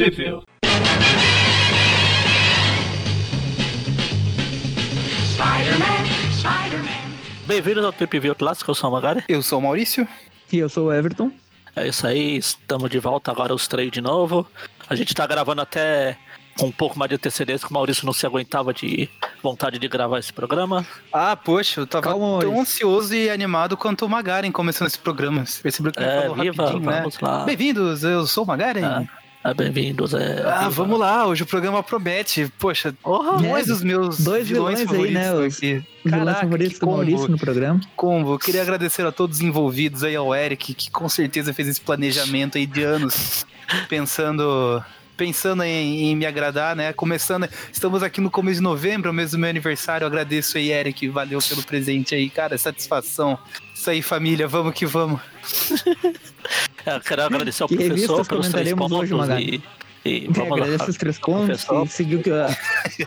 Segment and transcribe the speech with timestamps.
[0.00, 0.46] Sheffield.
[7.46, 9.22] Bem-vindos ao Trip View Clássico, eu sou o Magari.
[9.28, 10.08] Eu sou o Maurício.
[10.50, 11.30] E eu sou o Everton.
[11.76, 14.46] É isso aí, estamos de volta agora os três de novo.
[14.88, 16.16] A gente tá gravando até
[16.58, 19.08] com um pouco mais de antecedência, que o Maurício não se aguentava de
[19.42, 20.86] vontade de gravar esse programa.
[21.12, 25.44] Ah, poxa, eu tava Calma, tão ansioso e animado quanto o Magaren começando esse programa.
[25.62, 26.98] Percebeu que ele É, falou viva, rapidinho, né?
[26.98, 27.44] vamos lá.
[27.44, 28.80] Bem-vindos, eu sou o Magaren.
[28.84, 29.08] É,
[29.44, 30.12] é, bem-vindos.
[30.14, 32.50] É, Ah, vamos lá, hoje o programa promete.
[32.58, 35.82] Poxa, Porra, dois É, dos meus dois vilões, vilões aí, né, os- aqui.
[36.04, 37.80] Vilões Caraca, favoritos que do Maurício combo, no programa.
[37.96, 38.38] combo.
[38.38, 42.58] Queria agradecer a todos os envolvidos aí, ao Eric, que com certeza fez esse planejamento
[42.58, 43.44] aí de anos,
[43.88, 44.82] pensando...
[45.16, 46.94] Pensando em, em me agradar, né?
[46.94, 47.46] Começando.
[47.70, 50.04] Estamos aqui no começo de novembro, mês do meu aniversário.
[50.04, 51.06] Eu agradeço aí, Eric.
[51.08, 52.56] Valeu pelo presente aí, cara.
[52.56, 53.38] Satisfação.
[53.80, 54.46] Isso aí, família.
[54.46, 55.22] Vamos que vamos.
[56.84, 59.62] É, eu quero agradecer ao Que professor pelos três pontos hoje, e,
[60.04, 60.56] e É, vamos lá.
[60.66, 61.86] agradece os três contos Professor.
[61.86, 62.54] e seguiu o que, a-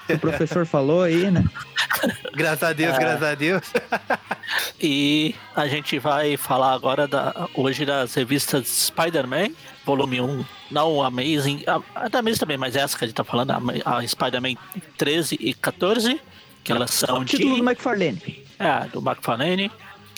[0.08, 1.46] que o professor falou aí, né?
[2.34, 3.00] Graças a Deus, É.
[3.00, 3.62] graças a Deus.
[4.82, 9.50] E a gente vai falar agora da, hoje das revistas Spider-Man,
[9.86, 10.44] volume 1.
[10.72, 13.62] Não Amazing, a, a da Amazing também, mas essa que a gente tá falando, a,
[14.00, 14.56] a Spider-Man
[14.98, 16.20] 13 e 14,
[16.64, 17.38] que elas são de.
[17.38, 18.44] Título do McFarlane.
[18.58, 19.72] É, do McFarlane,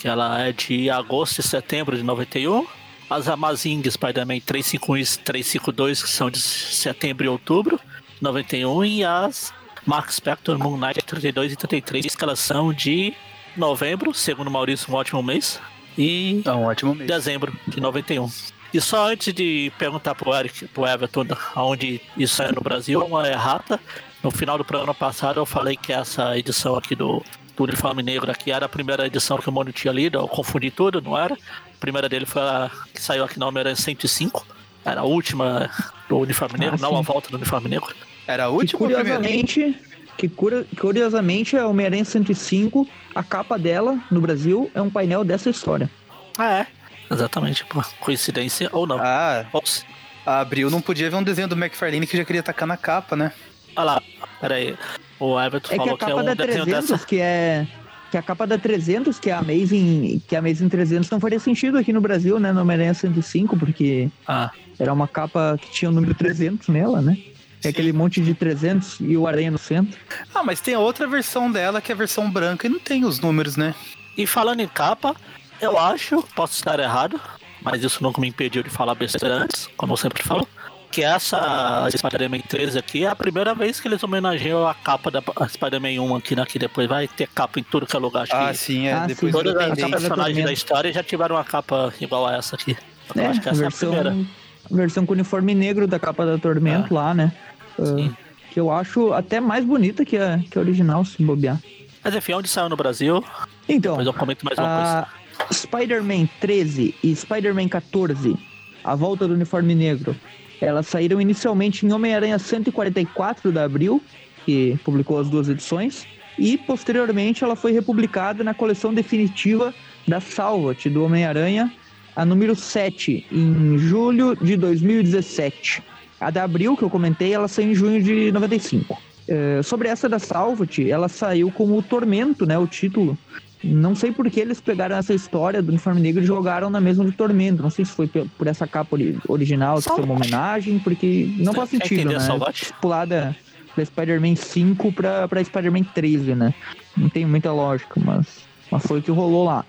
[0.05, 2.67] que ela é de agosto e setembro de 91.
[3.09, 7.79] As Amazing Spider-Man 351 e 352, que são de setembro e outubro
[8.15, 8.85] de 91.
[8.85, 9.51] E as
[9.83, 13.15] Mark Spector Moon Knight 32 e 33, que elas são de
[13.57, 15.59] novembro, segundo Maurício, um ótimo mês.
[15.97, 17.09] E É um ótimo mês.
[17.09, 18.29] dezembro de 91.
[18.71, 21.25] E só antes de perguntar pro Eric, pro Everton,
[21.55, 23.79] aonde isso é no Brasil, uma errata.
[24.21, 27.23] No final do programa passado eu falei que essa edição aqui do,
[27.55, 30.69] do Uniforme Negro aqui era a primeira edição que o Mônio tinha lido, eu confundi
[30.71, 31.33] tudo, não era?
[31.33, 34.45] A primeira dele foi a que saiu aqui na Homem-Aranha 105.
[34.83, 35.69] Era a última
[36.07, 37.93] do Uniforme Negro, Ah, não a volta do Uniforme Negro.
[38.27, 39.03] Era a Que última primeira?
[39.03, 39.75] curiosamente,
[40.17, 45.49] que cura- curiosamente a Homem-Aranha 105, a capa dela no Brasil é um painel dessa
[45.49, 45.89] história.
[46.37, 46.67] Ah, é.
[47.11, 47.63] Exatamente.
[47.65, 48.97] Pô, Coincidência ou não.
[48.99, 49.83] Ah, Ou se-
[50.25, 53.15] a Abril não podia ver um desenho do McFarlane que já queria tacar na capa,
[53.15, 53.31] né?
[53.75, 54.01] Olha lá,
[54.41, 54.75] peraí.
[55.19, 57.05] O Everton É que falou a que, é capa um da desenho 300, dessa.
[57.05, 57.67] que é
[58.11, 61.19] que a capa da 300, que é a Amazing, que é a Amazing 300 não
[61.19, 65.71] faria sentido aqui no Brasil, né, no Homem-Aranha 105, porque Ah, era uma capa que
[65.71, 67.17] tinha o número 300 nela, né?
[67.63, 69.97] É aquele monte de 300 e o aranha no centro.
[70.33, 73.03] Ah, mas tem a outra versão dela, que é a versão branca, e não tem
[73.03, 73.73] os números, né?
[74.15, 75.15] E falando em capa,
[75.59, 77.19] eu acho, posso estar errado,
[77.61, 80.47] mas isso nunca me impediu de falar besteira antes, como eu sempre falo,
[80.95, 85.21] que essa Spider-Man 13 aqui é a primeira vez que eles homenageiam a capa da
[85.49, 86.45] Spider-Man 1 aqui, né?
[86.45, 88.23] Que depois vai ter capa em tudo que é lugar.
[88.23, 88.93] Acho Ah, que sim, é.
[88.93, 89.43] Ah, depois sim.
[89.43, 92.77] todas as personagens da história já tiveram uma capa igual a essa aqui.
[93.13, 94.27] Eu É, acho que essa versão, é a primeira.
[94.71, 97.33] versão com uniforme negro da capa da Tormento lá, né?
[97.77, 98.15] Ah, Sim.
[98.51, 101.59] que eu acho até mais bonita que a, que a original, se bobear.
[102.03, 103.21] Mas enfim, onde saiu no Brasil,
[103.67, 105.05] Então, depois eu comento mais uma
[105.37, 105.53] coisa.
[105.53, 108.37] Spider-Man 13 e Spider-Man 14,
[108.83, 110.15] A Volta do Uniforme Negro,
[110.61, 114.01] elas saíram inicialmente em Homem-Aranha 144 da Abril,
[114.45, 116.05] que publicou as duas edições,
[116.37, 119.73] e posteriormente ela foi republicada na coleção definitiva
[120.07, 121.71] da Salvat do Homem-Aranha,
[122.15, 125.83] a número 7, em julho de 2017.
[126.19, 128.97] A da Abril, que eu comentei, ela saiu em junho de 95.
[129.27, 133.17] Eh, sobre essa da Salvat, ela saiu como o Tormento, né, o título,
[133.63, 137.03] não sei por que eles pegaram essa história do uniforme negro e jogaram na mesma
[137.03, 137.63] do Tormento.
[137.63, 141.53] Não sei se foi por essa capa ori- original, se foi uma homenagem, porque não
[141.53, 142.19] faz Quer sentido, entender né?
[142.19, 142.71] Salvat?
[142.79, 143.33] Pular da,
[143.75, 146.53] da Spider-Man 5 pra, pra Spider-Man 13, né?
[146.95, 148.27] Não tem muita lógica, mas,
[148.69, 149.65] mas foi o que rolou lá.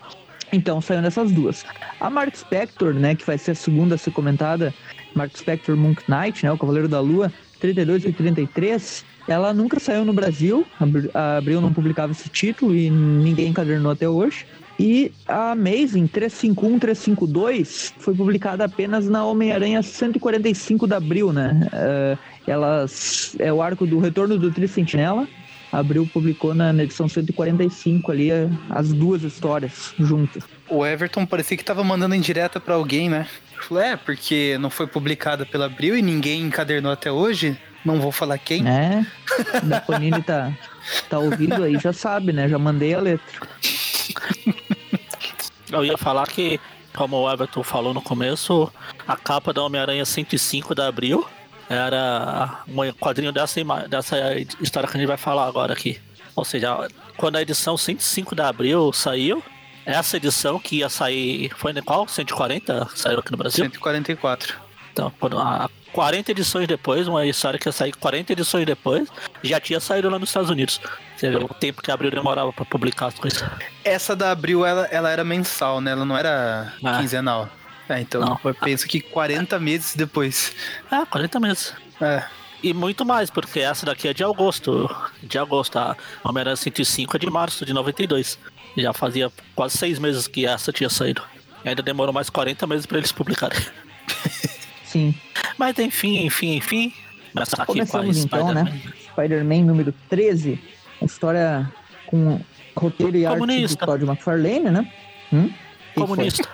[0.53, 1.65] Então, saiu nessas duas.
[1.99, 4.75] A Mark Spector, né, que vai ser a segunda a ser comentada,
[5.15, 10.05] Mark Spector Moon Knight, né, o Cavaleiro da Lua, 32 e 33, ela nunca saiu
[10.05, 14.47] no Brasil, a Abri- a Abril não publicava esse título e ninguém encadernou até hoje.
[14.79, 21.67] E a Amazing 351, 352 foi publicada apenas na Homem-Aranha 145 de Abril, né?
[21.73, 25.27] Eh, elas é o arco do Retorno do Tricentinela.
[25.73, 30.45] Abril publicou na, na edição 145 ali eh, as duas histórias juntas.
[30.69, 33.27] O Everton parecia que tava mandando indireta pra alguém, né?
[33.67, 37.57] Falou, é, porque não foi publicada pela Abril e ninguém encadernou até hoje.
[37.87, 38.63] Não vou falar quem.
[38.63, 39.07] né?
[39.63, 40.53] Da Panini tá,
[41.09, 42.49] tá ouvindo aí, já sabe, né?
[42.49, 43.49] Já mandei a letra.
[45.71, 46.61] Eu ia falar que,
[46.95, 48.73] como o Everton falou no começo,
[49.07, 51.27] a capa da Homem-Aranha 105 da Abril
[51.69, 54.17] era um quadrinho dessa, dessa
[54.61, 56.01] história que a gente vai falar agora aqui.
[56.35, 59.43] Ou seja, quando a edição 105 da Abril saiu,
[59.85, 61.51] essa edição que ia sair.
[61.57, 62.07] Foi em qual?
[62.07, 62.89] 140?
[62.95, 63.65] Saiu aqui no Brasil?
[63.65, 64.55] 144.
[64.93, 69.09] Então, quando, a 40 edições depois, uma história que ia sair 40 edições depois,
[69.43, 70.79] já tinha saído lá nos Estados Unidos.
[71.17, 73.43] Você vê o tempo que a Abril demorava pra publicar as coisas.
[73.83, 75.93] Essa da Abril, ela, ela era mensal, né?
[75.93, 76.99] Ela não era Ah.
[76.99, 77.49] quinzenal.
[77.89, 78.39] É, então Não.
[78.45, 80.55] eu penso que 40 meses depois.
[80.91, 81.73] Ah, 40 meses.
[81.99, 82.23] É.
[82.63, 84.95] E muito mais, porque essa daqui é de agosto.
[85.23, 88.39] De agosto, a Homem-Aranha 105 é de março de 92.
[88.77, 91.23] Já fazia quase seis meses que essa tinha saído.
[91.65, 93.59] E ainda demorou mais 40 meses pra eles publicarem.
[94.87, 95.15] Sim.
[95.59, 96.93] Mas enfim, enfim, enfim.
[97.33, 98.81] Começar aqui com a Começamos então, né?
[99.13, 99.65] Spider-Man.
[99.65, 100.59] Número 13.
[101.01, 101.71] Uma história
[102.07, 102.41] com
[102.75, 103.87] roteiro e arte do Comunista.
[103.87, 104.93] Todd McFarlane, né?
[105.33, 105.51] Hum?
[105.95, 106.49] Comunista?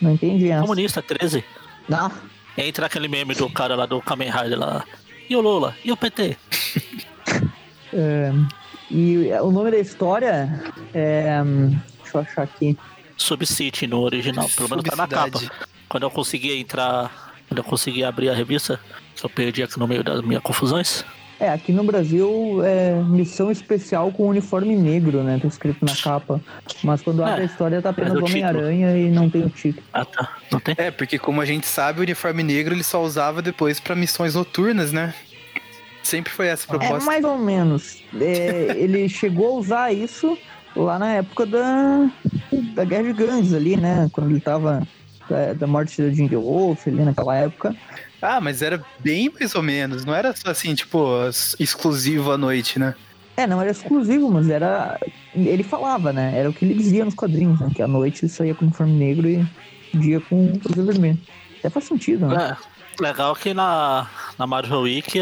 [0.00, 0.62] Não entendi essa.
[0.62, 1.44] comunista 13.
[1.90, 2.10] Ah,
[2.58, 4.84] Entra aquele meme do cara lá do Kamen Rider lá.
[5.28, 5.74] E o Lula?
[5.84, 6.36] E o PT?
[7.92, 8.32] é,
[8.90, 11.42] e o nome da história é...
[11.42, 12.76] hum, Deixa eu achar aqui.
[13.16, 15.40] Subcity no original, pelo menos tá na capa.
[15.96, 18.78] Quando eu consegui entrar, quando eu consegui abrir a revista,
[19.24, 21.02] eu perdi aqui no meio das minhas confusões.
[21.40, 25.38] É, aqui no Brasil é missão especial com uniforme negro, né?
[25.40, 26.38] Tá escrito na capa.
[26.84, 29.82] Mas quando É, abre a história tá apenas o Homem-Aranha e não tem o título.
[29.90, 30.74] Ah tá, não tem?
[30.76, 34.34] É, porque como a gente sabe, o uniforme negro ele só usava depois pra missões
[34.34, 35.14] noturnas, né?
[36.02, 37.06] Sempre foi essa a É, proposta.
[37.06, 38.02] mais ou menos.
[38.20, 40.36] É, ele chegou a usar isso
[40.76, 42.10] lá na época da,
[42.74, 44.10] da Guerra de Gangues ali, né?
[44.12, 44.86] Quando ele tava
[45.28, 47.74] da, da morte da Jing Wolf ali naquela época.
[48.20, 50.04] Ah, mas era bem mais ou menos.
[50.04, 51.06] Não era só assim, tipo,
[51.58, 52.94] exclusivo à noite, né?
[53.36, 54.98] É, não era exclusivo, mas era.
[55.34, 56.32] Ele falava, né?
[56.34, 57.70] Era o que ele dizia nos quadrinhos, né?
[57.74, 59.46] Que à noite saía com uniforme negro e
[59.92, 61.18] dia com coisa vermelha.
[61.58, 62.56] Até faz sentido, né?
[62.56, 64.06] É, legal que na,
[64.38, 65.20] na Marvel Wiki,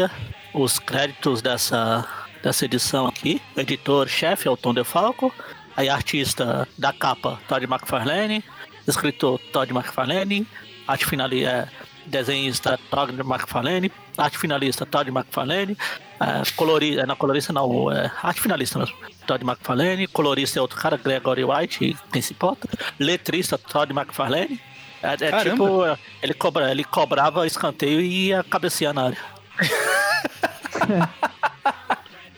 [0.53, 2.07] os créditos dessa,
[2.41, 5.33] dessa edição aqui, o editor-chefe é o Tom DeFalco,
[5.75, 8.43] aí artista da capa, Todd McFarlane,
[8.87, 10.45] escritor Todd McFarlane,
[10.87, 11.69] arte finalista,
[12.05, 15.77] desenhista Todd McFarlane, arte finalista Todd McFarlane,
[16.19, 18.95] é, colori, é, não, colorista não, é, arte finalista mesmo,
[19.25, 22.67] Todd McFarlane, colorista é outro cara, Gregory White, quem se importa,
[22.99, 24.59] letrista Todd McFarlane,
[25.01, 25.81] é, é tipo,
[26.21, 29.35] ele, cobra, ele cobrava escanteio e ia cabecear na área.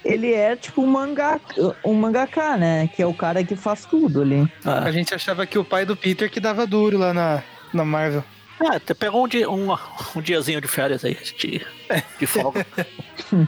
[0.08, 1.40] Ele é tipo um mangá,
[1.84, 2.88] um mangaká, né?
[2.96, 4.50] Que é o cara que faz tudo ali.
[4.64, 7.44] A É, gente achava que o pai do Peter que dava duro lá na,
[7.74, 8.24] na Marvel.
[8.62, 9.68] é você pegou um, dia, um,
[10.16, 11.62] um diazinho de férias aí, de,
[12.20, 12.66] de folga.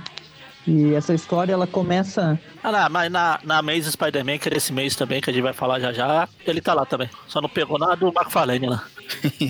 [0.68, 2.40] E essa história ela começa.
[2.62, 5.42] Ah, não, mas na, na Maze Spider-Man, que é desse mês também, que a gente
[5.42, 7.10] vai falar já já, ele tá lá também.
[7.28, 8.84] Só não pegou nada do McFarlane lá.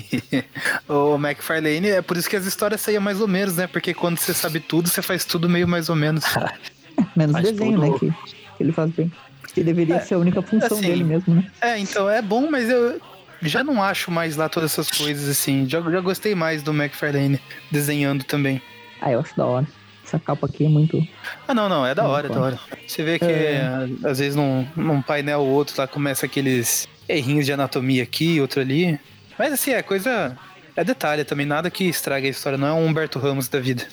[0.88, 3.66] o McFarlane, é por isso que as histórias saíam mais ou menos, né?
[3.66, 6.24] Porque quando você sabe tudo, você faz tudo meio mais ou menos.
[7.16, 7.92] Menos Faz desenho, tudo.
[7.92, 7.98] né?
[7.98, 9.10] Que, ele faz bem.
[9.54, 11.50] Que deveria É, ser a única função assim, dele mesmo, né?
[11.60, 13.00] É, então é bom, mas eu
[13.42, 15.68] já não acho mais lá todas essas coisas assim.
[15.68, 18.60] Já, já gostei mais do McFarlane desenhando também.
[19.00, 19.66] Ah, eu acho da hora.
[20.04, 21.04] Essa capa aqui é muito.
[21.48, 22.58] Ah, não, não, é da hora, é da hora.
[22.86, 23.88] Você vê que É.
[24.04, 28.60] às vezes num, num painel ou outro lá começa aqueles errinhos de anatomia aqui, outro
[28.60, 28.98] ali.
[29.38, 30.36] Mas assim, é coisa.
[30.76, 33.84] É detalhe também, nada que estrague a história, não é um Humberto Ramos da vida.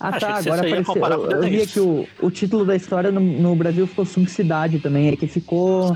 [0.00, 0.42] Ah, Achei tá.
[0.42, 1.04] que Agora apareceu.
[1.04, 5.08] Eu, eu vi aqui o, o título da história no, no Brasil ficou Subcidade também.
[5.08, 5.92] É que ficou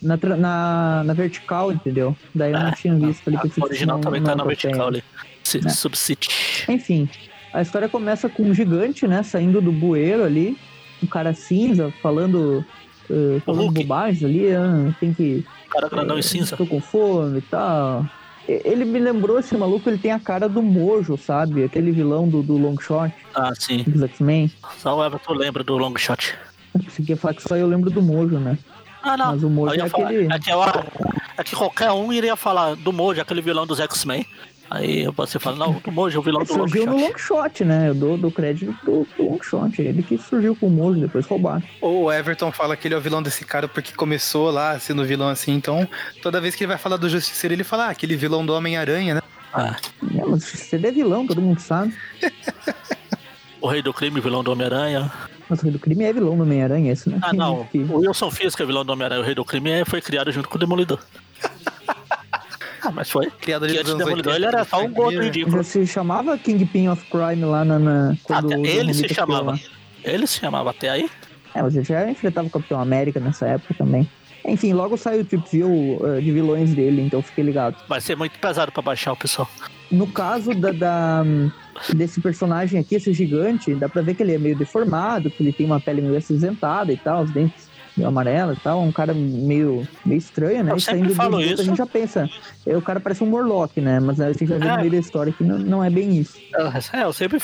[0.00, 2.16] na, na, na vertical, entendeu?
[2.34, 4.34] Daí eu não É, tinha visto ali que A ficou original no- também no tá
[4.36, 5.04] na vertical ali.
[5.44, 5.68] Se- Né.
[5.70, 6.28] Subcity.
[6.68, 7.08] Enfim,
[7.52, 9.22] a história começa com um gigante, né?
[9.22, 10.56] Saindo do bueiro ali.
[11.02, 12.64] Um cara cinza falando.
[13.10, 14.54] eh, falando bobagens ali.
[14.54, 15.44] ah, tem que.
[15.66, 16.56] O cara grandão eh, e cinza.
[16.56, 18.06] Tô com fome e tal.
[18.48, 21.62] Ele me lembrou esse maluco, ele tem a cara do Mojo, sabe?
[21.64, 23.84] Aquele vilão do, do Long Shot, Ah, sim.
[23.86, 24.50] dos X-Men.
[24.78, 26.34] Só o Everton lembra do long shot.
[26.88, 28.58] Você quer falar que só eu lembro do Mojo, né?
[29.02, 29.26] Ah, não.
[29.32, 30.32] Mas o Mojo é falar- aquele.
[30.32, 34.26] é, que eu- é que qualquer um iria falar do Mojo, aquele vilão dos X-Men.
[34.74, 37.10] Aí você fala, não, do Mojo, o vilão do long surgiu no shot.
[37.12, 37.90] Long Shot, né?
[37.90, 39.82] Eu dou, dou crédito pro, pro Long Shot.
[39.82, 41.62] Ele que surgiu com o Mojo, depois roubaram.
[41.80, 45.04] Ou o Everton fala que ele é o vilão desse cara porque começou lá sendo
[45.04, 45.86] vilão assim, então
[46.22, 49.16] toda vez que ele vai falar do Justiceiro, ele fala, ah, aquele vilão do Homem-Aranha,
[49.16, 49.22] né?
[49.52, 49.76] Ah,
[50.16, 51.94] É, mas você é vilão, todo mundo sabe.
[53.60, 55.12] o Rei do Crime, vilão do Homem-Aranha.
[55.50, 57.18] Mas o Rei do Crime é vilão do Homem-Aranha, esse, né?
[57.20, 57.64] Ah, não.
[57.66, 59.20] Que- O Wilson Fisk é vilão do Homem-Aranha.
[59.20, 60.98] O Rei do Crime é- foi criado junto com o Demolidor.
[62.82, 63.30] ah, mas foi.
[63.40, 64.36] Criado Que ali antes do anos Demolidor 80.
[64.36, 65.62] ele era só um gordo ridículo.
[65.64, 67.78] Se chamava Kingpin of Crime lá na.
[67.78, 69.58] na quando Até ele se chamava.
[70.04, 71.08] Ele se chamava até aí.
[71.54, 74.08] É, mas ele já enfrentava o Capitão América nessa época também.
[74.44, 77.76] Enfim, logo saiu o Trip View eh, de vilões dele, então fiquei ligado.
[77.88, 79.48] Vai ser muito pesado pra baixar o pessoal.
[79.88, 81.24] No caso da, da-
[81.94, 85.52] desse personagem aqui, esse gigante, dá pra ver que ele é meio deformado, que ele
[85.52, 89.12] tem uma pele meio acinzentada e tal, os dentes meio amarela e tal, um cara
[89.14, 90.72] meio, meio estranho, né?
[90.72, 91.60] Eu sempre saindo do falo isso.
[91.62, 92.28] A gente já pensa,
[92.66, 94.00] é, o cara parece um Morlock, né?
[94.00, 94.70] Mas a gente já vê É.
[94.72, 96.38] no meio da história que não, não é bem isso.
[96.92, 97.38] É, eu sempre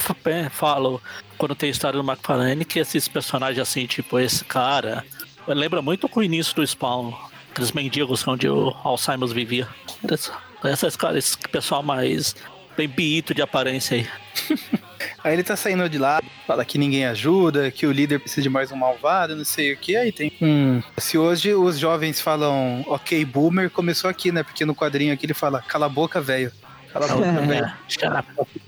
[0.50, 1.00] falo,
[1.37, 5.05] quando tem história do McFarlane, que esses personagens assim, tipo esse cara,
[5.47, 7.12] lembra muito com o início do Spawn,
[7.50, 9.69] aqueles mendigos onde o Alzheimer vivia.
[10.11, 10.33] Essa-
[10.64, 12.35] Essas caras, esse pessoal mais
[12.76, 14.07] bem biito de aparência aí.
[15.23, 18.49] Aí ele tá saindo de lá, fala que ninguém ajuda, que o líder precisa de
[18.49, 19.97] mais um malvado, não sei o que.
[19.97, 20.83] Aí tem um.
[20.97, 24.43] Se hoje os jovens falam ok, boomer, começou aqui, né?
[24.43, 26.52] Porque no quadrinho aqui ele fala cala a boca, velho.
[26.93, 27.47] Cala a boca, É.
[27.47, 27.73] velho.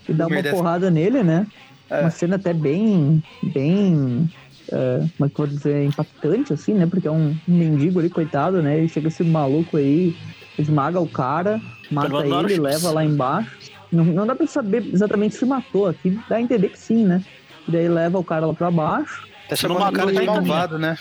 [0.08, 1.46] E dá uma porrada nele, né?
[1.88, 2.00] É.
[2.00, 3.22] Uma cena até bem.
[3.42, 4.30] bem.
[4.70, 5.84] é, como é que eu vou dizer?
[5.84, 6.86] impactante, assim, né?
[6.86, 8.84] Porque é um mendigo ali, coitado, né?
[8.84, 10.16] E chega esse maluco aí,
[10.58, 11.60] esmaga o cara,
[11.90, 13.50] mata ele, leva lá embaixo.
[13.92, 17.24] Não, não dá pra saber exatamente se matou aqui, dá a entender que sim, né?
[17.66, 19.28] E daí leva o cara lá pra baixo.
[19.48, 20.96] Tá chamando o cara de malvado, né?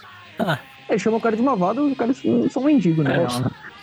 [0.90, 2.20] Ele chama o cara de malvado, os caras
[2.52, 3.28] são mendigos, né?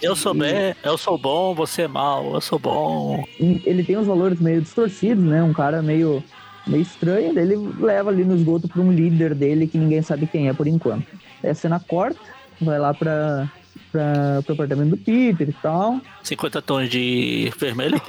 [0.02, 3.24] Eu sou bem, eu sou bom, você é mal, eu sou bom.
[3.38, 5.42] Ele tem os valores meio distorcidos, né?
[5.42, 6.22] Um cara meio,
[6.66, 10.26] meio estranho, daí ele leva ali no esgoto pra um líder dele que ninguém sabe
[10.26, 11.06] quem é por enquanto.
[11.42, 12.20] Aí a cena corta,
[12.60, 13.48] vai lá pra,
[13.90, 16.00] pra, pro apartamento do Peter e tal.
[16.22, 18.00] 50 tons de vermelho.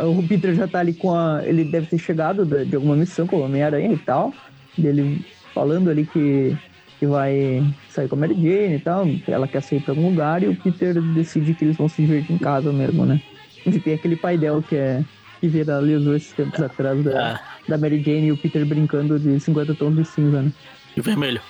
[0.00, 1.42] O Peter já tá ali com a.
[1.44, 4.32] Ele deve ter chegado de alguma missão com o Homem-Aranha e tal.
[4.78, 6.56] Ele falando ali que,
[7.00, 9.06] que vai sair com a Mary Jane e tal.
[9.26, 12.32] Ela quer sair pra algum lugar e o Peter decide que eles vão se divertir
[12.32, 13.20] em casa mesmo, né?
[13.66, 15.02] E tem aquele painel que é.
[15.40, 19.40] que viralizou esses tempos atrás da, É, da Mary Jane e o Peter brincando de
[19.40, 20.52] 50 tons de cinza, né?
[20.94, 21.40] de vermelho.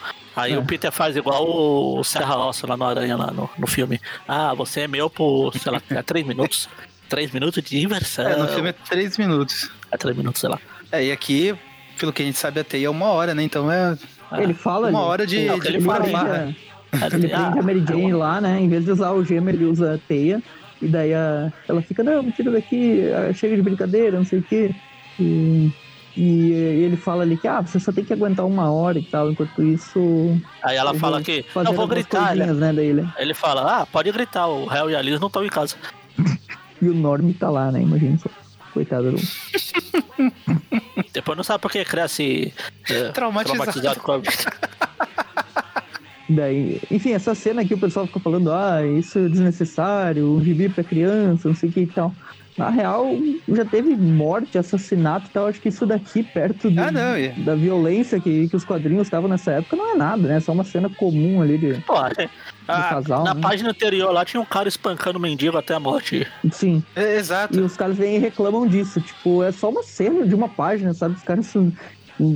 [0.41, 0.59] Aí É.
[0.59, 4.01] o Peter faz igual o Serra Roça lá no Aranha, lá no, no filme.
[4.27, 6.69] Ah, você é meu por, sei lá, é três minutos.
[7.09, 8.27] Três minutos de diversão.
[8.29, 9.71] É, no filme é três minutos.
[9.91, 10.59] É três minutos, sei lá.
[10.93, 11.55] É, e aqui,
[11.99, 13.43] pelo que a gente sabe, a teia é uma hora, né?
[13.43, 13.97] Então é
[14.31, 16.27] Ah, ele fala uma ali, hora de, É, o de ele farmar.
[16.27, 16.57] a, né?
[16.93, 18.61] ele prende a Mary Jane lá, né?
[18.61, 20.43] Em vez de usar o gema, ele usa a teia.
[20.81, 24.39] E daí a, ela fica, não, me tira daqui, ah, chega de brincadeira, não sei
[24.39, 24.75] o quê.
[25.19, 25.73] E,
[26.21, 29.31] e ele fala ali que, ah, você só tem que aguentar uma hora e tal.
[29.31, 32.37] Enquanto isso, Aí ela fala que eu vou gritar.
[32.37, 32.75] Ele, né,
[33.17, 33.35] ele.
[33.35, 35.77] fala, ah, pode gritar, o Hell e a Liz não estão em casa.
[36.81, 37.83] E o Norm tá lá, né?
[37.83, 38.31] Imagina só.
[38.73, 39.19] Coitado do.
[41.13, 42.55] Depois não sabe por que cresce
[42.89, 43.99] é, Traumatizado.
[43.99, 44.21] com a
[46.31, 50.69] Daí, enfim, essa cena aqui o pessoal fica falando, ah, isso é desnecessário, um gibi
[50.69, 52.15] pra criança, não sei o que e tal.
[52.59, 53.21] Na real,
[53.55, 55.47] já teve morte, assassinato e tal.
[55.47, 59.07] Acho que isso daqui, perto do- Ah, não, e- da violência que, que os quadrinhos
[59.07, 60.37] estavam nessa época, não é nada, né?
[60.37, 62.29] É só uma cena comum ali de, Pô, é,
[62.67, 63.23] Ah, casal.
[63.25, 63.41] na né?
[63.41, 66.27] página anterior lá tinha um cara espancando o mendigo até a morte.
[66.51, 66.83] Sim.
[66.97, 67.65] É, E exato.
[67.65, 69.01] os caras vêm e reclamam disso.
[69.01, 71.15] Tipo, é só uma cena de uma página, sabe?
[71.15, 71.47] Os caras.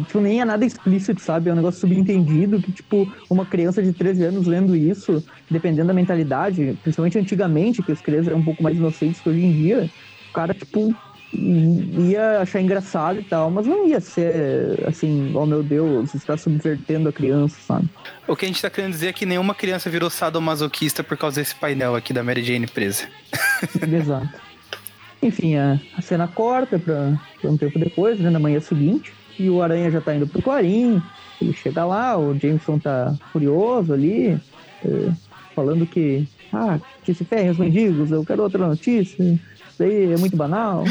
[0.07, 1.51] Tipo, nem é nada explícito, sabe?
[1.51, 5.95] É um negócio subentendido que, tipo, uma criança de 13 anos lendo isso, dependendo da
[5.95, 9.91] mentalidade, principalmente antigamente, que as crianças eram um pouco mais inocentes que hoje em dia,
[10.33, 10.95] cara, tipo,
[11.35, 17.09] ia achar engraçado e tal, mas não ia ser assim, oh meu Deus, está subvertendo
[17.09, 17.89] a criança, sabe?
[18.29, 21.41] O que a gente tá querendo dizer é que nenhuma criança virou sadomasoquista por causa
[21.41, 23.09] desse painel aqui da Mary Jane presa.
[23.91, 24.29] Exato.
[25.23, 29.49] Enfim, a, a cena corta pra, pra um tempo depois, né, na manhã seguinte, e
[29.49, 31.01] o Aranha já tá indo pro Clarim,
[31.41, 34.39] ele chega lá, o Jameson tá furioso ali,
[34.85, 35.13] eh,
[35.55, 39.39] falando que, ah, que se ferrem os mendigos, eu quero outra notícia,
[39.73, 40.85] isso aí é muito banal.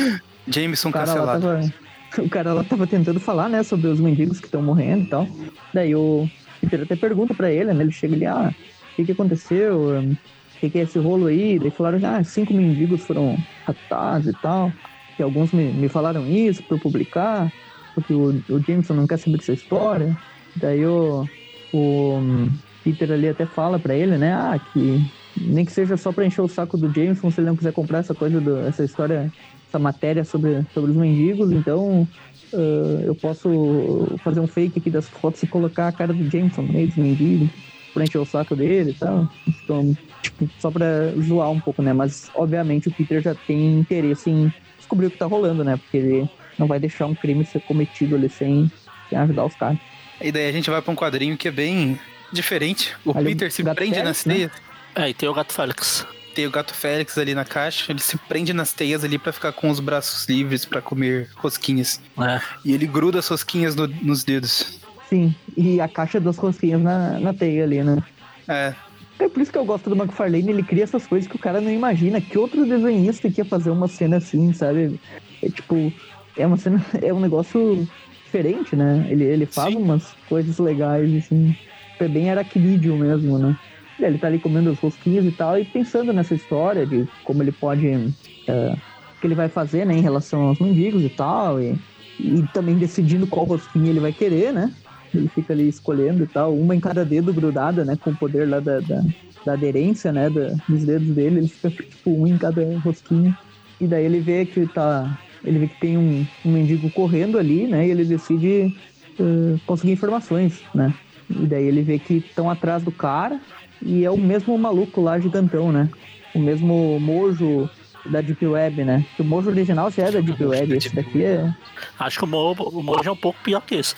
[0.48, 1.42] Jameson O cara, lá cancelado.
[1.42, 1.74] tava,
[2.26, 5.28] o cara lá tava tentando falar, né, sobre os mendigos que estão morrendo e tal.
[5.74, 8.54] Daí o Peter até pergunta pra ele, né, ele chega ali, ah,
[8.92, 10.00] o que que aconteceu?
[10.00, 11.58] O que que é esse rolo aí?
[11.60, 14.72] Daí falaram, ah, cinco mendigos foram raptados e tal.
[15.18, 17.52] E alguns me, me falaram isso pra eu publicar,
[17.94, 20.18] porque o, o Jameson não quer saber dessa história.
[20.56, 21.28] Daí o,
[21.74, 22.50] o
[22.84, 25.04] Peter ali até fala pra ele, né, ah, que
[25.38, 28.00] nem que seja só pra encher o saco do Jameson, se ele não quiser comprar
[28.00, 29.32] essa coisa, do, essa história,
[29.68, 32.08] essa matéria sobre, sobre os mendigos, então
[32.54, 36.64] ah, eu posso fazer um fake aqui das fotos e colocar a cara do Jameson
[36.64, 37.50] no meio dos mendigos,
[37.94, 39.30] pra encher o saco dele e tal.
[39.48, 41.94] Então, tipo, só pra zoar um pouco, né?
[41.94, 45.78] Mas, obviamente, o Peter já tem interesse em descobrir o que tá rolando, né?
[45.78, 48.72] Porque ele não vai deixar um crime ser cometido ali sem,
[49.10, 49.78] sem ajudar os caras.
[50.22, 52.00] E daí a gente vai pra um quadrinho que é bem
[52.32, 52.96] diferente.
[53.04, 54.50] O Ali, Peter se prende Félix, nas né?
[54.96, 56.06] É, e tem o Gato Félix.
[56.34, 57.92] Tem o gato Félix ali na caixa.
[57.92, 62.00] Ele se prende nas teias ali pra ficar com os braços livres pra comer rosquinhas.
[62.18, 62.42] né?
[62.64, 64.80] E ele gruda as rosquinhas no- nos dedos.
[65.10, 68.02] Sim, e a caixa das rosquinhas na, na teia ali, né?
[68.48, 68.74] É.
[69.20, 71.60] É por isso que eu gosto do McFarlane, ele cria essas coisas que o cara
[71.60, 72.22] não imagina.
[72.22, 74.98] Que outro desenhista que ia fazer uma cena assim, sabe?
[75.44, 75.92] É tipo,
[76.38, 77.86] é uma cena, é um negócio
[78.24, 79.06] diferente, né?
[79.10, 79.82] Ele, ele faz Sim.
[79.82, 81.54] umas coisas legais, assim.
[82.00, 83.60] é bem aracnídeo mesmo, né?
[84.02, 87.42] E ele tá ali comendo os rosquinhos e tal, e pensando nessa história de como
[87.44, 87.88] ele pode.
[87.88, 88.92] Uh,
[89.22, 91.78] que ele vai fazer, né, em relação aos mendigos e tal, e,
[92.20, 94.74] e também decidindo qual rosquinha ele vai querer, né?
[95.14, 98.50] Ele fica ali escolhendo e tal, uma em cada dedo grudada, né, com o poder
[98.50, 99.04] lá da, da,
[99.46, 103.38] da aderência, né, da, dos dedos dele, ele fica tipo um em cada rosquinha.
[103.80, 105.18] E daí ele vê que tá.
[105.44, 107.88] Ele vê que tem um, um mendigo correndo ali, né?
[107.88, 108.72] E ele decide
[109.20, 110.94] uh, conseguir informações, né?
[111.28, 113.42] E daí ele vê que estão atrás do cara
[113.82, 115.90] e é o mesmo maluco lá gigantão, né?
[116.34, 117.70] O mesmo mojo
[118.06, 119.06] da Deep Web, né?
[119.20, 121.54] o mojo original já é da Deep Web, esse daqui é.
[122.00, 123.96] Acho que o mojo, o mojo é um pouco pior que esse.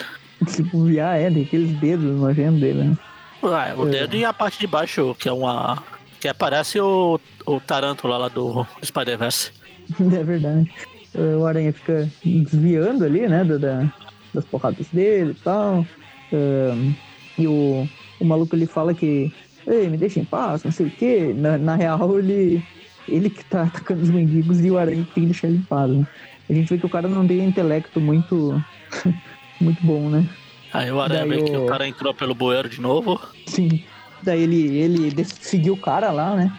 [0.53, 2.97] Tipo, já é, tem aqueles dedos nojentos dele, né?
[3.41, 3.91] Ah, o é.
[3.91, 5.81] dedo e a parte de baixo, que é uma.
[6.19, 9.51] Que aparece o, o Tarântula lá do Spider-Verse.
[9.99, 10.71] É verdade.
[11.13, 13.43] O Aranha fica desviando ali, né?
[13.43, 13.91] Da,
[14.33, 15.85] das porradas dele e tal.
[16.31, 16.93] Um,
[17.37, 17.87] e o,
[18.19, 19.31] o maluco ele fala que.
[19.67, 21.33] Ei, me deixa em paz, não sei o quê.
[21.35, 22.63] Na, na real, ele.
[23.07, 25.91] Ele que tá atacando os mendigos e o Aranha tem que deixar ele em paz.
[25.91, 26.07] Né?
[26.49, 28.63] A gente vê que o cara não tem um intelecto muito.
[29.59, 30.27] muito bom, né?
[30.73, 33.19] Aí o Aranha vê que o cara entrou pelo bueiro de novo.
[33.45, 33.83] Sim.
[34.21, 36.51] Daí ele, ele seguiu o cara lá, né?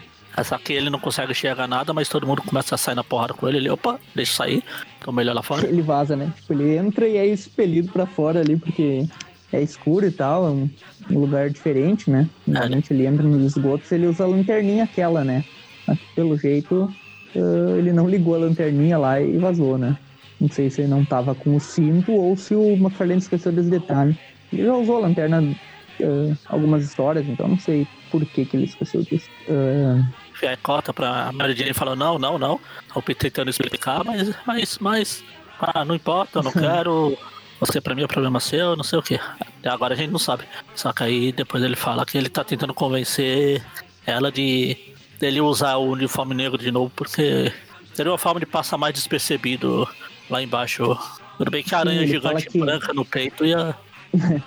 [0.43, 3.33] Só que ele não consegue enxergar nada, mas todo mundo começa a sair na porrada
[3.33, 3.57] com ele.
[3.57, 4.63] Ele, opa, deixa sair,
[4.99, 5.65] tô melhor lá fora.
[5.65, 6.31] Ele vaza, né?
[6.35, 9.07] Tipo, ele entra e é expelido pra fora ali, porque
[9.55, 10.69] é escuro e tal, é um,
[11.09, 12.29] lugar diferente, né?
[12.45, 12.95] Normalmente é.
[12.95, 15.43] ele entra nos esgotos ele usa a lanterninha aquela, né?
[15.87, 16.91] Mas, pelo jeito,
[17.35, 19.97] uh, ele não ligou a lanterninha lá e vazou, né?
[20.39, 23.69] Não sei se ele não tava com o cinto ou se o McFarlane esqueceu desse
[23.69, 24.17] detalhe.
[24.51, 28.65] Ele já usou a lanterna uh, algumas histórias, então não sei por que, que ele
[28.65, 29.29] esqueceu disso.
[29.47, 30.03] Uh,
[30.43, 32.59] aí corta pra Mary Jane e fala, não, não, não.
[32.93, 35.23] O Peter tentando explicar, mas, mas, mas,
[35.59, 37.17] ah, não importa, eu não quero.
[37.59, 39.15] Você pra mim é problema seu, não sei o que.
[39.15, 40.43] Até agora a gente não sabe.
[40.75, 43.63] Só que aí depois ele fala que ele tá tentando convencer
[44.05, 44.77] ela de
[45.19, 47.51] dele usar o uniforme negro de novo, porque
[47.93, 49.87] seria uma forma de passar mais despercebido
[50.29, 50.97] lá embaixo.
[51.37, 52.59] Tudo bem que a aranha Sim, gigante que...
[52.59, 53.75] branca no peito ia.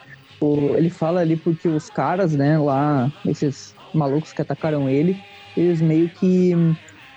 [0.76, 5.20] ele fala ali porque os caras, né, lá, esses malucos que atacaram ele,
[5.56, 6.54] eles meio que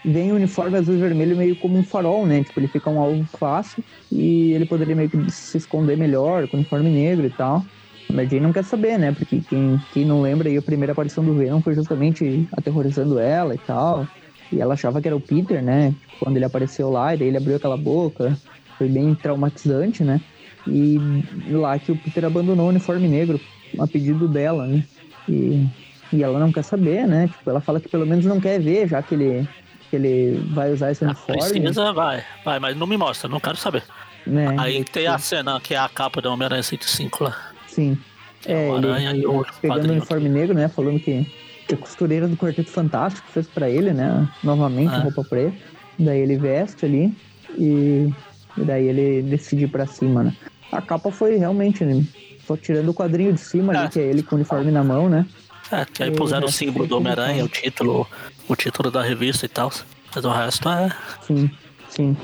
[0.03, 2.43] veem o uniforme azul e vermelho meio como um farol, né?
[2.43, 6.57] Tipo, ele fica um alvo fácil e ele poderia meio que se esconder melhor com
[6.57, 7.65] o uniforme negro e tal.
[8.11, 9.11] Mas Jane não quer saber, né?
[9.11, 13.53] Porque quem, quem não lembra aí, a primeira aparição do Venom foi justamente aterrorizando ela
[13.55, 14.07] e tal.
[14.51, 15.95] E ela achava que era o Peter, né?
[16.19, 18.37] Quando ele apareceu lá, e daí ele abriu aquela boca.
[18.77, 20.19] Foi bem traumatizante, né?
[20.67, 20.99] E
[21.47, 23.39] lá que o Peter abandonou o uniforme negro
[23.79, 24.83] a pedido dela, né?
[25.27, 25.67] E
[26.13, 27.27] e ela não quer saber, né?
[27.29, 29.47] Tipo, ela fala que pelo menos não quer ver, já que ele,
[29.91, 31.37] que ele vai usar esse uniforme.
[31.37, 33.83] Precisa, vai, vai, mas não me mostra, não quero saber.
[34.25, 34.55] Né?
[34.57, 37.37] Aí tem a cena que é a capa do Homem-Aranha 105 lá.
[37.67, 37.97] Sim.
[38.45, 40.33] É, é aranha ele, e o pegando o uniforme aqui.
[40.33, 40.69] negro, né?
[40.69, 41.29] Falando que,
[41.67, 44.27] que a costureira do Quarteto Fantástico fez pra ele, né?
[44.41, 44.99] Novamente, é.
[44.99, 45.57] roupa preta.
[45.99, 47.13] Daí ele veste ali
[47.57, 48.09] e,
[48.57, 50.35] e daí ele decide ir pra cima, né?
[50.71, 52.03] A capa foi realmente, né?
[52.47, 53.77] Só tirando o quadrinho de cima é.
[53.77, 55.25] ali, que é ele com o uniforme na mão, né?
[55.71, 58.07] É, que aí puseram o símbolo do Homem-Aranha, o título,
[58.47, 59.71] o título da revista e tal.
[60.13, 60.89] Mas o resto é.
[61.25, 61.49] Sim,
[61.89, 62.17] sim.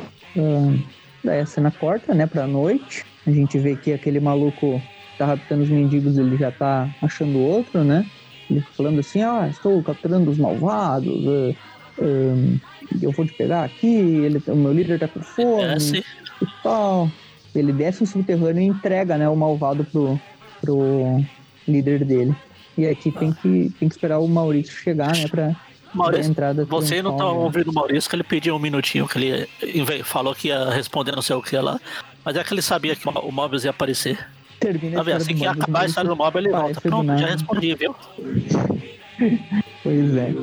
[1.23, 3.05] Daí a cena corta, né, pra noite.
[3.25, 4.81] A gente vê que aquele maluco
[5.11, 8.05] que tá raptando os mendigos, ele já tá achando outro, né?
[8.49, 11.55] Ele falando assim, ah, estou capturando os malvados, uh,
[11.99, 12.59] um,
[13.01, 16.05] eu vou te pegar aqui, ele, o meu líder tá com fome desce.
[16.41, 17.11] e tal.
[17.53, 20.19] Ele desce no subterrâneo e entrega, né, o malvado pro,
[20.61, 21.21] pro
[21.67, 22.35] líder dele.
[22.77, 25.55] E aqui tem que, tem que esperar o Maurício chegar, né, pra,
[25.93, 27.29] Maurício, entrada você não tá né?
[27.31, 29.17] ouvindo o Maurício, que ele pediu um minutinho, que
[29.61, 31.79] ele falou que ia responder não sei o que lá,
[32.23, 34.19] mas é que ele sabia que o Mobius ia aparecer.
[34.59, 36.81] Termina tá assim que acabar a história do Mobius, ele volta.
[36.81, 37.95] Pronto, já respondi, viu?
[39.83, 40.33] pois é.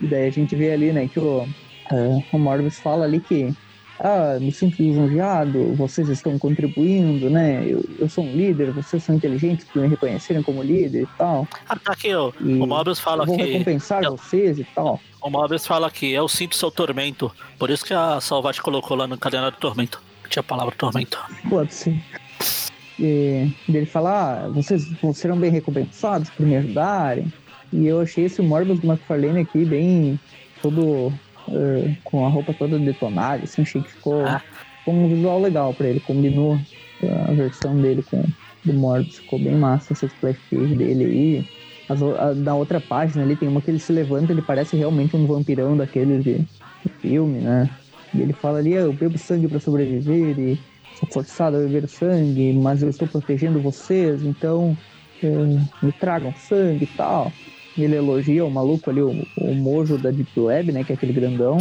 [0.00, 1.42] E daí a gente vê ali, né, que o,
[1.90, 3.54] uh, o Morbius fala ali que
[4.04, 7.64] ah, me sinto lisonjeado, vocês estão contribuindo, né?
[7.64, 11.46] Eu, eu sou um líder, vocês são inteligentes por me reconhecerem como líder e tal.
[11.68, 12.32] Ah, tá aqui, ó.
[12.40, 13.44] o Mobius fala vou que.
[13.44, 15.00] Recompensar eu, vocês e tal.
[15.20, 17.30] O Mobius fala que eu sinto seu tormento.
[17.56, 20.02] Por isso que a Salvate colocou lá no caderno do tormento.
[20.28, 21.22] Tinha a palavra tormento.
[21.48, 22.02] Pode ser.
[22.98, 24.84] E ele fala, ah, vocês
[25.14, 27.32] serão bem recompensados por me ajudarem.
[27.72, 30.18] E eu achei esse Morbius do McFarlane aqui bem
[30.60, 31.12] todo
[31.48, 34.40] uh, com a roupa toda detonada, assim, achei que ficou, ah.
[34.78, 36.58] ficou um visual legal pra ele, combinou
[37.28, 38.24] a versão dele com
[38.64, 41.48] do Morbius, ficou bem massa essa splash page dele aí.
[41.88, 45.16] As, a, na outra página ali tem uma que ele se levanta, ele parece realmente
[45.16, 47.68] um vampirão daqueles de, de filme, né?
[48.14, 50.60] E ele fala ali, ah, eu bebo sangue para sobreviver e
[50.98, 54.76] sou forçado a beber sangue, mas eu estou protegendo vocês, então
[55.22, 55.28] é,
[55.82, 57.32] me tragam sangue e tal.
[57.76, 60.84] Ele elogia o maluco ali, o, o mojo da Deep Web, né?
[60.84, 61.58] Que é aquele grandão.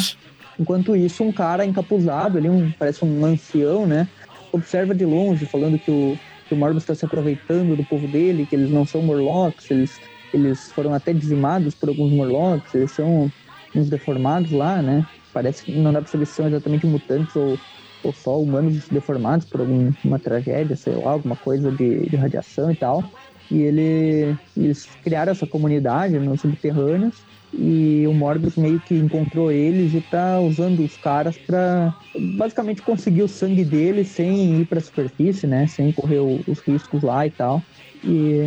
[0.60, 4.08] Enquanto isso, um cara encapuzado ali, um, parece um ancião, né?
[4.52, 8.46] Observa de longe, falando que o, que o Morbius está se aproveitando do povo dele,
[8.46, 10.00] que eles não são Morlocks, eles,
[10.34, 13.32] eles foram até dizimados por alguns Morlocks, eles são
[13.74, 15.06] uns deformados lá, né?
[15.34, 17.58] Parece que não dá pra saber se são exatamente mutantes ou,
[18.04, 22.76] ou só humanos deformados por alguma tragédia, sei lá, alguma coisa de, de radiação e
[22.76, 23.04] tal.
[23.52, 29.94] E ele, eles criaram essa comunidade nos subterrâneos e o Morbius meio que encontrou eles
[29.94, 34.82] e tá usando os caras para basicamente conseguir o sangue deles sem ir para a
[34.82, 35.68] superfície, né?
[35.68, 37.68] Sem correr os riscos lá e tal.
[38.04, 38.40] E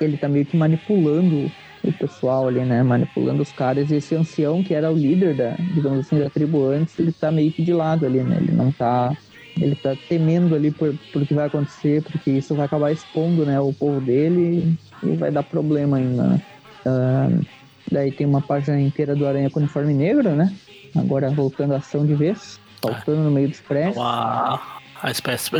[0.00, 2.82] ele tá meio que manipulando o pessoal ali, né?
[2.82, 3.90] Manipulando os caras.
[3.90, 7.30] E esse ancião, que era o líder da, digamos assim, da tribo antes, ele tá
[7.32, 8.38] meio que de lado ali, né?
[8.38, 9.16] Ele não tá.
[9.60, 13.46] Ele tá temendo ali por, por o que vai acontecer, porque isso vai acabar expondo,
[13.46, 16.42] né, o povo dele e, vai dar problema ainda, né?
[16.84, 17.46] Uh,
[17.90, 20.54] daí tem uma página inteira do Aranha com uniforme negro, né?
[20.94, 24.00] Agora voltando à ação de vez, faltando no meio do expresso.
[24.00, 25.50] A, a espécie.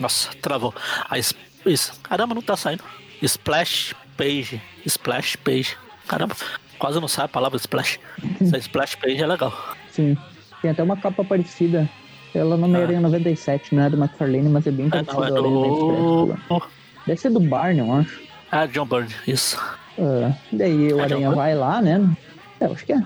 [0.00, 0.74] Nossa, travou.
[1.08, 2.00] A, isso.
[2.02, 2.82] Caramba, não tá saindo.
[3.22, 4.60] Splash page.
[4.84, 5.76] Splash page.
[6.08, 6.34] Caramba,
[6.78, 8.00] quase não sai a palavra splash.
[8.40, 9.52] Essa splash page é legal.
[9.90, 10.16] Sim.
[10.60, 11.88] Tem até uma capa parecida.
[12.34, 13.02] Ela no Homem-Aranha ah.
[13.02, 15.26] 97, não é do McFarlane, mas é bem parecida.
[15.26, 16.62] É, não, é do...
[17.06, 18.20] Deve ser do Barney, eu acho.
[18.50, 19.58] Ah, John Byrne, isso.
[19.98, 22.16] Uh, daí o é Aranha vai lá, né?
[22.60, 23.02] É, eu acho que é.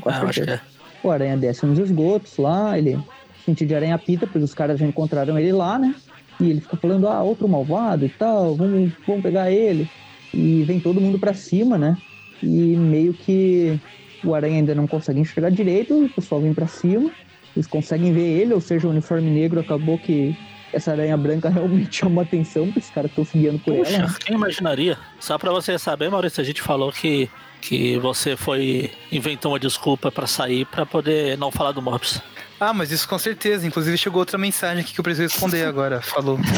[0.00, 0.60] Com é, acho que é.
[1.02, 2.98] O Aranha desce nos esgotos lá, ele
[3.44, 5.94] sente de aranha pita, porque os caras já encontraram ele lá, né?
[6.40, 9.88] E ele fica falando, ah, outro malvado e tal, vamos, vamos pegar ele.
[10.32, 11.96] E vem todo mundo para cima, né?
[12.42, 13.80] E meio que
[14.22, 17.10] o Aranha ainda não consegue enxergar direito, o pessoal vem para cima,
[17.56, 20.36] eles conseguem ver ele, ou seja, o uniforme negro acabou que
[20.72, 24.14] essa aranha branca realmente chama atenção, porque os caras estão se guiando por Puxa, ela.
[24.20, 24.98] Quem imaginaria?
[25.18, 27.28] Só para você saber, Maurício, a gente falou que,
[27.60, 32.20] que você foi inventou uma desculpa para sair para poder não falar do Morbius.
[32.60, 33.66] Ah, mas isso com certeza.
[33.66, 36.00] Inclusive chegou outra mensagem aqui que eu preciso responder agora.
[36.02, 36.38] Falou.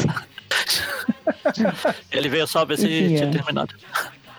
[2.11, 3.31] Ele veio só ver se Enfim, tinha é.
[3.31, 3.75] terminado.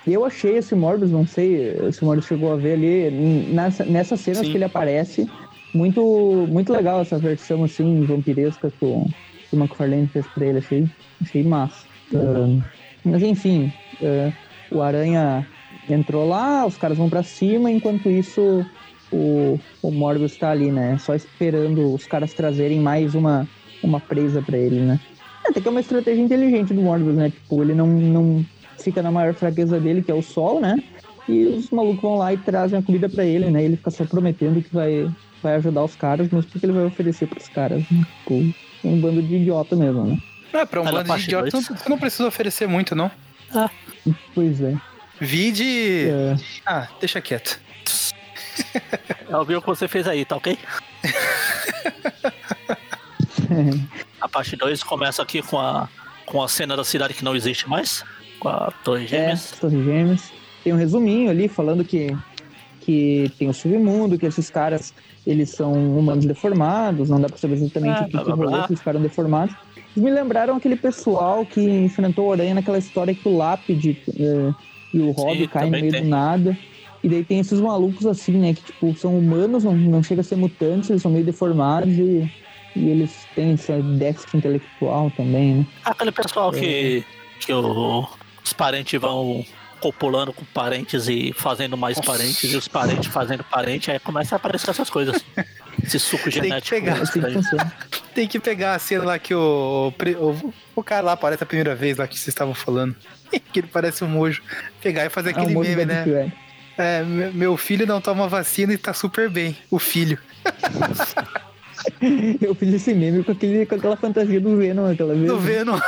[0.05, 3.11] Eu achei esse Morbius, não sei se o Morbius chegou a ver ali,
[3.53, 4.51] nessa, nessas cenas Sim.
[4.51, 5.29] que ele aparece,
[5.73, 6.01] muito,
[6.49, 9.05] muito legal essa versão assim, vampiresca que o,
[9.49, 10.87] que o McFarlane fez pra ele, achei,
[11.21, 11.85] achei massa.
[12.11, 12.57] Uhum.
[12.57, 12.63] Uh,
[13.05, 14.33] mas enfim, uh,
[14.71, 15.45] o Aranha
[15.89, 18.65] entrou lá, os caras vão para cima, enquanto isso
[19.11, 20.97] o, o Morbius tá ali, né?
[20.97, 23.47] Só esperando os caras trazerem mais uma,
[23.83, 24.99] uma presa para ele, né?
[25.45, 27.29] Até que é uma estratégia inteligente do Morbius, né?
[27.29, 28.45] Tipo, ele não, não
[28.79, 30.77] fica na maior fraqueza dele, que é o sol, né?
[31.27, 33.63] E os malucos vão lá e trazem a comida para ele, né?
[33.63, 35.09] Ele fica só prometendo que vai,
[35.41, 37.83] vai ajudar os caras, mas o que ele vai oferecer pros caras?
[37.89, 38.05] Né?
[38.19, 40.17] Tipo, um bando de idiota mesmo, né?
[40.53, 41.67] É, pra um bando de idiota dois.
[41.67, 43.11] você não precisa oferecer muito, não.
[43.53, 43.69] Ah.
[44.33, 44.75] Pois é.
[45.19, 46.09] Vide.
[46.09, 46.35] É.
[46.65, 47.59] Ah, deixa quieto.
[49.29, 50.57] Eu vi o que você fez aí, tá ok?
[54.19, 55.87] a parte 2 começa aqui com a,
[56.25, 58.03] com a cena da cidade que não existe mais,
[58.39, 59.53] com a Torre é, Gêmeas.
[59.53, 60.31] É, Torre Gêmeas.
[60.63, 62.15] Tem um resuminho ali falando que,
[62.81, 64.93] que tem o submundo, que esses caras
[65.25, 69.01] eles são humanos deformados, não dá pra saber exatamente é, o que, rolou, eles ficaram
[69.01, 69.55] deformados.
[69.95, 74.55] Eles me lembraram aquele pessoal que enfrentou o Aranha naquela história que o Lápide uh,
[74.93, 76.03] e o Rob caem no meio tem.
[76.03, 76.57] do nada.
[77.03, 78.53] E daí tem esses malucos assim, né?
[78.53, 82.31] Que tipo, são humanos, não, não chega a ser mutantes, eles são meio deformados e,
[82.75, 85.67] e eles têm esse déficit intelectual também, né?
[85.83, 86.59] Aquele pessoal é.
[86.59, 87.05] que,
[87.39, 88.07] que o,
[88.43, 89.43] os parentes vão
[89.81, 92.11] copulando com parentes e fazendo mais Nossa.
[92.11, 95.25] parentes, e os parentes fazendo parente, aí começa a aparecer essas coisas.
[95.83, 96.61] Esse suco genético.
[96.61, 97.19] Tem que pegar, assim,
[98.13, 101.73] tem que pegar a cena lá que o, o, o cara lá aparece a primeira
[101.73, 102.95] vez lá que vocês estavam falando.
[103.51, 104.43] que ele parece um mojo.
[104.81, 106.31] Pegar e fazer é aquele um meme, né?
[106.77, 109.57] É, meu filho não toma vacina e tá super bem.
[109.69, 110.17] O filho.
[112.39, 115.25] Eu fiz esse meme com, aquele, com aquela fantasia do Venom aquela vez.
[115.25, 115.39] Do?
[115.39, 115.79] Venom.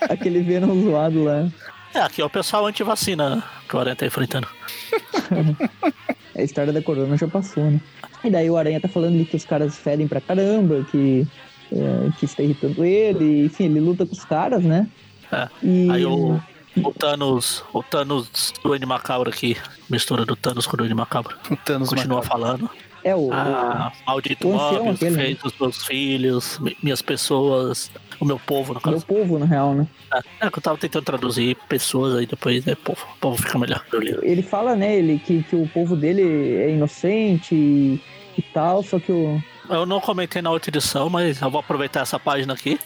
[0.00, 1.46] aquele Venom zoado lá.
[1.94, 4.46] É, aqui é o pessoal anti-vacina que o Aranha tá enfrentando.
[6.36, 7.80] a história da corona já passou, né?
[8.22, 11.26] E daí o Aranha tá falando ali que os caras fedem pra caramba, que,
[11.72, 14.88] é, que está irritando ele, enfim, ele luta com os caras, né?
[15.32, 15.48] É.
[15.62, 15.90] E...
[15.90, 16.40] Aí o,
[16.76, 19.56] o Thanos, o Thanos do N Macabro aqui,
[19.88, 21.36] mistura do Thanos com o N Macabro.
[21.50, 22.46] O Thanos continua macabro.
[22.46, 22.70] falando.
[23.02, 23.32] É o.
[23.32, 25.36] Ah, o, maldito Mobius fez né?
[25.42, 28.96] os meus filhos, minhas pessoas, o meu povo, no caso.
[29.08, 29.86] Meu povo, na real, né?
[30.12, 32.74] É, é que eu tava tentando traduzir pessoas aí depois, né?
[32.74, 33.82] Povo, o povo fica melhor.
[34.22, 36.22] Ele fala, né, ele, que, que o povo dele
[36.56, 38.00] é inocente e,
[38.38, 39.42] e tal, só que o.
[39.68, 42.78] Eu não comentei na outra edição, mas eu vou aproveitar essa página aqui.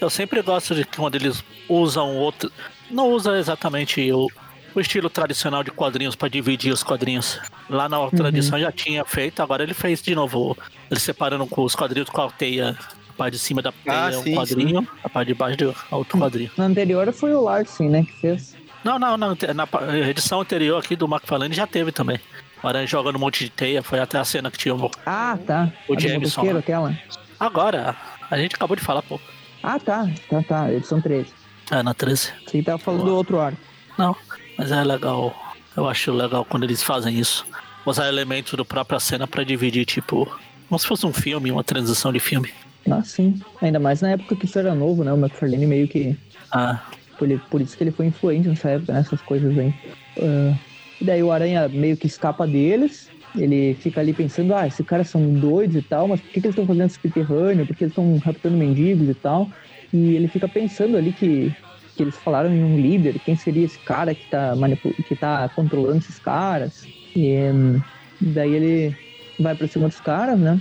[0.00, 2.50] Eu sempre gosto de quando eles usam outro,
[2.90, 4.26] não usa exatamente o,
[4.74, 7.38] o estilo tradicional de quadrinhos para dividir os quadrinhos.
[7.68, 8.28] Lá na outra Uhum.
[8.28, 10.56] edição já tinha feito, agora ele fez de novo.
[10.90, 12.76] Ele separando com os quadrinhos com a teia.
[13.20, 15.56] A parte de cima da teia Ah, é um sim, quadrinho, a parte de baixo
[15.92, 16.50] é outro quadrinho.
[16.56, 18.56] Na anterior foi o Larsen, né, que fez.
[18.82, 19.36] Não, não, não.
[19.54, 22.18] Na edição anterior aqui do McFarlane já teve também.
[22.62, 24.90] O Aranha jogando um monte de teia, foi até a cena que tinha o.
[25.04, 25.70] Ah, tá.
[25.86, 26.58] O A Jameson, né?
[26.60, 26.98] aquela.
[27.38, 27.94] Agora,
[28.30, 29.20] a gente acabou de falar, pô.
[29.62, 30.08] Ah, tá.
[30.30, 30.72] Tá, tá.
[30.72, 31.26] Edição 13.
[31.70, 32.32] É, na 13.
[32.46, 33.60] Você tava falando do outro arco.
[33.98, 34.16] Não,
[34.56, 35.36] mas é legal.
[35.76, 37.44] Eu acho legal quando eles fazem isso.
[37.84, 40.26] Usar elementos do própria cena pra dividir, tipo,
[40.70, 42.50] como se fosse um filme, uma transição de filme.
[42.88, 43.44] Ah, sim.
[43.60, 45.12] Ainda mais na época que isso era novo, né?
[45.12, 46.18] O McFarlane meio que.
[46.52, 49.74] Ah, Por, por isso que ele foi influente nessa época, nessas coisas aí.
[50.18, 50.58] Ah,
[51.00, 53.12] e daí o Aranha meio que escapa deles.
[53.34, 56.46] Ele fica ali pensando, ah, esses caras são doidos e tal, mas por que, que
[56.48, 57.64] eles estão fazendo subterrâneo?
[57.66, 59.50] Por que eles estão raptando mendigos e tal?
[59.92, 61.56] E ele fica pensando ali que,
[61.96, 65.48] que eles falaram em um líder, quem seria esse cara que tá, manipu- que tá
[65.48, 66.88] controlando esses caras?
[67.14, 67.80] E hum,
[68.20, 68.98] daí ele
[69.38, 70.60] vai pra cima dos caras, né?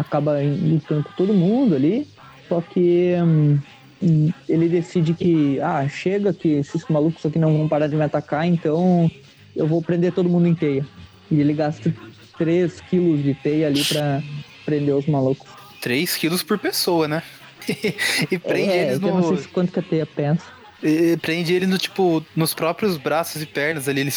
[0.00, 2.06] Acaba lutando com todo mundo ali.
[2.48, 3.58] Só que hum,
[4.48, 8.46] ele decide que, ah, chega que esses malucos aqui não vão parar de me atacar,
[8.46, 9.10] então
[9.56, 10.86] eu vou prender todo mundo em teia.
[11.30, 11.92] E ele gasta
[12.36, 14.22] 3 quilos de teia ali pra
[14.64, 15.48] prender os malucos.
[15.80, 17.22] 3 quilos por pessoa, né?
[18.30, 19.36] e prende é, eles eu não no.
[19.36, 20.44] sei quanto que a teia pensa.
[20.82, 24.00] e Prende ele no, tipo, nos próprios braços e pernas ali.
[24.02, 24.12] Ele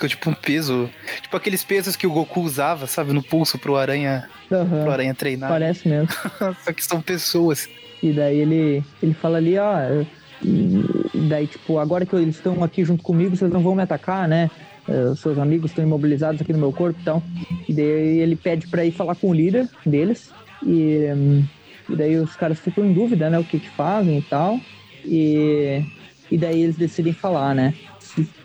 [0.00, 0.88] fica tipo um peso.
[1.22, 3.12] Tipo aqueles pesos que o Goku usava, sabe?
[3.12, 5.50] No pulso pro aranha, pro Aham, aranha treinar.
[5.50, 6.08] parece mesmo.
[6.64, 7.68] Só que são pessoas.
[8.02, 9.74] E daí ele, ele fala ali, ó.
[10.42, 14.26] e daí, tipo, agora que eles estão aqui junto comigo, vocês não vão me atacar,
[14.26, 14.50] né?
[14.88, 17.22] Eh, Os seus amigos estão imobilizados aqui no meu corpo e tal.
[17.68, 20.30] E daí ele pede pra ir falar com o líder deles.
[20.64, 21.44] E,
[21.90, 23.38] e daí os caras ficam em dúvida, né?
[23.38, 24.58] O que que fazem e tal.
[25.04, 25.84] E,
[26.30, 27.74] e daí eles decidem falar, né?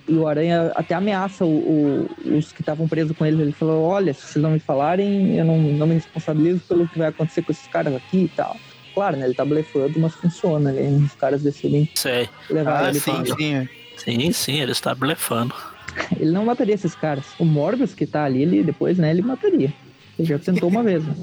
[0.08, 3.40] E o Aranha até ameaça o- o- os que estavam presos com eles.
[3.40, 6.98] Ele falou: Olha, se vocês não me falarem, eu não, não me responsabilizo pelo que
[6.98, 8.56] vai acontecer com esses caras aqui e tal.
[8.94, 9.26] Claro, né?
[9.26, 10.72] Ele tá blefando, mas funciona.
[10.72, 10.90] Né?
[11.06, 12.30] Os caras decidem sei.
[12.50, 13.36] levar Ah, ele sim, pra...
[13.36, 13.70] sim.
[13.98, 15.54] Sim, sim, ele está blefando.
[16.20, 17.24] Ele não mataria esses caras.
[17.40, 19.10] O Morbius que tá ali, ele depois, né?
[19.12, 19.74] Ele mataria.
[20.20, 21.14] Ele já tentou uma vez, né?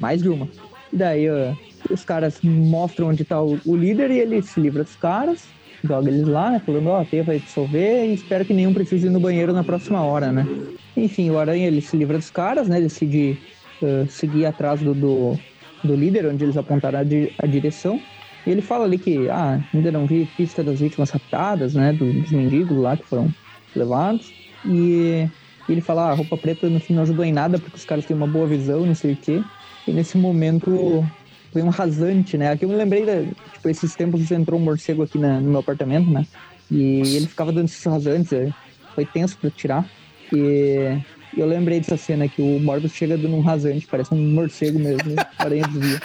[0.00, 0.48] Mais de uma.
[0.92, 1.54] E daí, ó,
[1.90, 5.44] os caras mostram onde tá o, o líder e ele se livra dos caras.
[5.82, 6.60] Joga eles lá, né?
[6.60, 9.62] Falando, ó, a teia vai dissolver e espero que nenhum precise ir no banheiro na
[9.64, 10.50] próxima hora, né?
[10.96, 12.80] Enfim, o Aranha, ele se livra dos caras, né?
[12.80, 13.40] Decide
[13.82, 15.44] eh, seguir atrás do, do,
[15.82, 18.06] do líder, onde eles apontaram a, di- a direção.
[18.44, 21.92] E ele fala ali que, ah, ainda não vi pista das vítimas raptadas, né?
[21.92, 23.34] do- dos mendigos lá que foram
[23.74, 24.34] levados.
[24.64, 25.30] E
[25.68, 28.04] ele fala, ah, a roupa preta no fim não ajudou em nada, porque os caras
[28.06, 29.46] têm uma boa visão, não sei o quê.
[29.86, 31.10] E nesse momento
[31.56, 32.50] foi um rasante, né?
[32.50, 33.22] Aqui eu me lembrei, da,
[33.54, 36.26] tipo, esses tempos entrou um morcego aqui na- no meu apartamento, né?
[36.70, 38.52] E ele ficava dando esses rasantes, é,
[38.94, 39.88] foi tenso pra tirar.
[40.34, 40.98] E
[41.34, 45.14] eu lembrei dessa cena que o Morbius chega dando um rasante, parece um morcego mesmo,
[45.18, 45.98] a aranha desvia.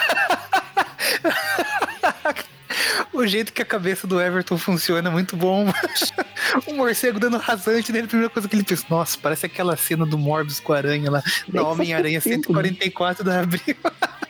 [3.14, 5.66] O jeito que a cabeça do Everton funciona é muito bom.
[6.68, 10.06] o morcego dando rasante nele, a primeira coisa que ele pensa, nossa, parece aquela cena
[10.06, 12.64] do Morbius com a aranha lá, na que Homem-Aranha faz tempo, né?
[12.64, 13.76] 144 da Abril.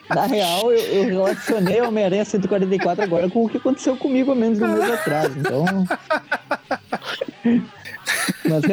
[0.08, 4.34] Na real, eu, eu relacionei o Homem-Aranha 144 agora com o que aconteceu comigo há
[4.34, 5.86] menos de um mês atrás, então...
[8.44, 8.64] Mas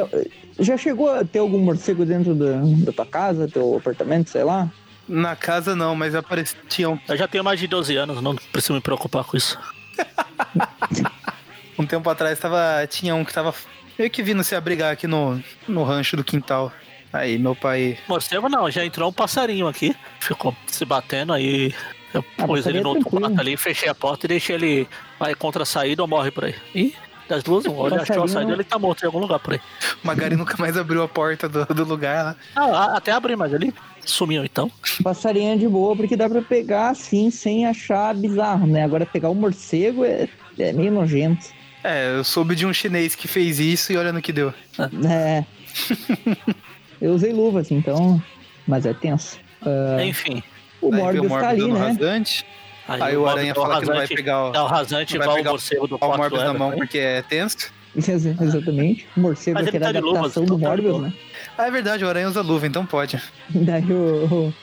[0.59, 4.69] já chegou a ter algum morcego dentro da, da tua casa, teu apartamento, sei lá?
[5.09, 8.75] Na casa não, mas aparecia um, Eu já tenho mais de 12 anos, não preciso
[8.75, 9.57] me preocupar com isso.
[11.77, 13.53] um tempo atrás, tava, tinha um que tava
[13.97, 16.71] meio que vindo se abrigar aqui no, no rancho do quintal.
[17.11, 17.97] Aí meu pai.
[18.07, 21.73] Morcego não, já entrou um passarinho aqui, ficou se batendo aí.
[22.13, 24.87] Eu Ah, pus ele no é outro quarto ali, fechei a porta e deixei ele
[25.19, 26.55] vai contra a saída ou morre por aí.
[26.73, 26.93] E
[27.29, 29.61] das duas, um, ele achou a saída ele tá morto em algum lugar por aí.
[30.03, 32.35] O Magari nunca mais abriu a porta do, do lugar lá.
[32.55, 34.71] Ah, a- até abri, mas ele sumiu então.
[35.03, 38.83] Passarinho é de boa, porque dá pra pegar assim, sem achar bizarro, né?
[38.83, 41.45] Agora pegar um morcego é, é meio nojento.
[41.83, 44.53] É, eu soube de um chinês que fez isso e olha no que deu.
[45.07, 45.45] É.
[46.99, 48.21] Eu usei luvas, então...
[48.67, 49.39] Mas é tenso.
[49.61, 50.43] Ah, Enfim.
[50.81, 51.79] o Aí vê Morbius tá ali, né?
[51.79, 52.45] rasante.
[52.89, 55.25] Aí o aranha dá o fala que não vai pegar o, Dá o rasante vai
[55.25, 56.77] igual o pegar morcego do o Morbius na mão Everton.
[56.85, 57.71] porque é tenso.
[57.95, 59.07] Ex- Exatamente.
[59.17, 61.13] O morcego Mas que ele era tá a de luvas, adaptação do tá Morbius, né?
[61.57, 63.21] Ah, é verdade, o aranha usa luva, então pode.
[63.49, 64.53] Daí o,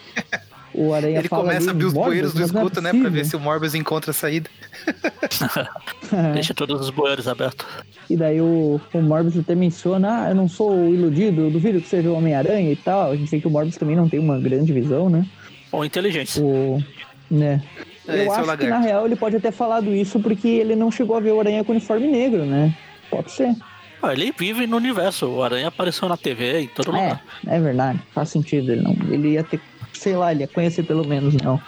[0.75, 3.01] o, o Aranha Ele fala começa a abrir os "Morbius, bueiros do não é né?
[3.01, 4.49] Pra ver possível." se o Morbius encontra a saída.
[6.35, 7.67] Deixa todos os bueiros abertos.
[8.09, 11.89] E daí o, o Morbius até menciona, ah, eu não sou iludido, eu duvido que
[11.89, 13.11] seja o Homem-Aranha e tal.
[13.13, 15.27] A gente vê que o Morbius também não tem uma grande visão, né?
[15.73, 16.43] Ou inteligência.
[16.43, 16.83] O,
[17.31, 17.63] né?
[18.09, 20.77] É, Eu é o acho que na real ele pode ter falado isso porque ele
[20.77, 22.75] não chegou a ver o Aranha com uniforme negro, né?
[23.11, 23.55] Pode ser.
[24.03, 25.27] Ah, ele vive no universo.
[25.27, 27.25] O Aranha apareceu na TV em todo É, lugar.
[27.47, 27.99] é verdade.
[28.13, 28.73] Faz sentido.
[28.73, 29.61] Ele, não, ele ia ter,
[29.93, 31.61] sei lá, ele ia conhecer pelo menos, não.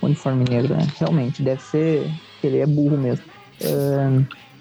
[0.00, 0.86] O uniforme negro, né?
[0.98, 3.24] Realmente, deve ser que ele é burro mesmo.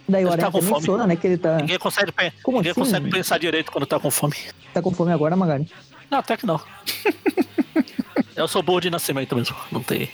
[0.10, 0.80] Daí o Ele Aranha tá com até fome.
[0.80, 2.80] menciona, né, que ele tá, Ninguém consegue, pe- Como ninguém assim?
[2.82, 4.36] consegue pensar direito quando tá com fome.
[4.74, 5.68] tá com fome agora, Magari.
[6.10, 6.60] Não, até que não.
[8.36, 9.56] Eu sou burro de nascimento mesmo.
[9.72, 10.10] Não tem.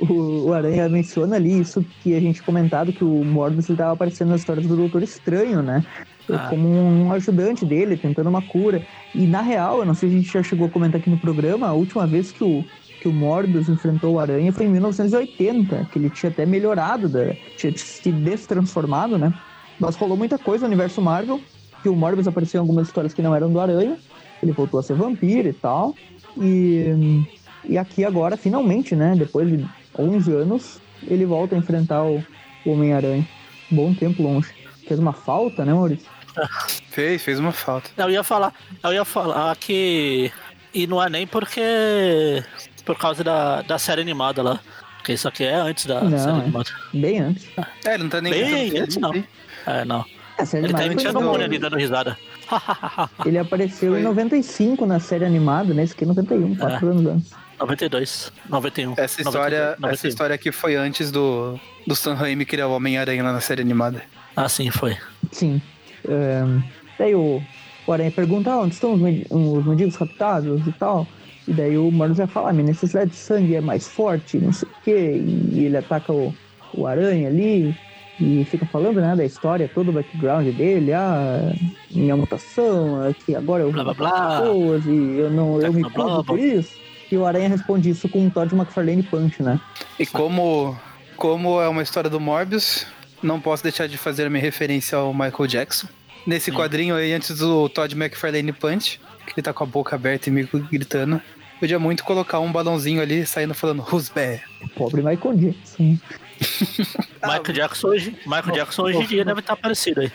[0.00, 3.92] O, o Aranha menciona ali isso que a gente comentado, que o Morbius ele tava
[3.92, 5.84] aparecendo nas histórias do Doutor Estranho, né?
[6.30, 6.46] Ah.
[6.48, 8.82] Como um ajudante dele, tentando uma cura.
[9.14, 11.18] E na real, eu não sei se a gente já chegou a comentar aqui no
[11.18, 12.64] programa, a última vez que o,
[13.00, 17.34] que o Morbius enfrentou o Aranha foi em 1980, que ele tinha até melhorado, da,
[17.56, 19.34] tinha se destransformado, né?
[19.78, 21.40] Mas rolou muita coisa no universo Marvel,
[21.82, 23.96] que o Morbius apareceu em algumas histórias que não eram do Aranha,
[24.42, 25.94] ele voltou a ser vampiro e tal.
[26.40, 27.24] E,
[27.64, 29.14] e aqui agora, finalmente, né?
[29.16, 29.66] Depois de
[29.98, 32.24] 11 anos, ele volta a enfrentar o
[32.64, 33.26] Homem-Aranha.
[33.70, 34.52] Bom tempo longe.
[34.86, 36.08] Fez uma falta, né, Maurício?
[36.90, 37.90] Fez, fez uma falta.
[37.96, 40.30] Eu ia falar, eu ia falar que.
[40.72, 42.42] E não é nem porque.
[42.84, 44.60] Por causa da, da série animada lá.
[44.96, 46.40] Porque isso aqui é antes da Não, série é.
[46.42, 46.70] animada.
[46.92, 47.46] Bem antes.
[47.84, 49.12] É, ele não tá nem Bem, antes não.
[49.66, 50.04] É, não.
[50.44, 52.16] Série Ele tá imitando o Mônio ali dando risada.
[53.24, 54.00] Ele apareceu Foi.
[54.00, 55.84] em 95 na série animada, né?
[55.84, 57.30] Esse aqui é 91, 4 anos antes.
[57.60, 58.94] 92, 91.
[58.96, 60.08] Essa história, 92, essa 91.
[60.08, 64.02] história aqui foi antes do, do Sam Raimi criar o Homem-Aranha lá na série animada.
[64.34, 64.96] Ah, sim, foi.
[65.32, 65.60] Sim.
[66.08, 66.60] Ahn,
[66.98, 67.42] daí o,
[67.86, 71.06] o Aranha pergunta "Ah, onde estão os, os mendigos raptados e tal.
[71.46, 74.68] E daí o Morbius vai falar, minha necessidade de sangue é mais forte, não sei
[74.68, 75.22] o quê.
[75.52, 76.34] E ele ataca o,
[76.72, 77.76] o Aranha ali
[78.20, 81.52] e fica falando, né, da história, todo o background dele, ah,
[81.90, 84.40] minha mutação, é que agora eu Blá, vou blá, matar blá.
[84.40, 86.24] pessoas e eu não eu me Blá, blá, culpo blá.
[86.24, 86.72] por isso.
[87.10, 89.60] E o Aranha responde isso com um Todd McFarlane Punch, né?
[89.98, 90.78] E como,
[91.16, 92.86] como é uma história do Morbius,
[93.22, 95.88] não posso deixar de fazer a minha referência ao Michael Jackson.
[96.26, 100.28] Nesse quadrinho aí, antes do Todd McFarlane Punch, que ele tá com a boca aberta
[100.28, 101.20] e meio gritando,
[101.58, 104.42] podia muito colocar um balãozinho ali saindo falando Who's bad?
[104.76, 105.98] Pobre Michael Jackson.
[107.22, 110.12] Michael Jackson hoje, Michael Jackson hoje em dia deve estar parecido aí.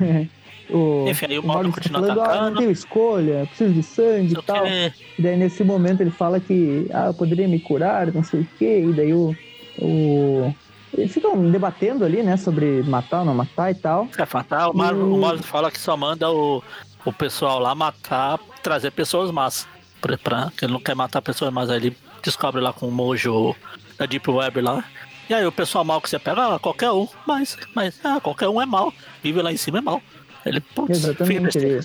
[0.72, 2.58] o, Enfim, aí o continua falando, ah, não atacando.
[2.58, 4.64] tenho escolha, preciso de sangue e tal.
[4.64, 8.40] que E daí nesse momento ele fala que, ah, eu poderia me curar, não sei
[8.40, 8.84] o quê.
[8.88, 9.34] E daí o...
[9.78, 10.54] o...
[10.96, 14.08] Eles ficam debatendo ali, né, sobre matar ou não matar e tal.
[14.18, 14.72] é fatal.
[14.72, 15.14] O Mar- Hum.
[15.14, 16.62] o Morbius fala que só manda o,
[17.04, 19.68] o pessoal lá matar, trazer pessoas más.
[20.00, 21.70] Pra, pra- que ele não quer matar pessoas más.
[21.70, 23.54] Aí ele descobre lá com o mojo
[23.98, 24.82] da Deep Web lá.
[25.28, 28.48] E aí o pessoal mal que você pega, ah, qualquer um, mas, mas ah, qualquer
[28.48, 28.92] um é mal.
[29.22, 30.02] Vive lá em cima é mal.
[30.46, 31.58] Ele, putz, Exatamente.
[31.58, 31.80] Ele...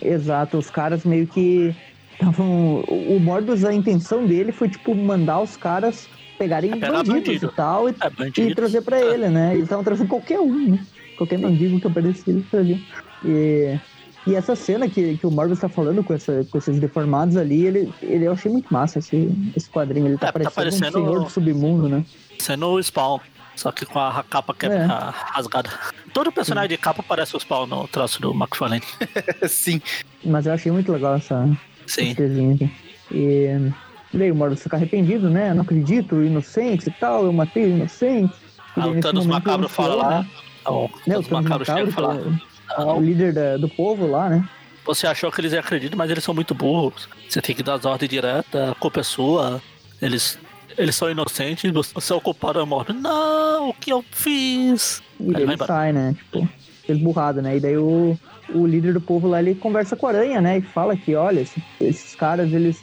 [0.00, 1.74] Exato, os caras meio que
[2.12, 2.80] estavam.
[2.88, 7.46] O Morbius, a intenção dele foi, tipo, mandar os caras pegarem É bandidos bandido.
[7.46, 9.52] e tal e, É, e trazer pra ele, né?
[9.52, 10.78] Eles estavam trazendo qualquer um, né?
[11.16, 12.80] Qualquer mendigo que aparecesse eles traziam.
[13.24, 13.78] E,
[14.26, 17.66] e essa cena que, que o Morbius tá falando com, essa, com esses deformados ali,
[17.66, 20.06] ele, ele eu achei muito massa esse, esse quadrinho.
[20.08, 22.04] Ele tá, É, tá parecendo, parecendo- um senhor do submundo, né?
[22.38, 23.18] Sendo o Spawn.
[23.62, 24.86] Só que com a capa que é, É.
[24.86, 25.70] rasgada.
[26.12, 28.82] Todo personagem de capa parece o Spawn no traço do McFarlane.
[29.48, 29.80] Sim.
[30.24, 31.48] Mas eu achei muito legal essa,
[31.86, 32.10] Sim.
[32.10, 32.68] aqui.
[33.12, 33.70] E,
[34.12, 35.54] daí o Morbius fica arrependido, né?
[35.54, 38.34] Não acredito, inocente e tal, eu matei o inocente.
[38.76, 40.10] E daí, o Thanos Macabro fala lá.
[40.22, 40.26] né?
[40.66, 42.40] O Né, o Thanos Macabro chega e Macabro, fala.
[42.76, 44.44] que é o líder da- do povo lá, né?
[44.84, 47.08] você achou que eles iam acreditar, mas eles são muito burros.
[47.28, 49.62] Você tem que dar as ordens diretas, a culpa é sua.
[50.00, 50.36] Eles,
[50.78, 52.92] eles são inocentes, você é o culpado é morto.
[52.92, 55.02] Não, o que eu fiz?
[55.20, 56.14] E ele sai, né?
[56.16, 56.48] Tipo,
[56.88, 57.56] esburrado, né?
[57.56, 58.18] E daí o,
[58.54, 60.58] o líder do povo lá, ele conversa com a aranha, né?
[60.58, 62.82] E fala que, olha, esse- esses caras, eles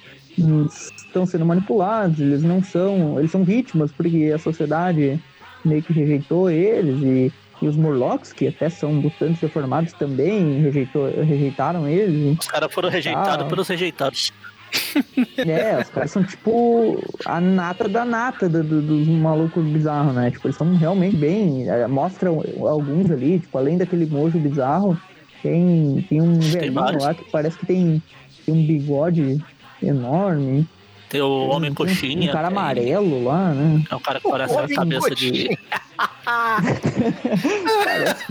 [0.98, 3.20] estão sendo manipulados, eles não são...
[3.20, 5.20] Eles são vítimas, porque a sociedade
[5.66, 7.32] meio que rejeitou eles e...
[7.62, 12.40] E os Murlocs, que até são mutantes deformados, também rejeitou, rejeitaram eles.
[12.40, 13.50] Os caras foram rejeitados Ah.
[13.50, 14.32] pelos rejeitados.
[15.38, 20.32] É, os caras são tipo a nata da nata do- do- dos malucos bizarros, né?
[20.32, 21.70] Tipo, eles são realmente bem.
[21.70, 25.00] é, mostram alguns ali, tipo, além daquele mojo bizarro,
[25.42, 28.04] tem, tem um velhinho lá que parece que tem,
[28.46, 29.44] tem um bigode
[29.82, 30.68] enorme.
[31.10, 32.32] Tem o Homem Tem um- Coxinha.
[32.32, 33.84] Cara tem- amarelo lá, né?
[33.90, 35.30] É um cara que parece a cabeça de.
[35.32, 35.58] Coxinha.
[37.86, 38.26] Parece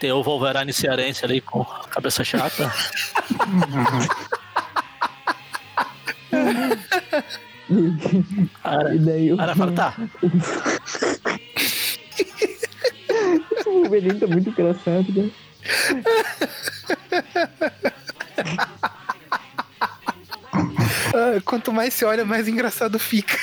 [0.00, 2.72] Tem o Wolverine cearense ali com a cabeça chata.
[8.62, 9.94] Cara, E daí cara fala, tá.
[13.66, 15.30] o Wolverine tá muito engraçado, né?
[21.14, 23.38] Ah, Quanto mais se olha, mais engraçado fica.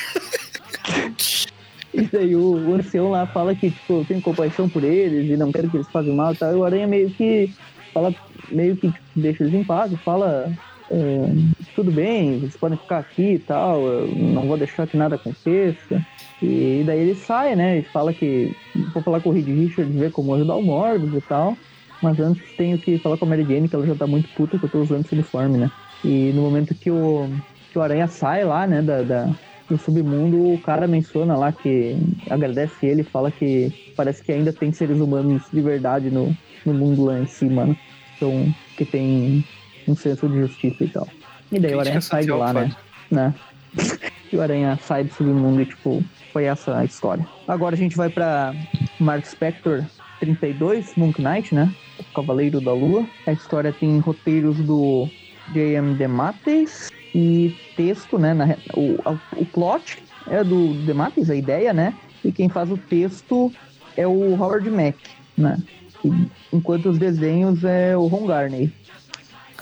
[2.08, 5.36] E daí o, o ancião lá fala que, tipo, eu tenho compaixão por eles e
[5.36, 6.52] não quero que eles façam mal e tal.
[6.52, 7.52] E o Aranha meio que
[7.92, 8.14] fala,
[8.48, 10.52] meio que tipo, deixa eles em paz e fala.
[10.90, 11.28] é,
[11.74, 16.04] tudo bem, vocês podem ficar aqui e tal, não vou deixar que nada aconteça.
[16.40, 17.78] E daí ele sai, né?
[17.80, 21.20] E fala que vou falar com o Reed Richards, ver como ajudar o Morbius e
[21.22, 21.60] tal.
[22.00, 24.58] Mas antes tenho que falar com a Mary Jane, que ela já tá muito puta
[24.58, 25.70] que eu tô usando esse uniforme, né?
[26.02, 27.38] E no momento que o,
[27.70, 29.34] que o Aranha sai lá, né, da, da-
[29.68, 31.96] do submundo, o cara menciona lá que
[32.30, 37.04] agradece ele, fala que parece que ainda tem seres humanos de verdade no, no mundo
[37.04, 37.76] lá em cima, né?
[38.16, 39.44] Então, que tem
[39.86, 41.06] um senso de justiça e tal.
[41.52, 42.74] E daí o Aranha sai de lá, né?
[43.10, 43.34] né?
[44.32, 46.02] e o Aranha sai do submundo e, tipo,
[46.32, 47.26] foi essa a história.
[47.46, 48.54] Agora a gente vai pra
[48.98, 49.84] Mark Spector
[50.20, 51.72] 32, Moon Knight, né?
[51.98, 53.06] O Cavaleiro da Lua.
[53.26, 55.08] A história tem roteiros do
[55.52, 55.94] J.M.
[55.94, 58.34] DeMatteis e texto, né?
[58.34, 59.98] na o, a- o plot
[60.28, 61.94] é do DeMatteis, a ideia, né?
[62.24, 63.52] E quem faz o texto
[63.96, 64.96] é o Howard Mack,
[65.36, 65.56] né?
[66.04, 66.10] E,
[66.52, 68.72] enquanto os desenhos é o Ron Garney.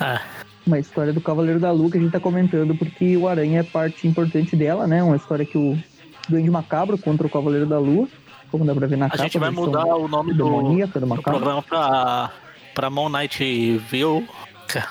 [0.01, 0.19] É.
[0.67, 3.63] Uma história do Cavaleiro da Lua que a gente tá comentando porque o Aranha é
[3.63, 5.03] parte importante dela, né?
[5.03, 5.79] Uma história que o
[6.29, 8.09] Duende Macabro contra o Cavaleiro da Lua,
[8.51, 9.23] como dá pra ver na A capa.
[9.23, 11.23] gente vai mudar o nome do, do do Macabro.
[11.23, 12.33] programa pra,
[12.75, 14.27] pra Moon Knight View,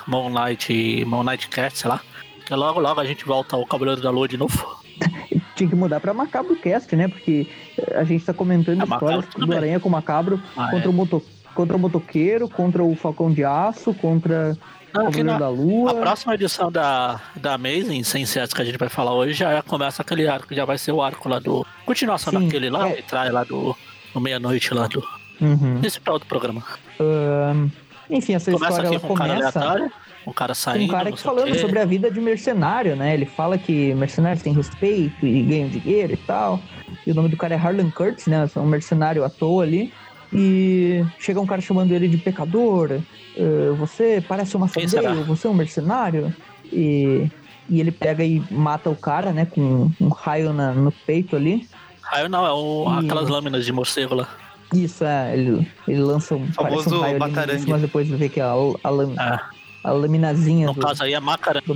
[0.06, 2.00] Moon Knight, Moon Knight Cat, sei lá.
[2.46, 4.80] Que logo, logo a gente volta ao Cavaleiro da Lua de novo.
[5.56, 7.08] Tinha que mudar pra Macabro Cast, né?
[7.08, 7.46] Porque
[7.94, 9.52] a gente tá comentando É, histórias do.
[9.54, 10.88] Aranha com o Macabro Ah, contra, é.
[10.88, 11.22] o moto,
[11.54, 14.56] contra o Motoqueiro, contra o Falcão de Aço, contra
[14.94, 15.90] o Não, na- da Lua.
[15.90, 19.62] A próxima edição da, da Amazing, sem essa que a gente vai falar hoje, já
[19.62, 21.66] começa aquele arco, já vai ser o arco lá do.
[21.84, 23.02] Continuação Sim, daquele lá, é.
[23.02, 23.74] traz lá do.
[24.14, 25.02] No meia-noite lá do.
[25.40, 25.80] Uhum.
[25.82, 26.62] Esse pra outro programa.
[27.00, 27.68] Ahn,
[28.08, 29.92] enfim, essa Começa história aqui ela com um cara começa aleatório,
[30.26, 30.84] um cara saindo.
[30.84, 31.58] um cara que o falando quê.
[31.58, 33.14] sobre a vida de mercenário, né?
[33.14, 36.60] Ele fala que mercenários têm respeito e ganham dinheiro e tal.
[37.06, 38.48] E o nome do cara é Harlan Curtis, né?
[38.54, 39.92] É um mercenário à toa ali.
[40.32, 43.00] E chega um cara chamando ele de pecador.
[43.38, 46.34] eh, você parece uma sandeia, você é um mercenário.
[46.72, 47.28] E,
[47.68, 49.46] e ele pega e mata o cara, né?
[49.46, 51.68] Com um raio na- no peito ali.
[52.02, 54.28] Raio não, é o, E- aquelas lâminas de morcego lá.
[54.74, 58.42] Isso, é, ele, ele lança um, um Famoso raio ali mas depois vê que é
[58.42, 58.52] a,
[58.82, 59.48] a, lam- Ah,
[59.88, 61.74] a laminazinha no do, caso aí é macarangue, do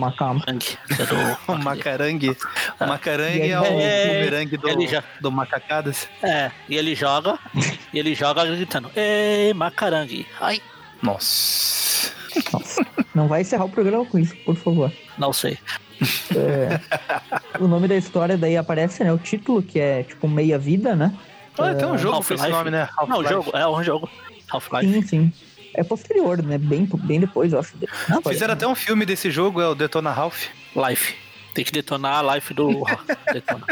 [0.96, 1.14] que é do.
[1.52, 2.36] O macarangue.
[2.80, 6.08] O macarangue aí- é o É, bumerangue do, ele já- do macacadas.
[6.22, 7.38] É, e ele joga,
[7.92, 10.26] e ele joga gritando, Ei, macarangue.
[10.40, 10.60] Ai,
[11.02, 12.10] Nossa.
[12.52, 14.92] Nossa, não vai encerrar o programa com isso, por favor.
[15.18, 15.58] não sei.
[16.34, 16.80] É,
[17.58, 19.12] o nome da história daí aparece, né?
[19.12, 21.12] O título, que é tipo meia vida, né?
[21.58, 22.88] Olha, tem um jogo com esse nome, né?
[23.08, 24.08] Não, o jogo, é um jogo.
[24.50, 24.92] Half-Life.
[24.92, 25.32] Sim, sim.
[25.74, 26.58] É posterior, né?
[26.58, 27.74] Bem, bem depois, eu acho.
[27.76, 28.22] história.
[28.28, 30.46] Fizeram até um filme desse jogo, é o Detona Ralph.
[30.74, 31.14] Life.
[31.54, 32.84] Tem que detonar a life do.
[33.32, 33.64] Detona.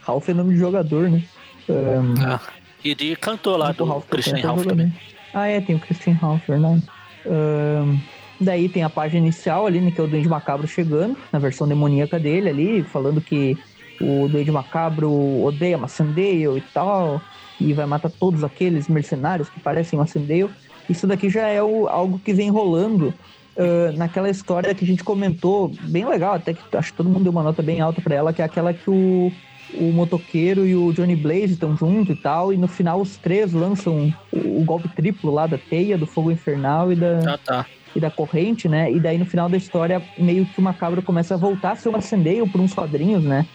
[0.00, 1.22] Ralph é nome de jogador, né?
[1.68, 2.40] Um, Ah,
[2.84, 4.70] E de cantor lá do Ralph Christian Ralph jogador.
[4.70, 4.94] também.
[5.32, 6.82] Ah, é, tem o Christian Ralph, verdade.
[7.26, 7.98] Ahn,
[8.40, 11.66] daí tem a página inicial ali, né, que é o Duende Macabro chegando, na versão
[11.68, 13.56] demoníaca dele ali, falando que
[14.00, 15.10] o Duende Macabro
[15.44, 17.22] odeia Massandale e tal,
[17.60, 20.50] e vai matar todos aqueles mercenários que parecem Massandale.
[20.88, 23.14] Isso daqui já é o- algo que vem rolando
[23.56, 27.24] ah, naquela história que a gente comentou, bem legal, até que acho que todo mundo
[27.24, 29.30] deu uma nota bem alta pra ela, que é aquela que o,
[29.74, 33.52] o motoqueiro e o Johnny Blaze estão junto e tal, e no final os três
[33.52, 37.66] lançam o, o golpe triplo lá da teia, do fogo infernal e da, Ah, tá.
[37.94, 38.90] e da corrente, né?
[38.90, 41.90] E daí no final da história, meio que o macabro começa a voltar a ser
[41.90, 43.46] uma Sandale por uns quadrinhos, né?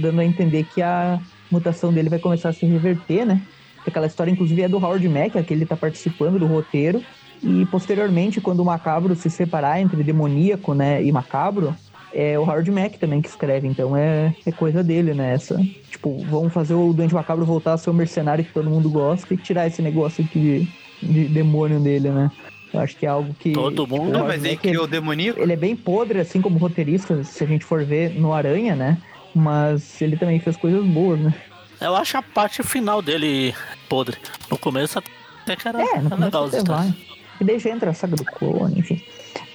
[0.00, 1.20] Dando a entender que a
[1.50, 3.42] mutação dele vai começar a se reverter, né?
[3.86, 7.02] Aquela história, inclusive, é do Howard Mack, que ele tá participando do roteiro.
[7.42, 11.74] E posteriormente, quando o macabro se separar entre demoníaco, né, e macabro,
[12.14, 15.34] é o Howard Mack também que escreve, então é, é coisa dele, né?
[15.34, 15.60] Essa,
[15.90, 19.34] tipo, vamos fazer o Doente Macabro voltar a ser o mercenário que todo mundo gosta
[19.34, 20.68] e tirar esse negócio aqui
[21.02, 22.30] de, de demônio dele, né?
[22.72, 23.52] Eu acho que é algo que.
[23.52, 24.18] Todo mundo.
[24.20, 25.40] mas Mack, criou o demoníaco.
[25.40, 28.98] ele é bem podre, assim como roteirista, se a gente for ver no Aranha, né?
[29.34, 31.34] Mas ele também fez coisas boas, né?
[31.80, 33.54] Eu acho a parte final dele
[33.88, 34.16] podre.
[34.50, 36.94] No começo até que era, É, no legal vai.
[37.40, 39.02] E daí já entra a saga do clone, enfim.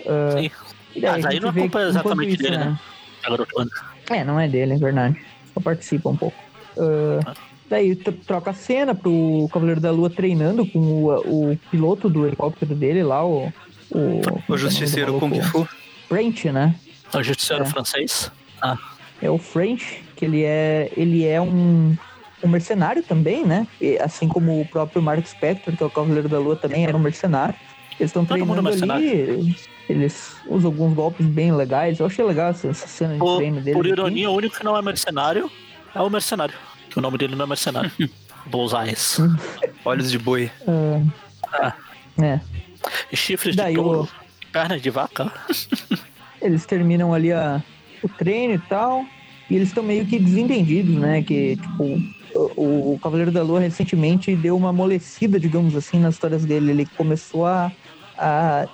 [0.07, 0.51] Ah, Sim.
[1.01, 2.79] Mas aí não é culpa exatamente isso, dele, né?
[3.23, 3.69] Garotona.
[4.09, 5.19] É, não é dele, é verdade.
[5.53, 6.37] Só participa um pouco.
[7.25, 7.33] Ah,
[7.69, 12.25] daí tro- troca a cena pro Cavaleiro da Lua treinando com o, o piloto do
[12.27, 13.51] helicóptero dele lá, o.
[13.91, 14.21] O,
[14.53, 15.67] O Justiceiro Kung Fu.
[16.07, 16.75] French, né?
[17.11, 17.65] É o justiceiro É.
[17.67, 18.31] francês.
[18.61, 18.77] Ah,
[19.21, 21.97] É o French, que ele é, ele é um,
[22.43, 23.67] um mercenário também, né?
[23.81, 26.95] E, assim como o próprio Mark Spector, que é o Cavaleiro da Lua, também era
[26.95, 27.55] um mercenário.
[27.99, 29.55] Eles estão mundo treinando ali,
[29.89, 31.99] eles, usam alguns golpes bem legais.
[31.99, 33.73] Eu achei legal essa, essa cena de Por, treino deles.
[33.73, 33.91] por aqui.
[33.91, 35.51] ironia, o único que não é mercenário
[35.93, 36.55] é o mercenário.
[36.89, 37.91] Que o nome dele não é mercenário.
[38.47, 39.17] Bullseyes.
[39.83, 40.49] Olhos de boi.
[41.51, 41.73] Ah,
[42.21, 42.39] é.
[43.13, 44.09] Chifres Daí de o- touro.
[44.51, 45.31] Pernas de vaca.
[46.41, 47.61] Eles terminam ali a,
[48.01, 49.03] o treino e tal.
[49.49, 51.21] E eles estão meio que desentendidos, né?
[51.23, 51.99] Que, tipo,
[52.35, 56.71] o, o Cavaleiro da Lua recentemente deu uma amolecida, digamos assim, nas histórias dele.
[56.71, 57.71] Ele começou a,
[58.17, 58.67] a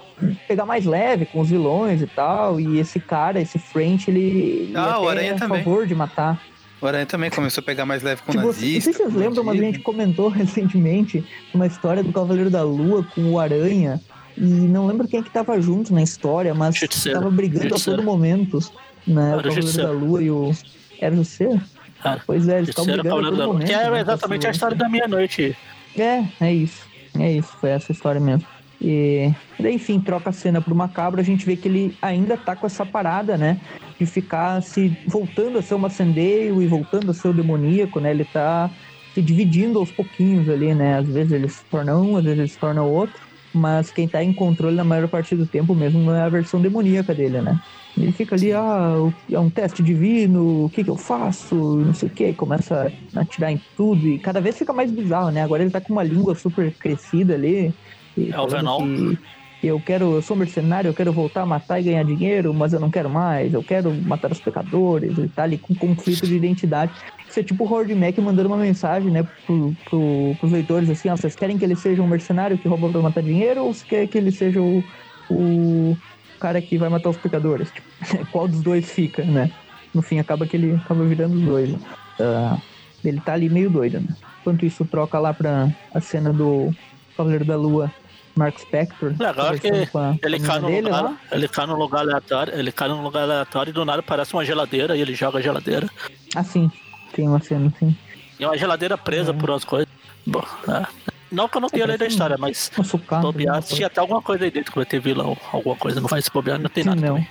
[0.48, 2.60] pegar mais leve com os vilões e tal.
[2.60, 5.64] E esse cara, esse French, ele, ele Ah, Aranha é a também.
[5.64, 6.42] favor de matar.
[6.82, 8.74] O Aranha também começou a pegar mais leve com Tipo, nazista.
[8.76, 12.64] não sei se vocês lembram, mas a gente comentou recentemente uma história do Cavaleiro da
[12.64, 14.00] Lua com o Aranha.
[14.38, 17.20] E não lembro quem é que tava junto na história, mas Justiceiro.
[17.20, 18.02] tava brigando Justiceiro.
[18.02, 18.60] a todo momento.
[19.08, 19.30] Né?
[19.30, 19.88] Era O o Cavaleiro Justiceiro.
[19.90, 20.52] da Lua e o.
[21.00, 21.62] Era o Justiceiro?
[22.06, 23.68] Cara, Pois é, eles Terceiro brigando todo momento.
[23.68, 25.56] Que era exatamente a esse- história da meia-noite.
[25.98, 26.86] É, é isso.
[27.20, 28.46] É isso, foi essa história mesmo.
[28.82, 32.56] E daí, enfim, troca a cena pro macabro, a gente vê que ele ainda tá
[32.56, 33.58] com essa parada, né?
[33.98, 38.12] De ficar se voltando a ser o macendeio e voltando a ser o demoníaco, né?
[38.12, 38.70] Ele tá
[39.14, 40.98] se dividindo aos pouquinhos ali, né?
[40.98, 43.16] Às vezes ele se torna um, às vezes ele se torna outro.
[43.56, 47.16] Mas quem tá em controle na maior parte do tempo mesmo é a versão demoníaca
[47.16, 47.58] dele, né?
[47.98, 48.96] Ele fica ali, ah,
[49.32, 53.22] é um teste divino, o que que eu faço, não sei o que, começa a
[53.22, 55.42] atirar em tudo e cada vez fica mais bizarro, né?
[55.42, 57.74] Agora ele tá com uma língua super crescida ali.
[58.18, 58.78] É o Venom.
[58.78, 59.20] que
[59.66, 62.80] Eu quero, eu sou mercenário, eu quero voltar a matar e ganhar dinheiro, mas eu
[62.80, 66.92] não quero mais, eu quero matar os pecadores, ele tá ali com conflito de identidade.
[67.28, 71.10] Isso é tipo o Howard Mack mandando uma mensagem, né, pro, pro, pros leitores assim,
[71.10, 73.86] ó, vocês querem que ele seja um mercenário que rouba pra matar dinheiro ou você
[73.86, 74.84] quer que ele seja o,
[75.30, 75.98] o
[76.40, 77.72] cara que vai matar os pecadores?
[77.72, 79.52] Tipo, qual dos dois fica, né?
[79.94, 81.76] No fim acaba que ele acaba virando os dois.
[82.20, 82.60] Ah,
[83.04, 84.08] ele tá ali meio doido, né?
[84.42, 86.72] Enquanto isso, troca lá pra a cena do
[87.18, 87.92] Cavaleiro da Lua,
[88.36, 89.14] Mark Spector.
[89.20, 91.18] Legal que Ele cai, no dele lugar, lá.
[91.32, 94.44] ele cai num lugar aleatório, ele cai num lugar aleatório e do nada parece uma
[94.46, 95.90] geladeira e ele joga a geladeira.
[96.36, 96.70] Ah, sim.
[97.14, 97.96] Tem uma cena assim.
[98.40, 99.38] E uma geladeira presa Uhum.
[99.38, 99.88] por umas coisas.
[100.26, 100.86] Bom, é.
[101.32, 102.72] Não que eu não tenha lido a um- história, mas
[103.22, 106.00] bobear, alguma se tinha até alguma coisa aí dentro que vai ter vilão, alguma coisa,
[106.00, 107.26] não faz bobear, não tem Sim, nada não.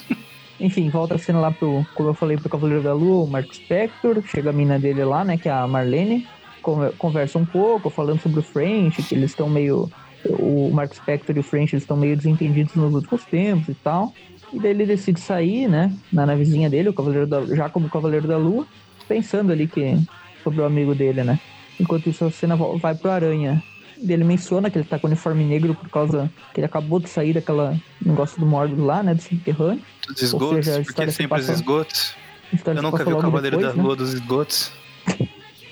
[0.58, 3.52] Enfim, volta a cena lá pro, como eu falei, pro Cavaleiro da Lua, o Mark
[3.54, 6.26] Spector, chega a mina dele lá, né, que é a Marlene,
[6.62, 9.90] conver- conversa um pouco, falando sobre o French, que eles estão meio,
[10.30, 14.12] o Mark Spector e o French, estão meio desentendidos nos últimos tempos e tal,
[14.52, 18.26] e daí ele decide sair, né, na navezinha dele, o Cavaleiro da, já como Cavaleiro
[18.28, 18.66] da Lua,
[19.08, 19.98] pensando ali que,
[20.42, 21.38] sobre o amigo dele, né.
[21.78, 23.62] Enquanto isso, a cena vai pro Aranha.
[23.98, 27.32] Ele menciona que ele tá com uniforme negro por causa que ele acabou de sair
[27.32, 27.74] daquela
[28.04, 29.82] negócio do Mordo lá, né, do subterrâneo.
[30.08, 32.14] Dos esgotos, seja, porque se sempre os passa- esgotos.
[32.52, 33.82] A história Eu nunca vi o Cavaleiro depois, da né?
[33.86, 34.70] Lua dos esgotos.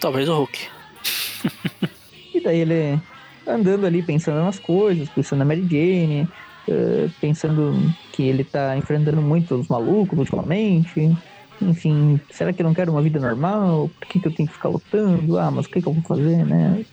[0.00, 0.58] Talvez o Hulk.
[2.34, 3.00] E daí ele
[3.46, 6.28] andando ali, pensando nas coisas, pensando na Mary Jane,
[6.68, 7.74] eh, pensando
[8.12, 11.16] que ele tá enfrentando muitos malucos ultimamente.
[11.60, 13.90] Enfim, será que eu não quero uma vida normal?
[13.98, 15.38] Por que, que eu tenho que ficar lutando?
[15.38, 16.84] Ah, mas o que, que eu vou fazer, né?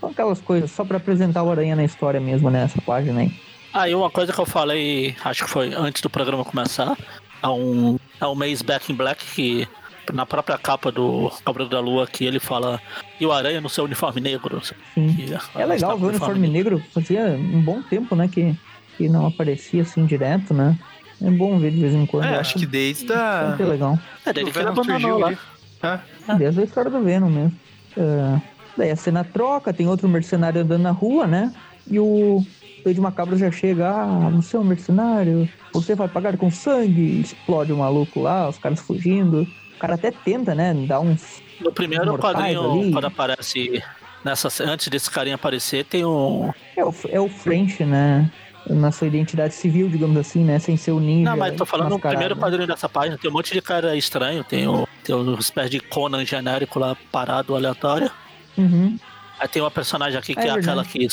[0.00, 2.64] São aquelas coisas só pra apresentar o Aranha na história mesmo, né?
[2.64, 3.32] Essa página aí.
[3.72, 6.96] Aí uma coisa que eu falei, acho que foi antes do programa começar,
[7.42, 9.68] há um, há um mês Back in Black que
[10.12, 12.80] na própria capa do Cavaleiro da Lua que ele fala
[13.20, 14.60] e o Aranha no seu uniforme negro.
[14.94, 15.16] Sim.
[15.54, 16.82] É legal ver o uniforme negro.
[16.92, 18.28] Fazia um bom tempo, né?
[18.28, 18.54] Que,
[18.96, 20.78] que não aparecia assim direto, né?
[21.20, 22.26] É bom ver de vez em quando.
[22.26, 23.50] É, acho que desde a.
[23.50, 23.98] Sempre legal.
[24.24, 25.38] É o que ele abandonou lá.
[25.82, 26.00] Ah,
[26.36, 27.52] Desde a história do Venom mesmo.
[27.96, 28.40] É,
[28.76, 31.52] daí a cena troca, tem outro mercenário andando na rua, né?
[31.90, 32.44] E o
[32.84, 37.72] Lady Macabro já chega, ah, você é um mercenário, você vai pagar com sangue, explode
[37.72, 39.46] o maluco lá, os caras fugindo.
[39.78, 40.74] O cara até tenta, né?
[40.74, 41.40] Dar uns.
[41.60, 42.92] No primeiro quadrinho, ali.
[42.92, 43.82] quando aparece.
[44.24, 46.52] Nessa, antes desse carinha aparecer, tem um.
[46.76, 48.28] É o, é o French, né?
[48.66, 50.58] Na sua identidade civil, digamos assim, né?
[50.58, 51.30] Sem ser o ninja.
[51.30, 54.42] Não, mas tô falando no primeiro quadrinho dessa página, tem um monte de cara estranho,
[54.42, 58.10] tem, o, tem uma espécie de Conan genérico lá parado, aleatório.
[58.58, 58.98] Uhum.
[59.38, 61.06] Aí tem uma personagem aqui que É é, aquela que,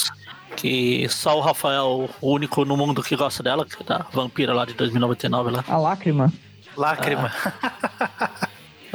[0.56, 4.52] que só o Rafael, o único no mundo que gosta dela, que é da vampira
[4.52, 5.64] lá de 2099 lá.
[5.68, 6.34] A lágrima.
[6.76, 7.32] lágrima.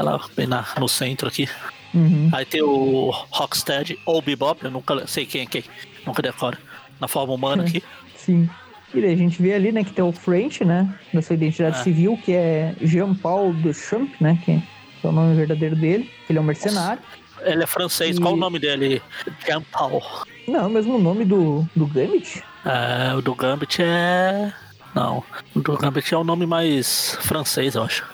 [0.01, 1.47] Ela bem na, no centro aqui.
[1.93, 2.31] Uhum.
[2.33, 5.63] Aí tem o Rocksteady ou Bebop, eu nunca sei quem é quem,
[6.07, 6.57] nunca decoro.
[6.99, 7.83] Na forma humana aqui.
[8.17, 8.49] Sim.
[8.95, 11.79] E daí a gente vê ali, né, que tem o French, né, da sua identidade
[11.79, 11.83] É.
[11.83, 16.11] civil, que é Jean-Paul Duchamp, né, que é o nome verdadeiro dele.
[16.29, 17.03] Ele é um mercenário.
[17.43, 19.03] Ele é francês, E- qual o nome dele?
[19.47, 20.03] Jean Paul.
[20.49, 22.43] Não, é o mesmo nome do, do Gambit.
[22.65, 24.53] É, o do Gambit é.
[24.95, 25.23] Não,
[25.55, 28.05] o do Gambit é o nome mais francês, eu acho.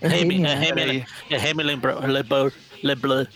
[0.00, 0.54] É Remy, é?
[0.54, 2.52] Remy, é Remy Leblanc.
[2.82, 3.28] Leblanc.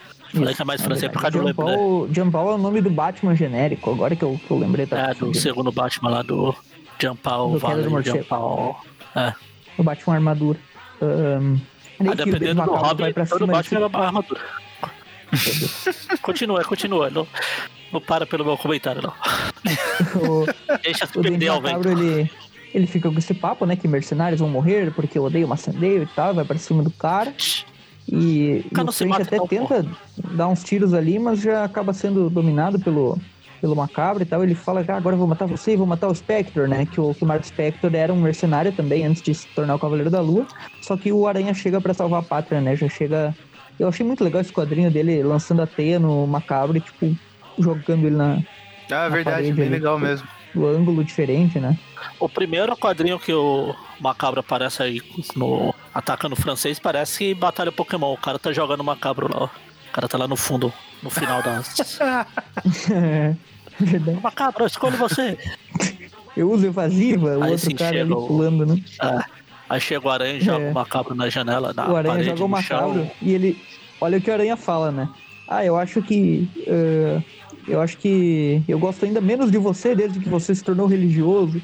[0.59, 1.77] É mais francês por causa do Jean Leblanc.
[1.77, 4.85] Paul, Jean Paul é o nome do Batman genérico, agora que eu, que eu lembrei.
[4.87, 6.55] Tá É, do segundo Batman lá do
[7.01, 8.05] Jean Paul, Do Queda do Vale.
[8.05, 8.77] Jean Paul.
[9.15, 9.33] É.
[9.79, 10.59] O Batman armadura.
[11.01, 14.41] Daí Ah, dependendo do pra todo cima Batman desse- é uma armadura.
[16.23, 17.11] continua, continua.
[17.11, 17.27] Não,
[17.93, 19.12] não para pelo meu comentário, não.
[20.21, 20.47] o,
[20.83, 21.89] Deixa se perder ao vento.
[21.89, 22.31] ele,
[22.75, 23.77] ele fica com esse papo, né?
[23.77, 27.33] Que mercenários vão morrer porque eu odeio macendeio e tal, vai pra cima do cara.
[28.07, 29.87] E, e cara o se Frank mata, até não, tenta
[30.35, 33.18] dar uns tiros ali, mas já acaba sendo dominado pelo,
[33.61, 34.43] pelo Macabro e tal.
[34.43, 36.85] Ele fala, ah, agora eu vou matar você e vou matar o Spectre, né?
[36.85, 39.79] Que o, que o Mark Spectre era um mercenário também antes de se tornar o
[39.79, 40.47] Cavaleiro da Lua.
[40.83, 42.77] Só que o Aranha chega pra salvar a pátria, né?
[42.77, 43.35] Já chega.
[43.79, 47.16] Eu achei muito legal esse quadrinho dele lançando a teia no Macabro e, tipo,
[47.59, 48.35] jogando ele na,
[48.91, 49.75] Ah, Na verdade, bem ali.
[49.77, 50.29] legal mesmo.
[50.55, 51.78] No ângulo diferente, né?
[52.20, 55.00] O primeiro quadrinho que o Macabro aparece aí
[55.34, 58.12] no atacando o francês parece Batalha Pokémon.
[58.12, 59.46] O cara tá jogando Macabro lá, ó.
[59.46, 61.98] O cara tá lá no fundo, no final das.
[63.80, 64.20] Verdade.
[64.22, 65.38] Macabro, escolhe você.
[66.36, 68.82] Eu uso evasiva, o Aí outro cara ali o- pulando, né?
[69.00, 69.24] É.
[69.70, 70.70] Aí chega o aranha e joga É.
[70.70, 73.62] o macabro na janela, na o Aranha parede, joga o macabro e ele.
[74.00, 75.09] Olha o que o Aranha fala, né?
[75.48, 76.48] Ah, eu acho que.
[76.66, 77.22] eh,
[77.67, 81.61] eu acho que eu gosto ainda menos de você desde que você se tornou religioso.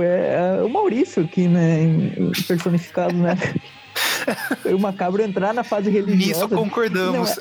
[0.00, 2.12] É, é o Maurício aqui, né?
[2.46, 3.36] personificado, né?
[4.72, 6.44] o macabro entrar na fase religiosa.
[6.44, 7.36] Nisso concordamos.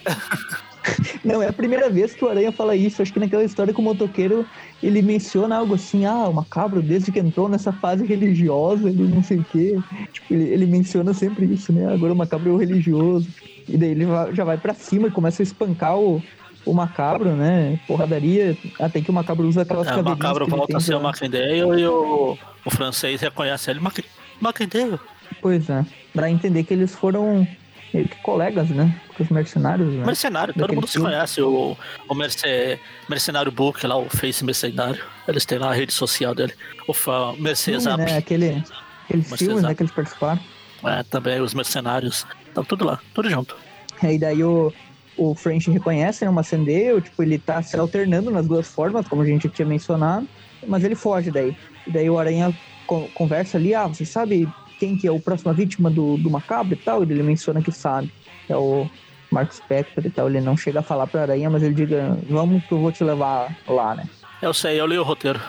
[1.24, 3.02] Não, é a primeira vez que o Aranha fala isso.
[3.02, 4.46] Acho que naquela história com o motoqueiro
[4.82, 9.22] ele menciona algo assim: ah, o macabro, desde que entrou nessa fase religiosa, ele não
[9.22, 9.78] sei o quê.
[10.12, 11.94] Tipo, ele, ele menciona sempre isso, né?
[11.94, 13.28] Agora o macabro é o religioso.
[13.68, 16.24] E daí ele já vai pra cima e começa a espancar o,
[16.66, 17.80] o macabro, né?
[17.88, 21.58] Porradaria, até que o macabro usa aquelas É, o macabro volta a ser o Macendale
[21.82, 23.80] e o, o francês reconhece ele.
[23.80, 24.04] Mac-
[24.40, 25.00] Macendale?
[25.42, 27.48] Pois é, pra entender que eles foram
[27.94, 29.00] meio que colegas, né?
[29.16, 30.06] Com os mercenários, né?
[30.06, 31.10] Mercenário, todo mundo se filme.
[31.10, 31.42] conhece.
[31.42, 31.76] O,
[32.08, 32.80] o merce,
[33.10, 35.04] Mercenário Book lá, o Face Mercenário.
[35.28, 36.54] Eles têm lá a rede social dele.
[36.88, 37.98] O fa- Mercedes App.
[37.98, 38.18] né?
[38.18, 38.64] Aquele,
[39.06, 40.40] aqueles filmes né, que eles participaram.
[40.84, 42.26] É, também os mercenários.
[42.48, 43.56] Estão tudo lá, tudo junto.
[44.04, 44.74] E daí o,
[45.22, 49.22] o French reconhece, né, uma Sandale, tipo, ele tá se alternando nas duas formas, como
[49.22, 50.28] a gente tinha mencionado,
[50.68, 51.56] mas ele foge daí.
[51.86, 52.54] E daí o Aranha
[52.88, 54.48] co- conversa ali, ah, você sabe
[54.80, 57.04] quem que é a próxima vítima do, do macabro e tal?
[57.04, 58.12] E ele menciona que sabe.
[58.48, 58.90] É o
[59.32, 60.28] Mark Spector e tal.
[60.30, 63.04] Ele não chega a falar pra Aranha, mas ele diga, vamos que eu vou te
[63.04, 64.06] levar lá, né?
[64.42, 65.40] Eu sei, eu li o roteiro.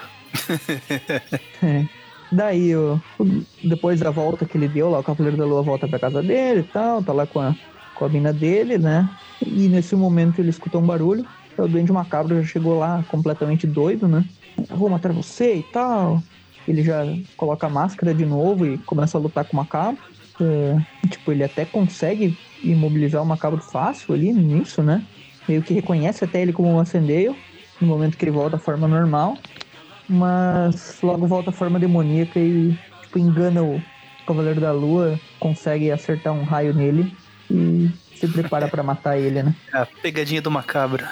[1.63, 1.85] É.
[2.33, 5.89] Daí, o, o- depois da volta que ele deu lá, o Cavaleiro da Lua volta
[5.89, 7.55] pra casa dele e tal, tá lá com a,
[8.01, 9.07] com a mina dele, né?
[9.47, 11.27] E nesse momento ele escuta um barulho.
[11.59, 14.25] O Duende Macabro já chegou lá completamente doido, né?
[14.71, 16.23] Vou matar você e tal.
[16.67, 17.05] Ele já
[17.37, 20.03] coloca a máscara de novo e começa a lutar com o Macabro.
[20.41, 22.35] É, tipo, ele até consegue
[22.65, 25.05] imobilizar o Macabro fácil ali início, né?
[25.47, 27.37] Meio que reconhece até ele como um acendeio
[27.79, 29.37] no momento que ele volta à forma normal
[30.11, 33.81] mas logo volta à forma demoníaca e tipo, engana o
[34.27, 37.13] Cavaleiro da Lua, consegue acertar um raio nele
[37.51, 39.55] e se prepara pra matar ele, né?
[39.73, 41.05] A pegadinha do macabro.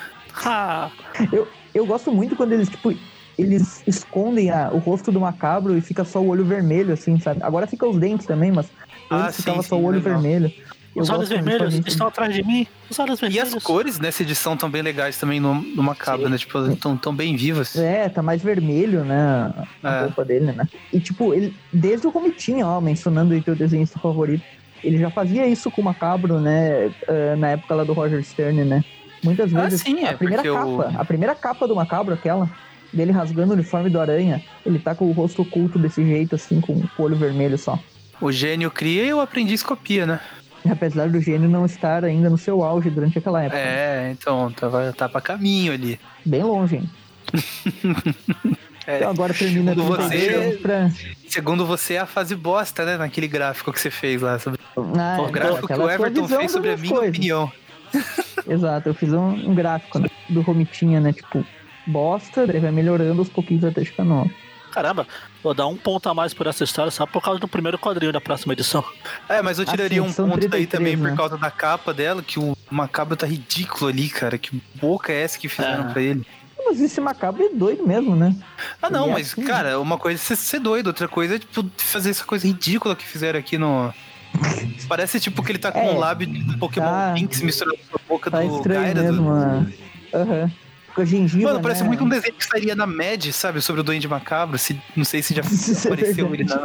[0.44, 0.90] Ah,
[1.32, 2.94] Eu, eu gosto muito quando eles, tipo,
[3.36, 7.42] eles escondem a- o rosto do macabro e fica só o olho vermelho, assim, sabe?
[7.42, 8.66] Agora fica os dentes também, mas
[9.10, 10.14] Ah, antes ficava sim, só sim, o olho legal.
[10.20, 10.52] vermelho.
[10.96, 12.66] Eu os olhos vermelhos estão atrás de mim.
[12.90, 13.54] Os olhos E vermelhos.
[13.54, 16.32] as cores nessa edição estão bem legais também no, no macabro, Sim.
[16.32, 16.38] né?
[16.38, 17.76] Tipo, estão tão bem vivas.
[17.76, 19.52] É, tá mais vermelho, né?
[19.82, 20.00] A É.
[20.02, 20.66] roupa dele, né?
[20.92, 24.42] E tipo, ele, desde o Romitinha, ó, mencionando aí teu desenhista favorito,
[24.82, 26.90] ele já fazia isso com o Macabro, né?
[27.08, 28.84] eh, na época lá do Roger Stern, né?
[29.22, 29.80] Muitas Ah, vezes.
[29.82, 32.48] sim, é, a primeira capa, a primeira capa do Macabro, aquela,
[32.92, 36.60] dele rasgando o uniforme do Aranha, ele tá com o rosto oculto desse jeito, assim,
[36.60, 37.78] com o olho vermelho só.
[38.20, 40.20] O gênio cria e o aprendiz copia, né?
[40.68, 43.58] Apesar do gênio não estar ainda no seu auge durante aquela época.
[43.58, 45.98] É, então, tá, tá pra caminho ali.
[46.24, 46.90] Bem longe, hein?
[48.88, 50.90] É, Então agora termina Segundo 32 você- pra.
[51.28, 52.96] Segundo você, é a fase bosta, né?
[52.96, 54.38] Naquele gráfico que você fez lá.
[54.38, 54.58] Sobre...
[54.98, 57.10] Ah, o gráfico que o Everton fez sobre a minha coisas.
[57.10, 57.52] opinião.
[58.48, 61.12] Exato, eu fiz um, um gráfico né, do Romitinha, né?
[61.12, 61.44] Tipo,
[61.86, 64.30] bosta, daí vai melhorando aos pouquinhos até chegar no.
[64.72, 65.06] Caramba,
[65.42, 68.12] vou dar um ponto a mais por essa história só por causa do primeiro quadrinho
[68.12, 68.84] da próxima edição.
[69.28, 71.10] É, mas eu tiraria Assim, um ponto daí 33, também né?
[71.10, 74.36] por causa da capa dela, que o macabro tá ridículo ali, cara.
[74.38, 75.92] Que boca é essa que fizeram É.
[75.92, 76.26] pra ele?
[76.66, 78.34] Mas esse macabro é doido mesmo, né?
[78.82, 81.64] Ah, não, é mas, assim, cara, uma coisa é ser, doido, outra coisa é, tipo,
[81.78, 83.92] fazer essa coisa ridícula que fizeram aqui no.
[84.88, 87.96] Parece tipo que ele tá com É, um lábio de Pokémon tá- Pinks misturado com
[87.96, 89.02] a boca Tá do Gyarados.
[89.02, 89.72] mesmo, mano.
[90.14, 90.50] Aham.
[90.94, 91.48] Com a gengiva.
[91.48, 91.88] Mano, parece né?
[91.88, 93.60] muito um desenho que estaria na Mad, sabe?
[93.60, 94.58] Sobre o Duende Macabro.
[94.58, 96.56] Se, não sei se já é apareceu ele na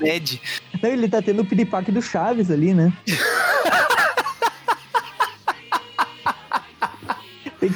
[0.00, 0.32] Mad.
[0.82, 2.92] Não, ele tá tendo o piripaque do Chaves ali, né?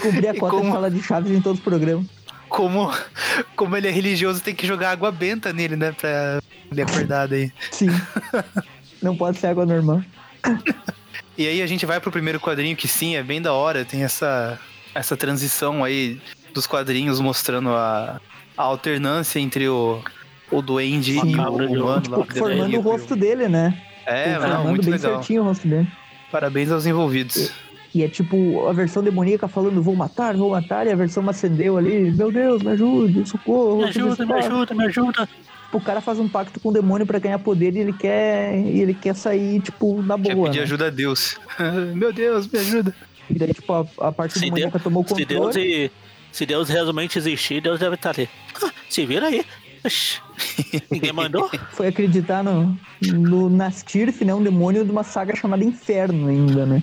[0.01, 2.07] Cumprir a cota como- de fala de chaves em todos os programas.
[2.49, 2.93] Como,
[3.57, 5.93] como ele é religioso, tem que jogar água benta nele, né?
[5.93, 7.53] Pra ele acordar daí.
[7.71, 7.89] Sim.
[9.03, 10.03] Não pode ser água normal.
[11.37, 13.85] E aí a gente vai pro primeiro quadrinho, que sim, é bem da hora.
[13.85, 14.57] Tem essa,
[14.95, 16.21] essa transição aí
[16.53, 18.21] dos quadrinhos mostrando a,
[18.57, 20.01] a alternância entre o,
[20.49, 21.33] o duende Sim.
[21.33, 21.85] e o humano.
[21.87, 23.83] lá, Tipo, formando daí, o rosto dele, né?
[24.07, 25.15] É, formando não, muito bem legal.
[25.15, 25.89] certinho o rosto dele.
[26.31, 27.51] Parabéns aos envolvidos.
[27.95, 31.79] E é tipo a versão demoníaca falando vou matar, vou matar, e a versão macendeu
[31.79, 33.79] ali, meu Deus, me ajude, socorro.
[33.79, 35.29] Me ajuda, me escapar." ajuda, me ajuda.
[35.75, 38.57] Tipo, o cara faz um pacto com o demônio pra ganhar poder e ele quer.
[38.59, 40.47] E ele quer sair, tipo, na Quer boa.
[40.47, 40.65] pedir né?
[40.65, 41.37] ajuda a Deus.
[41.95, 42.95] Meu Deus, me ajuda.
[43.29, 45.53] E daí, tipo, a, a parte Se demoníaca tomou o Se controle.
[45.53, 45.91] Deus, e,
[46.31, 48.29] se Deus realmente existir, Deus deve estar ali.
[48.63, 49.45] Ah, se vira aí.
[50.91, 51.51] Ninguém mandou?
[51.73, 52.77] Foi acreditar no,
[53.13, 54.35] no Nastirth, né?
[54.35, 56.83] Um demônio de uma saga chamada Inferno ainda, né?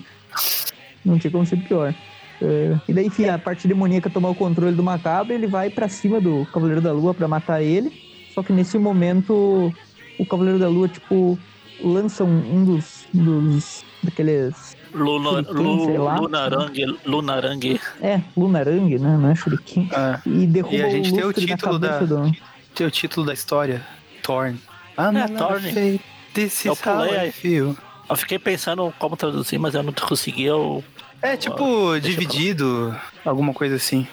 [1.04, 1.94] Não tinha como ser pior.
[2.42, 5.88] É, e daí, enfim, a parte demoníaca tomar o controle do macabro, ele vai pra
[5.88, 7.92] cima do Cavaleiro da Lua pra matar ele.
[8.34, 9.72] Só que nesse momento,
[10.18, 11.38] o Cavaleiro da Lua, tipo,
[11.84, 13.84] lança um, um dos, dos.
[14.04, 14.76] daqueles.
[14.94, 15.64] Luna, Shuriken.
[15.98, 17.80] Lu, Lunarang, Lunarang.
[18.02, 19.18] É, Lunarang, né?
[19.18, 19.90] Não é Shuriken.
[19.94, 22.32] Ah, E derruba E a gente o tem o título da- do.
[22.76, 23.82] tem o título da história:
[24.24, 24.58] Torn.
[24.98, 26.00] Ah, É, Thorn.
[26.34, 27.76] This Eu is how pulei I feel.
[28.12, 30.44] Eu fiquei pensando como traduzir, mas eu não consegui.
[30.44, 30.84] Eu...
[31.22, 34.08] É tipo eu dividido, alguma coisa assim.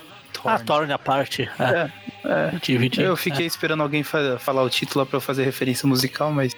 [0.45, 0.65] Ah, Torn.
[0.65, 1.49] torne a parte.
[1.59, 1.91] É,
[2.25, 2.59] É, é.
[2.63, 3.05] dividir.
[3.05, 6.55] Eu fiquei esperando alguém fa- falar o título lá pra eu fazer referência musical, mas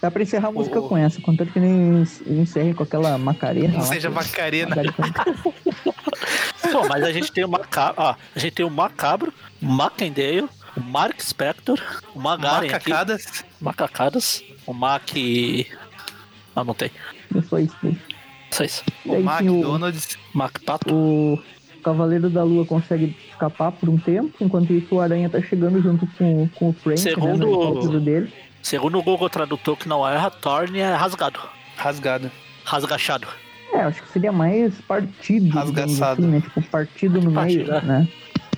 [0.00, 3.68] Dá pra encerrar a música O- com essa, contanto que nem encerre com aquela macarena.
[3.74, 4.76] não lá, seja que- Macarena.
[4.80, 4.84] É.
[6.72, 7.94] Pô, mas a gente tem o macabro.
[8.02, 9.32] Ó, a gente tem o macabro,
[9.62, 11.80] o Macendale, o Mark Spector,
[12.14, 13.44] o Magaren aqui, Macacadas.
[13.60, 15.10] Macacadas, o Mac.
[16.60, 16.90] Ah, não tem.
[17.34, 17.76] Não foi isso.
[17.82, 17.96] daí.
[18.50, 18.82] Só isso.
[19.04, 20.18] O Daí, o- McDonald's.
[20.34, 20.94] Mac Pato.
[20.94, 21.38] O
[21.84, 26.06] Cavaleiro da Lua consegue escapar por um tempo, enquanto isso o Aranha tá chegando junto
[26.18, 28.32] com, com o Frank, Segundo- né, no helicóptero dele.
[28.62, 31.38] Segundo o Google Tradutor, que não erra, Thorne é rasgado.
[31.76, 32.30] Rasgado.
[32.64, 33.26] Rasgachado.
[33.72, 36.22] É, acho que seria mais partido, Rasgaçado.
[36.22, 36.40] assim, né?
[36.40, 37.82] Tipo, partido no Partido, meio, é.
[37.82, 38.08] né?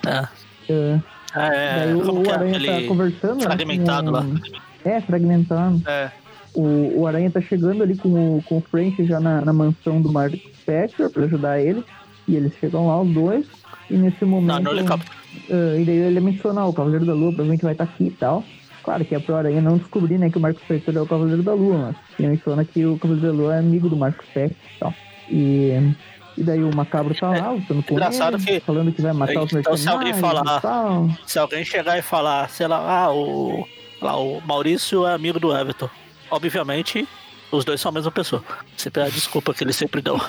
[0.07, 0.28] É.
[0.72, 1.01] É,
[1.34, 4.22] É, daí o, como o que é Aranha tá conversando, né, fragmentado com lá?
[4.22, 5.82] o- É, fragmentado.
[5.86, 6.11] É.
[6.55, 10.01] O, o Aranha tá chegando ali com o, com o Frank já na, na mansão
[10.03, 11.84] do Mark Spector pra ajudar ele.
[12.26, 13.46] E eles chegam lá, os dois.
[13.88, 14.62] E nesse Não, momento.
[14.64, 15.12] no helicóptero.
[15.51, 18.11] ah, e daí ele menciona, "Ah, o Cavaleiro da Lua provavelmente vai estar aqui e
[18.11, 18.44] tal.
[18.82, 21.42] Claro que é pro Aranha não descobrir, né, que o Marco Spector é o Cavaleiro
[21.42, 24.57] da Lua, mas ele menciona que o Cavaleiro da Lua é amigo do Marco Spector
[24.76, 24.94] e tal.
[25.28, 25.94] E,
[26.38, 29.12] e daí o Macabro tá lá, lutando com É, engraçado ele, que- falando que vai
[29.12, 31.18] matar os Então, se alguém mercenários falar-.
[31.26, 33.66] Se alguém chegar e falar, sei lá, ah, o,
[34.01, 35.88] lá, o Maurício é amigo do Everton.
[36.31, 37.07] Obviamente,
[37.51, 38.43] os dois são a mesma pessoa.
[38.76, 40.20] Sempre é a desculpa que eles sempre dão.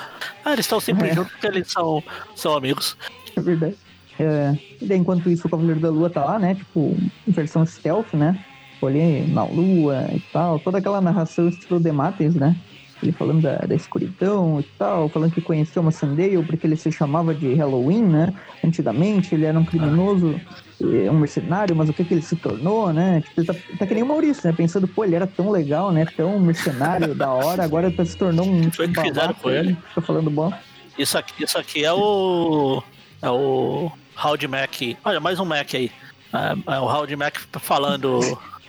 [0.44, 1.14] Ah, eles estão sempre É.
[1.14, 2.02] juntos porque eles são,
[2.34, 2.96] são amigos.
[3.36, 3.76] É verdade.
[4.18, 6.54] É, e daí, enquanto isso, o Cavaleiro da Lua tá lá, né?
[6.54, 6.96] Tipo,
[7.26, 8.44] versão stealth, né?
[8.74, 10.58] Tipo, ali na lua e tal.
[10.58, 12.54] Toda aquela narração estilo Demates, né?
[13.02, 16.92] Ele falando da, da escuridão e tal, falando que conheceu uma Sandale porque ele se
[16.92, 18.34] chamava de Halloween, né?
[18.64, 20.40] Antigamente, ele era um criminoso,
[20.80, 23.20] eh, um mercenário, mas o que que ele se tornou, né?
[23.20, 24.54] Tipo, ele tá, tá que nem o Maurício, né?
[24.56, 26.06] Pensando, pô, ele era tão legal, né?
[26.16, 28.70] Tão mercenário, da hora, agora tá, se tornou um...
[28.70, 29.70] Foi que fizeram com ele.
[29.70, 30.52] aí, Fica falando bom.
[30.98, 32.82] Isso aqui, isso aqui é o.
[33.20, 33.90] É o
[34.22, 34.74] Howdy Mac.
[35.04, 35.90] Olha, mais um Mac aí.
[36.32, 38.20] É, é o Howdy Mac falando.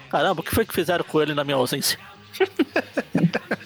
[0.10, 1.98] Caramba, o que foi que fizeram com ele na minha ausência?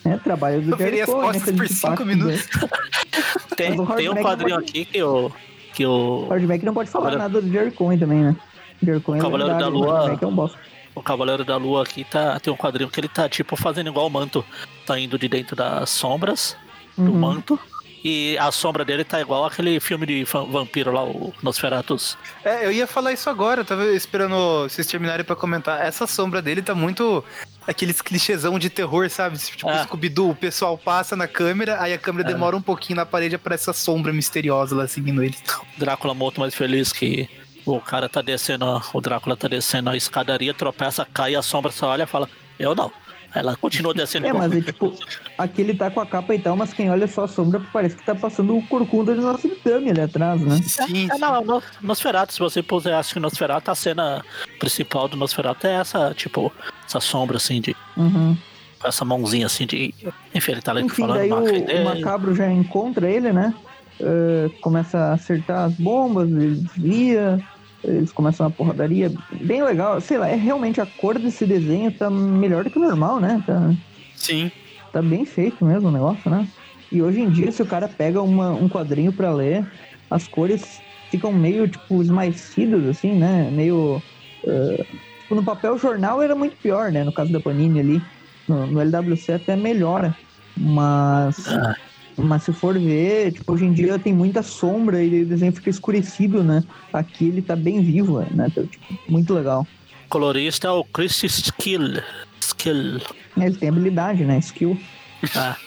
[0.05, 2.47] É, trabalho do Eu virei as né, costas a por gente cinco passa, minutos.
[3.57, 5.31] Tem, o tem um quadrinho pode- aqui que o.
[5.73, 6.25] Que o.
[6.25, 8.35] O Hardback não pode falar Cavaleiro- nada do Jerry Cohen também, né?
[8.83, 10.57] Jerry Cohen é Cavaleiro da lendário, o Lua- é um bosta.
[10.93, 14.05] O Cavaleiro da Lua aqui tá, tem um quadrinho que ele tá tipo fazendo igual
[14.07, 14.45] o manto,
[14.85, 16.55] saindo de dentro das sombras
[16.97, 17.17] do Uhum.
[17.19, 17.59] manto.
[18.03, 22.15] E a sombra dele tá igual aquele filme de vampiro lá, o Nosferatus.
[22.45, 24.35] É, eu ia falar isso agora, eu tava esperando
[24.69, 25.81] vocês terminarem pra comentar.
[25.83, 27.23] Essa sombra dele tá muito
[27.67, 29.37] aqueles clichêzão de terror, sabe?
[29.37, 29.83] Tipo, Ah.
[29.83, 32.33] Scooby-Doo, o pessoal passa na câmera, aí a câmera É.
[32.33, 35.35] demora um pouquinho na parede, aparece essa sombra misteriosa lá seguindo ele.
[35.77, 37.29] Drácula morto mais feliz que
[37.65, 41.87] o cara tá descendo, o Drácula tá descendo a escadaria, tropeça, cai, a sombra só
[41.89, 42.91] olha e fala, eu não.
[43.39, 44.93] Ela continua descendo É, mas é tipo,
[45.37, 47.95] aqui ele tá com a capa e tal, mas quem olha só a sombra parece
[47.95, 50.59] que tá passando o corcunda de nosso Ditame ali atrás, né?
[50.63, 54.23] Sim, É, não, no, Nosferatu, se você puser assim Nosferatu, a cena
[54.59, 56.51] principal do Nosferatu é essa, tipo,
[56.85, 57.75] essa sombra assim de.
[57.95, 58.37] Uhum.
[58.83, 59.93] essa mãozinha assim de.
[60.33, 63.53] Enfim, ele tá ali Enfim, falando daí o, o Macabro já encontra ele, né?
[63.99, 67.39] Eh, começa a acertar as bombas, ele desvia,
[67.83, 69.11] eles começam uma porradaria
[69.41, 69.99] bem legal.
[70.01, 73.41] Sei lá, é realmente a cor desse desenho tá melhor do que o normal, né?
[73.45, 73.73] Tá,
[74.15, 74.51] sim.
[74.91, 76.47] tá bem feito mesmo o negócio, né?
[76.91, 79.65] E hoje em dia, se o cara pega uma- um quadrinho pra ler,
[80.09, 83.49] as cores ficam meio, tipo, esmaecidas, assim, né?
[83.51, 84.01] Meio.
[84.43, 84.83] Uh,
[85.21, 87.03] tipo, no papel jornal era muito pior, né?
[87.03, 88.01] No caso da Panini ali.
[88.47, 90.15] No, no LWC até melhora.
[90.55, 91.47] Mas.
[91.49, 91.75] Ah.
[92.17, 95.69] Mas se for ver, tipo, hoje em dia tem muita sombra e o desenho fica
[95.69, 96.63] escurecido, né?
[96.91, 98.47] Aqui ele tá bem vivo, né?
[98.47, 99.67] Então, tipo, muito legal.
[100.09, 102.01] Colorista é o Chris Skill.
[102.41, 103.01] Skill.
[103.37, 104.39] Ele tem habilidade, né?
[104.39, 104.77] Skill.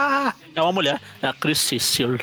[0.00, 0.32] Ah.
[0.54, 2.18] é uma mulher, é a Chris Skill.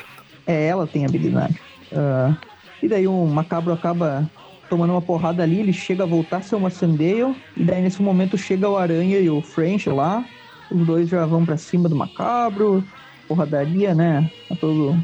[0.46, 1.60] É, ela tem habilidade.
[1.92, 2.34] Uh,
[2.82, 4.30] e daí o Macabro acaba
[4.70, 8.00] tomando uma porrada ali, ele chega a voltar a ser uma Sandale, e daí nesse
[8.00, 10.24] momento chega o Aranha e o French lá,
[10.70, 12.84] os dois já vão para cima do Macabro,
[13.28, 14.96] porradaria, né, a todo,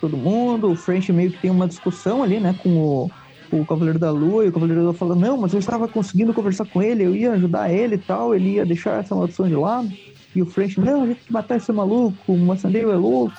[0.00, 3.10] todo mundo, o French meio que tem uma discussão ali, né, com o,
[3.50, 6.34] o Cavaleiro da Lua, e o Cavaleiro da Lua fala, não, mas eu estava conseguindo
[6.34, 9.54] conversar com ele, eu ia ajudar ele e tal, ele ia deixar essa maldição de
[9.54, 9.90] lado,
[10.34, 13.34] e o French, não, a gente tem que matar esse maluco, o Maçandeiro é louco,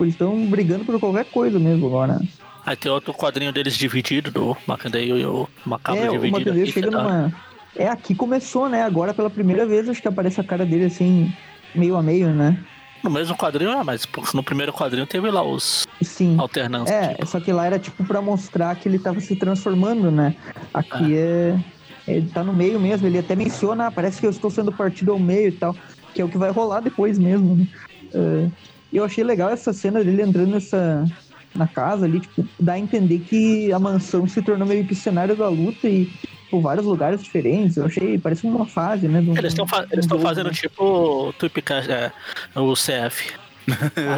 [0.00, 2.28] eles estão brigando por qualquer coisa mesmo agora, né?
[2.64, 6.36] Aí tem outro quadrinho deles dividido, do Macandeio e o Macabro é, dividido.
[6.36, 7.02] O Macandeio chega tá...
[7.02, 7.34] numa...
[7.76, 8.82] É, aqui começou, né?
[8.82, 11.32] Agora pela primeira vez acho que aparece a cara dele assim,
[11.74, 12.58] meio a meio, né?
[13.02, 16.36] No mesmo quadrinho, é, mas no primeiro quadrinho teve lá os Sim.
[16.88, 17.26] É, tipo.
[17.26, 20.36] só que lá era tipo para mostrar que ele tava se transformando, né?
[20.72, 21.58] Aqui é.
[22.06, 22.16] é.
[22.16, 25.12] Ele tá no meio mesmo, ele até menciona, ah, parece que eu estou sendo partido
[25.12, 25.74] ao meio e tal,
[26.12, 27.56] que é o que vai rolar depois mesmo.
[27.56, 27.68] Né?
[28.12, 28.52] Uh,
[28.92, 31.04] eu achei legal essa cena dele entrando nessa,
[31.54, 35.36] na casa ali, tipo, dá a entender que a mansão se tornou meio que cenário
[35.36, 36.10] da luta e
[36.50, 37.76] por vários lugares diferentes.
[37.76, 39.22] Eu achei, parece uma fase, né?
[39.22, 40.52] Do, eles estão fa um fazendo né?
[40.52, 42.12] tipo Tupica, é,
[42.58, 43.32] o CF.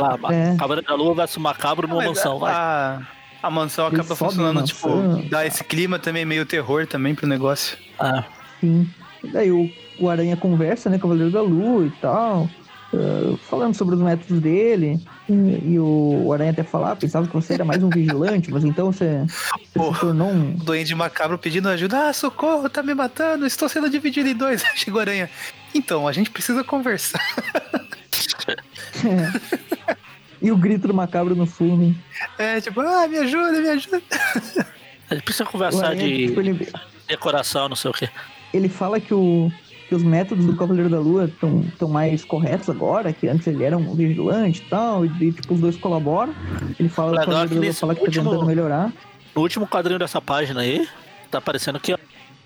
[0.01, 0.57] Lá, é.
[0.57, 2.53] Cavaleiro da Lua versus Macabro numa mansão, vai.
[2.53, 3.03] A,
[3.43, 4.89] a mansão acaba Eles funcionando, tipo,
[5.30, 7.78] dá esse clima também, meio terror também pro negócio.
[7.99, 8.24] Ah.
[8.61, 8.89] Sim.
[9.22, 12.49] E daí o, o Aranha conversa, né, Cavaleiro da Lua e tal.
[12.95, 15.01] Uh, falando sobre os métodos dele.
[15.28, 18.92] E, o, Aranha até falar, ah, pensava que você era mais um vigilante, mas então
[18.92, 19.24] você,
[19.74, 20.55] você se tornou um.
[20.55, 22.09] O Duende Macabro pedindo ajuda.
[22.09, 24.62] Ah, socorro, tá me matando, estou sendo dividido em dois.
[24.76, 25.28] Chegou Aranha.
[25.74, 27.20] Então, a gente precisa conversar.
[29.05, 29.95] É.
[30.42, 31.97] E o grito do macabro no fundo.
[32.36, 34.03] É, tipo, ah, me ajuda, me ajuda.
[35.09, 36.68] A gente precisa conversar Aranha, de tipo, ele...
[37.09, 38.11] decoração, não sei o quê.
[38.53, 39.51] Ele fala que o,
[39.89, 43.76] que os métodos do Cavaleiro da Lua estão mais corretos agora, que antes ele era
[43.76, 46.35] um vigilante e tal, e, tipo, os dois colaboram.
[46.78, 48.93] Ele fala que o Cavaleiro da Lua fala que tá último, tá tentando melhorar.
[49.35, 50.89] No último quadrinho dessa página aí,
[51.30, 51.99] tá aparecendo que é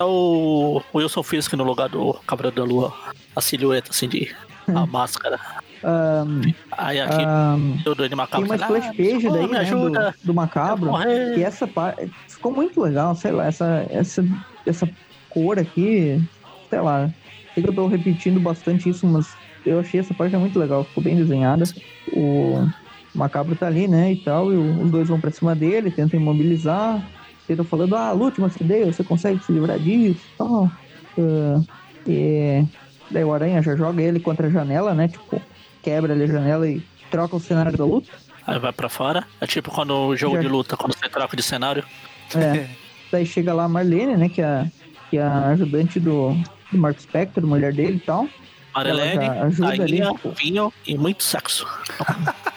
[0.03, 2.93] o Wilson Fisk no lugar do Cavaleiro da Lua.
[3.35, 4.33] A silhueta, assim, de
[4.67, 5.39] a máscara.
[5.83, 8.47] Um, aí aqui um, do Macabro.
[8.47, 10.91] Tem uma splash page ah, daí, né, do, do Macabro,
[11.35, 14.25] que essa parte ficou muito legal, sei lá, essa, essa,
[14.65, 14.89] essa
[15.29, 16.21] cor aqui,
[16.69, 17.09] sei lá,
[17.59, 19.27] sei que eu tô repetindo bastante isso, mas
[19.65, 21.65] eu achei essa parte muito legal, ficou bem desenhada.
[22.13, 22.67] O
[23.13, 27.05] Macabro tá ali, né, e tal, e os dois vão pra cima dele, tentam imobilizar,
[27.47, 30.71] tentam falando, ah, lute uma CD, você consegue se livrar disso e tal.
[31.17, 31.67] Uh,
[32.07, 32.65] e
[33.11, 35.41] daí o Aranha já joga ele contra a janela, né, tipo,
[35.81, 36.81] quebra ali a janela e
[37.11, 38.09] troca o cenário da luta.
[38.47, 39.25] Aí vai pra fora.
[39.39, 40.41] É tipo quando o jogo já...
[40.41, 41.83] de luta, quando você troca de cenário.
[42.35, 42.67] É.
[43.11, 44.69] Daí chega lá a Marlene, né, que é,
[45.09, 46.35] que é a ajudante do,
[46.71, 48.27] do Mark Spector, mulher dele e tal.
[48.73, 50.31] Marlene, ajuda ali, tipo...
[50.31, 51.67] vinho e muito sexo.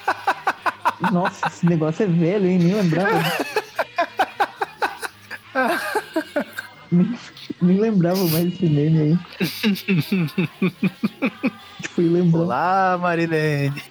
[1.11, 2.59] Nossa, esse negócio é velho, hein?
[2.59, 3.23] Nem lembrava.
[6.93, 7.19] nem,
[7.61, 9.19] nem lembrava mais esse meme aí.
[11.91, 12.45] Fui lembrando.
[12.45, 13.83] Olá, Marilene.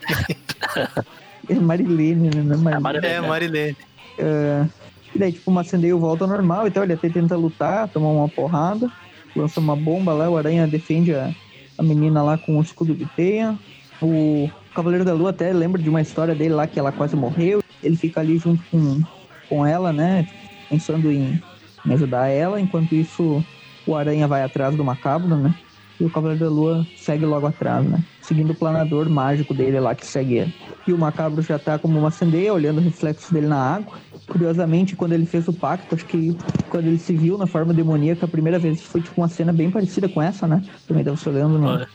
[1.50, 2.56] é Marilene, né?
[2.56, 2.76] Marilene.
[2.76, 3.08] É, Marilene.
[3.08, 3.78] É, Marilene.
[4.20, 4.70] Uh,
[5.14, 8.30] e daí, tipo, o Macendeio volta ao normal, então ele até tenta lutar, tomar uma
[8.30, 8.90] porrada
[9.36, 11.34] lança uma bomba lá, o Aranha defende a,
[11.78, 13.58] a menina lá com o escudo de teia.
[14.02, 17.62] O Cavaleiro da Lua até lembra de uma história dele lá que ela quase morreu.
[17.84, 19.02] Ele fica ali junto com,
[19.50, 20.28] com ela, né?
[20.70, 21.42] Pensando em,
[21.86, 22.60] em ajudar ela.
[22.60, 23.44] Enquanto isso,
[23.86, 25.54] o Aranha vai atrás do Macabro, né?
[26.02, 28.04] E o Cavaleiro da Lua segue logo atrás, né?
[28.22, 30.56] Seguindo o planador mágico dele lá que segue ele.
[30.88, 34.00] E o Macabro já tá como uma cendeia, olhando o reflexo dele na água.
[34.28, 36.36] Curiosamente, quando ele fez o pacto, acho que
[36.72, 39.70] quando ele se viu na forma demoníaca a primeira vez, foi tipo uma cena bem
[39.70, 40.64] parecida com essa, né?
[40.88, 41.86] Também tava se olhando no,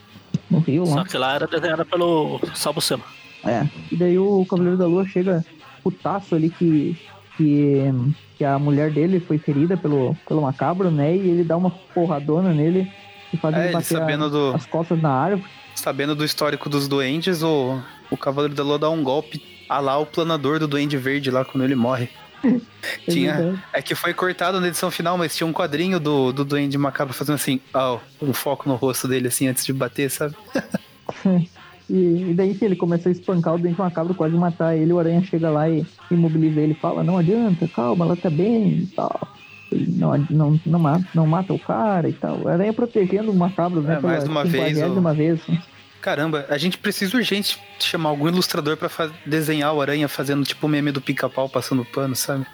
[0.49, 0.93] no rio lá.
[0.93, 3.03] Só que lá era desenhada pelo Salvo Sema.
[3.43, 3.67] É.
[3.91, 5.43] E daí o Cavaleiro da Lua chega
[5.83, 6.97] putaço ali que,
[7.35, 7.93] que,
[8.37, 11.13] que a mulher dele foi ferida pelo, pelo macabro, né?
[11.13, 12.89] E ele dá uma porradona nele
[13.37, 14.53] e faz é, ele bater a, do...
[14.55, 15.49] as costas na árvore.
[15.75, 17.79] Sabendo do histórico dos doentes, o,
[18.09, 21.45] o Cavaleiro da Lua dá um golpe a lá o planador do Duende Verde lá
[21.45, 22.09] quando ele morre.
[23.05, 26.45] É tinha, é que foi cortado na edição final, mas tinha um quadrinho do, do
[26.45, 30.35] Duende Macabro fazendo assim, ó, um foco no rosto dele assim antes de bater, sabe?
[31.89, 34.91] E, daí, enfim, ele começa a espancar o dente macabro, quase matar ele.
[34.91, 38.87] O Aranha chega lá e imobiliza ele fala: Não adianta, calma, ela tá bem e
[38.87, 39.27] tal.
[39.71, 42.39] Ele não, não, não, mata, não mata o cara e tal.
[42.41, 43.95] O Aranha protegendo o macabro, né?
[43.97, 45.39] É, mais uma vez, o- uma vez.
[45.47, 45.61] né?
[46.01, 50.65] Caramba, a gente precisa urgente chamar algum ilustrador pra fa- desenhar o aranha fazendo tipo
[50.65, 52.45] o meme do pica-pau passando pano, sabe?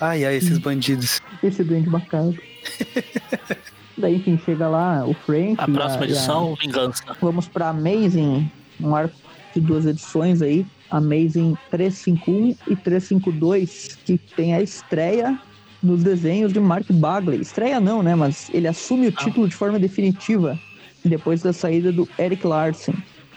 [0.00, 1.20] Ai, ai, esses bandidos.
[1.42, 2.36] Esse doente macabro.
[3.96, 5.54] daí, enfim, chega lá o Frank.
[5.58, 7.02] A próxima a- edição, Vingança.
[7.20, 8.50] Vamos para Amazing,
[8.80, 9.14] um arco
[9.54, 15.38] de duas edições aí, Amazing 351 e 352, que tem a estreia
[15.82, 17.40] nos desenhos de Mark Bagley.
[17.40, 18.14] Estreia não, né?
[18.14, 20.58] Mas ele assume o título de forma definitiva
[21.04, 22.94] depois da saída do Eric Larson.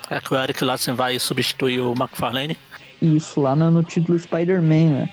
[0.10, 2.58] É que o Eric Larsen vai substituir o McFarlane.
[3.02, 5.10] Isso lá no, no título Spider-Man, né?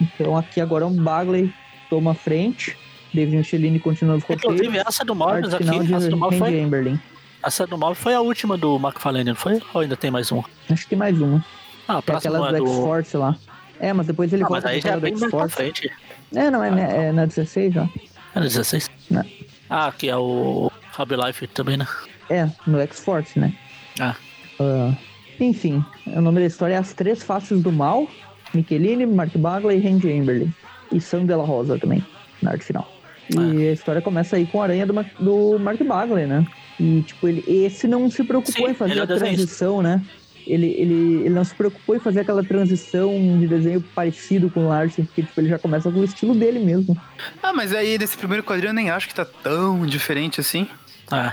[0.00, 1.52] Então aqui agora um Bagley
[1.88, 2.76] toma frente,
[3.12, 4.44] David Michelini continua os roteiros.
[4.60, 7.00] Inclusive, essa do Morbius aqui, de essa do Morbius foi, Amberlin.
[7.42, 9.60] essa do Morbius foi a última do McFarlane, não foi?
[9.74, 10.44] Ou ainda tem mais uma?
[10.70, 11.44] Acho que tem mais uma.
[11.86, 12.66] Ah, a É aquela do.
[12.66, 13.36] X-Force lá.
[13.78, 15.90] É, mas depois ele Ah, mas volta aí pra já é bem mais pra frente.
[16.34, 17.88] É, não, é, né, é na 16 já.
[18.34, 18.88] É no 16?
[19.10, 19.24] Não.
[19.68, 21.86] Ah, aqui é o Hobby Life também, né?
[22.28, 23.52] É, no X-Force, né?
[23.98, 24.14] Ah.
[24.60, 24.92] Ah,
[25.40, 28.06] enfim, o nome da história é As Três Faces do Mal.
[28.52, 30.50] Michelini, Mark Bagley e Randy Amberley.
[30.92, 32.04] E Sam Della Rosa também,
[32.42, 32.90] na arte final.
[33.30, 33.70] E Ah.
[33.70, 36.44] a história começa aí com a aranha do, do Mark Bagley, né?
[36.80, 40.02] E, tipo, ele, esse não se preocupou Sim, em fazer é a transição, né?
[40.46, 44.68] Ele, ele, ele não se preocupou em fazer aquela transição de desenho parecido com o
[44.68, 46.96] Larsen, porque tipo, ele já começa com o estilo dele mesmo.
[47.42, 50.66] Ah, mas aí nesse primeiro quadrinho eu nem acho que tá tão diferente assim.
[51.12, 51.32] É.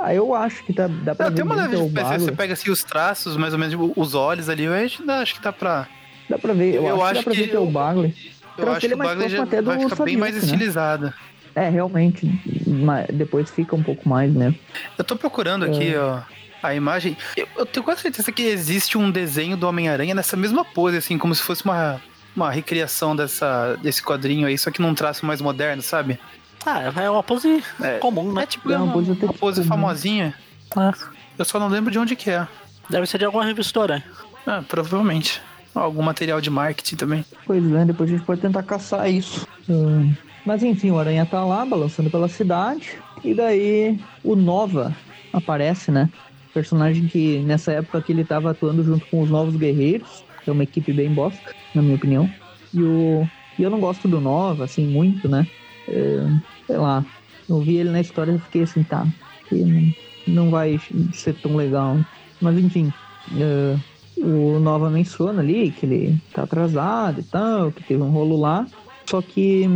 [0.00, 2.18] Ah, eu acho que tá, dá pra Não, ver tem uma leve diferença.
[2.20, 5.34] Você pega assim os traços, mais ou menos tipo, os olhos ali, eu acho, acho
[5.34, 5.88] que dá pra.
[6.28, 7.70] Dá pra ver, eu, Eu acho, acho que dá pra ver que é o eu-
[7.70, 8.14] Bagley.
[8.58, 10.04] Eu Pra acho ele que é o mais Bagley já próximo até vai do ficar
[10.04, 10.40] bem mais né?
[10.40, 11.14] estilizado.
[11.54, 12.30] É, realmente.
[12.66, 14.54] mas depois fica um pouco mais, né?
[14.96, 15.98] Eu tô procurando aqui, É.
[15.98, 16.20] ó,
[16.62, 17.16] a imagem.
[17.36, 21.16] Eu, eu tenho quase certeza que existe um desenho do Homem-Aranha nessa mesma pose, assim,
[21.18, 22.00] como se fosse uma,
[22.34, 26.18] uma recriação dessa, desse quadrinho aí, só que num traço mais moderno, sabe?
[26.66, 27.98] Ah, é uma pose É.
[27.98, 28.42] comum, né?
[28.42, 30.34] É tipo É uma uma, pose uma pose famosinha.
[30.76, 30.92] É.
[31.38, 32.46] Eu só não lembro de onde que é.
[32.90, 34.04] Deve ser de alguma revista do Aranha.
[34.46, 35.40] Ah, provavelmente.
[35.74, 37.24] Algum material de marketing também.
[37.46, 39.46] Pois é, depois a gente pode tentar caçar isso.
[39.68, 40.12] Hum,
[40.44, 42.98] Mas enfim, o Aranha tá lá, balançando pela cidade.
[43.22, 44.94] E daí o Nova
[45.32, 46.08] aparece, né?
[46.52, 50.24] Personagem que nessa época que ele tava atuando junto com os Novos Guerreiros.
[50.42, 52.30] Que é uma equipe bem bosta, na minha opinião.
[52.72, 53.28] E, o...
[53.58, 55.46] e eu não gosto do Nova, assim, muito, né?
[55.88, 56.26] É,
[56.66, 57.04] sei lá.
[57.48, 59.06] Eu vi ele na história e fiquei assim, tá.
[59.50, 59.92] Não,
[60.26, 60.80] não vai
[61.12, 61.98] ser tão legal.
[62.40, 62.92] Mas enfim.
[63.36, 63.76] é,
[64.20, 68.66] o Nova menciona ali que ele tá atrasado e tal, que teve um rolo lá.
[69.08, 69.66] Só que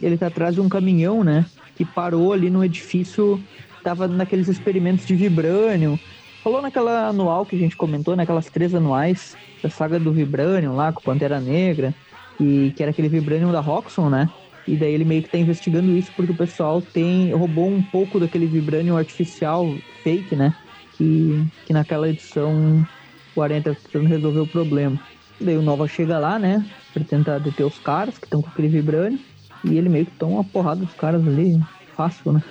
[0.00, 1.44] ele tá atrás de um caminhão, né?
[1.76, 3.42] Que parou ali no edifício,
[3.88, 5.98] tava naqueles experimentos de Vibranium.
[6.44, 10.92] Falou naquela anual que a gente comentou, naquelas três anuais, da saga do Vibranium lá,
[10.92, 11.94] com Pantera Negra,
[12.38, 14.28] e que era aquele Vibranium da Roxxon, né?
[14.66, 18.20] E daí ele meio que tá investigando isso porque o pessoal tem roubou um pouco
[18.20, 19.66] daquele Vibranium artificial
[20.04, 20.54] fake, né?
[20.98, 22.86] Que, que naquela edição
[23.34, 25.00] o Aranha tá tentando resolver o problema.
[25.40, 26.62] Daí o Nova chega lá, né?
[26.92, 29.18] Pra tentar deter os caras que estão com aquele vibrânio.
[29.64, 31.58] E ele meio que toma uma porrada dos caras ali.
[31.96, 32.42] Fácil, né?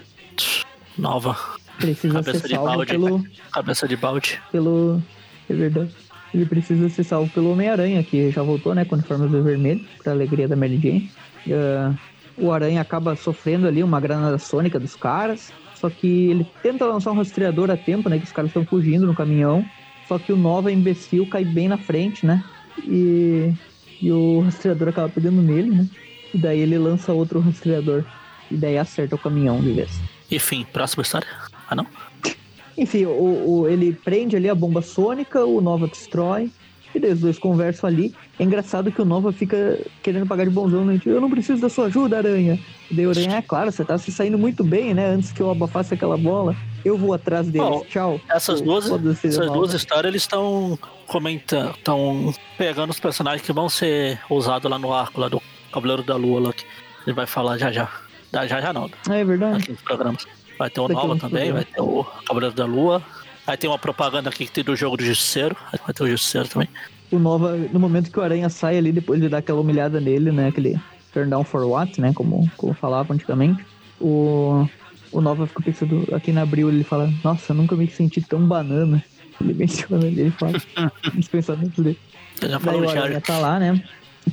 [0.98, 1.36] Nova.
[1.78, 2.92] Precisa Cabeça ser de salvo balde.
[2.92, 4.40] pelo, Cabeça de balde.
[4.52, 5.02] pelo.
[5.50, 5.92] É verdade.
[6.34, 8.84] Ele precisa ser salvo pelo Homem-Aranha, que já voltou, né?
[8.84, 11.12] Com o uniforme e vermelho, pra alegria da Mary Jane.
[11.52, 11.94] Ah,
[12.38, 15.52] o Aranha acaba sofrendo ali uma granada sônica dos caras.
[15.76, 18.18] Só que ele tenta lançar um rastreador a tempo, né?
[18.18, 19.64] Que os caras estão fugindo no caminhão.
[20.08, 22.44] Só que o Nova imbecil cai bem na frente, né?
[22.84, 23.54] E,
[24.02, 25.88] e o rastreador acaba pegando nele, né?
[26.34, 28.04] E daí ele lança outro rastreador.
[28.50, 30.00] E daí acerta o caminhão de vez.
[30.32, 31.28] Enfim, próxima história.
[31.70, 31.86] Ah, não?
[32.78, 36.52] Enfim, o, o- ele prende ali a bomba sônica, o Nova destrói,
[36.94, 38.14] e daí os dois conversam ali.
[38.40, 40.96] É engraçado que o Nova fica querendo pagar de bonzão, né?
[40.96, 42.60] Tipo, Eu não preciso da sua ajuda, Aranha.
[42.90, 45.08] E daí o Aranha, é claro, você tá se saindo muito bem, né?
[45.10, 46.56] Antes que eu abafasse aquela bola,
[46.86, 47.68] eu vou atrás deles.
[47.68, 48.22] Bom, Tchau.
[48.30, 48.86] Essas duas,
[49.24, 49.56] essas mal.
[49.58, 54.94] duas histórias eles estão comentando, estão pegando os personagens que vão ser usados lá no
[54.94, 55.42] arco lá do
[55.74, 56.64] Cavaleiro da Lua lá que
[57.06, 57.90] ele vai falar já já.
[58.32, 59.74] Da- Já já não, É verdade.
[59.84, 60.26] programas.
[60.58, 63.02] Vai ter o Daqui Nova também, vai ter o Cavaleiro da Lua.
[63.46, 65.56] Aí tem uma propaganda aqui que tem do jogo do Justiceiro.
[65.86, 66.68] Vai ter o Justiceiro também.
[67.12, 70.32] O Nova, no momento que o Aranha sai ali, depois de dar aquela humilhada nele,
[70.32, 70.48] né?
[70.50, 70.78] Aquele
[71.14, 72.12] turn down for what, né?
[72.14, 73.64] Como, como falava antigamente.
[74.02, 74.68] O,
[75.12, 79.02] o Nova fica pensando, aqui na abril ele fala, nossa, nunca me senti tão banana.
[79.40, 80.54] Ele menciona ele fala,
[81.18, 81.98] os pensamentos dele.
[82.42, 83.82] Ele já Daí falou o no Aranha tá lá, né?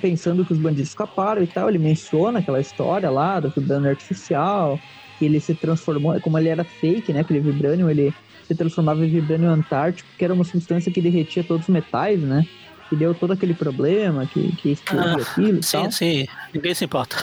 [0.00, 1.68] Pensando que os bandidos escaparam e tal.
[1.68, 4.78] Ele menciona aquela história lá do vibrânio artificial.
[5.18, 6.20] Que ele se transformou.
[6.20, 7.20] Como ele era fake, né?
[7.20, 8.12] Aquele vibrânio, ele
[8.46, 12.46] se transformava em vibrânio antártico, que era uma substância que derretia todos os metais, né?
[12.90, 15.90] Que deu todo aquele problema, que, que explodia Ah, aquilo e Sim, tal.
[15.92, 16.26] sim.
[16.52, 17.16] Ninguém se importa.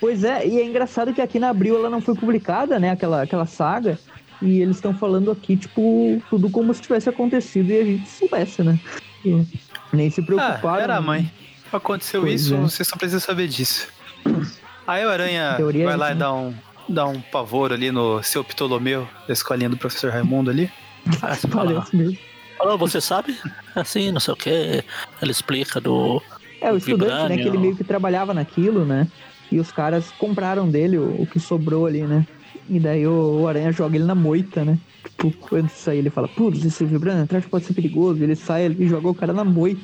[0.00, 2.90] Pois é, e é engraçado que aqui na Abril ela não foi publicada, né?
[2.90, 3.98] Aquela, aquela saga.
[4.42, 8.62] E eles estão falando aqui, tipo, tudo como se tivesse acontecido e a gente soubesse,
[8.62, 8.78] né?
[9.24, 9.42] E
[9.92, 10.82] nem se Ah, preocuparam.
[10.82, 11.30] era a mãe.
[11.72, 12.58] Aconteceu Pois isso, é.
[12.58, 13.88] você só precisa saber disso.
[14.86, 16.20] Aí o Aranha Teoria vai lá e né?
[16.20, 16.54] dá um,
[16.88, 20.70] dá um pavor ali no seu Ptolomeu, da escolinha do professor Raimundo ali.
[21.20, 22.16] Ah, Parece mesmo.
[22.56, 23.36] Falou, você sabe?
[23.74, 24.82] Assim, não sei o que.
[25.20, 26.22] Ela explica do.
[26.62, 27.36] É, o estudante, né?
[27.36, 29.06] Que ele meio que trabalhava naquilo, né?
[29.52, 32.26] E os caras compraram dele o, o que sobrou ali, né?
[32.70, 34.78] E daí o, o Aranha joga ele na moita, né?
[35.18, 38.22] Tipo, de sair ele fala, putz, esse vibrante atrás pode ser perigoso.
[38.22, 39.80] Ele sai ele joga o cara na moita.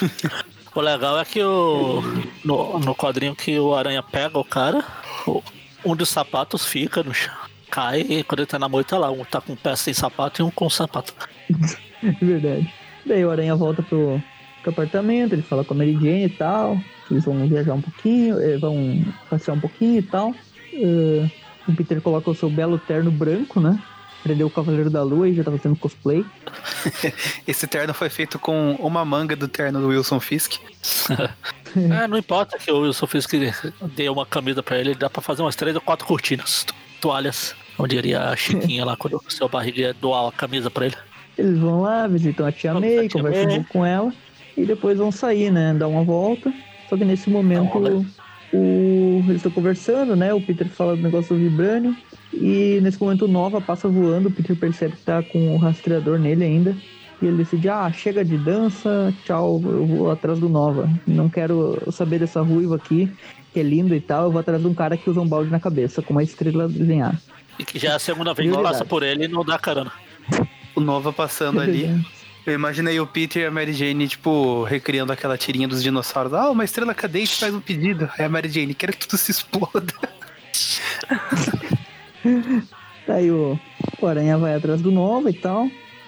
[0.76, 2.02] O legal é que o.
[2.44, 4.84] No, no quadrinho que o Aranha pega o cara,
[5.24, 5.40] o-
[5.84, 7.32] um dos sapatos fica no chão.
[7.70, 10.44] Cai e quando ele tá na moita lá, um tá com pé sem sapato e
[10.44, 11.14] um com sapato.
[12.02, 12.74] É verdade.
[13.06, 14.20] Daí o Aranha volta pro,
[14.62, 16.76] pro apartamento, ele fala com a Mary Jane e tal.
[17.08, 20.34] Eles vão viajar um pouquinho, eh, vão passear um pouquinho e tal.
[20.72, 21.30] Eh,
[21.68, 23.80] o Peter coloca o seu belo terno branco, né?
[24.24, 26.24] Prendeu o Cavaleiro da Lua e já tá fazendo cosplay.
[27.46, 30.54] Esse terno foi feito com uma manga do terno do Wilson Fisk.
[31.76, 33.52] É, não importa que o Wilson que
[33.96, 37.52] dê uma camisa pra ele, dá pra fazer umas três ou quatro cortinas, to- toalhas.
[37.76, 40.94] Onde iria a Chiquinha lá quando o seu barriga ia doar a camisa pra ele.
[41.36, 43.64] Eles vão lá, visitam a tia Vamos May, tia conversam um May.
[43.68, 44.12] com ela.
[44.56, 45.74] E depois vão sair, né?
[45.74, 46.54] Dar uma volta.
[46.88, 47.76] Só que nesse momento
[48.52, 50.32] o, eles estão conversando, né?
[50.32, 51.96] O Peter fala do negócio do Vibranium.
[52.40, 54.28] E nesse momento o Nova passa voando.
[54.28, 56.76] O Peter percebe que tá com o rastreador nele ainda.
[57.22, 60.90] E ele decide, ah, chega de dança, tchau, eu vou atrás do Nova.
[61.06, 63.10] Não quero saber dessa ruiva aqui,
[63.52, 64.24] que é linda e tal.
[64.24, 66.68] Eu vou atrás de um cara que usa um balde na cabeça, com uma estrela
[66.68, 67.18] desenhada.
[67.58, 69.92] E que já é a segunda vez que passa por ele e não dá carona.
[70.74, 71.88] O Nova passando ali.
[72.44, 76.34] Eu imaginei o Peter e a Mary Jane, tipo, recriando aquela tirinha dos dinossauros.
[76.34, 78.10] Ah, uma estrela cadente faz um pedido.
[78.18, 79.94] Aí a Mary Jane, quero que tudo se exploda.
[83.06, 83.58] Daí o,
[84.00, 85.66] o Aranha vai atrás do Nova e tal.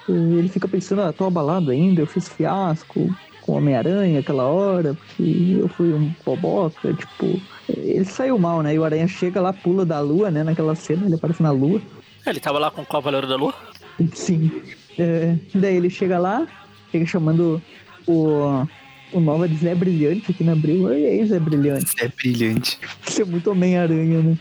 [0.08, 4.44] E ele fica pensando, ah, tô abalado ainda, eu fiz fiasco com o Homem-Aranha aquela
[4.44, 7.40] hora, porque eu fui um boboca, tipo.
[7.68, 8.74] Ele saiu mal, né?
[8.74, 10.44] E o Aranha chega lá, pula da lua, né?
[10.44, 11.80] Naquela cena, ele aparece na lua.
[12.26, 13.54] Ele tava lá com o Cavaleiro da Lua.
[14.12, 14.50] Sim.
[14.98, 16.46] É, daí ele chega lá,
[16.90, 17.62] chega chamando
[18.06, 18.66] o,
[19.12, 20.92] o Nova de Zé Brilhante aqui na abril.
[20.92, 21.94] E aí, Zé Brilhante?
[22.00, 22.78] É brilhante.
[23.06, 24.38] Isso é muito Homem-Aranha, né?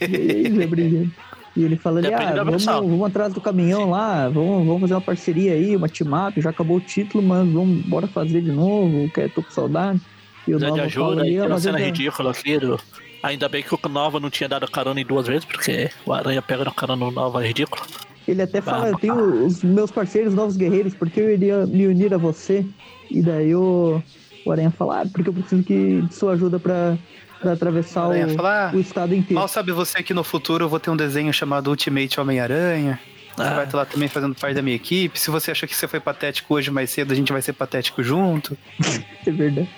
[0.00, 1.12] E Zé Brilhante?
[1.56, 5.00] E ele fala ali, ah, vamos, vamos atrás do caminhão lá, vamos, vamos fazer uma
[5.00, 9.28] parceria aí, uma team-up, já acabou o título, mas vamos, bora fazer de novo, que
[9.28, 10.00] tô com saudade.
[10.48, 12.58] E o Nova ajuda ali, ah, mas cena eu já- ridícula aqui.
[12.58, 12.78] Do...
[13.22, 16.42] Ainda bem que o Nova não tinha dado carona em duas vezes, porque o Aranha
[16.42, 17.82] pega na carona no Nova é ridículo.
[18.26, 22.12] Ele até fala, eu tenho os meus parceiros novos guerreiros, porque eu iria me unir
[22.12, 22.66] a você?
[23.10, 24.02] E daí o,
[24.44, 26.98] o Aranha fala, ah, porque eu preciso que, de sua ajuda pra,
[27.44, 29.34] pra atravessar O Aranha o, fala, "Ah, o estado inteiro.
[29.34, 32.98] Mal sabe você que no futuro eu vou ter um desenho chamado Ultimate Homem-Aranha.
[33.36, 33.54] Você Ah.
[33.54, 35.18] vai estar lá também fazendo parte da minha equipe.
[35.18, 38.02] Se você achou que você foi patético hoje mais cedo, a gente vai ser patético
[38.02, 38.56] junto.
[39.26, 39.68] É verdade.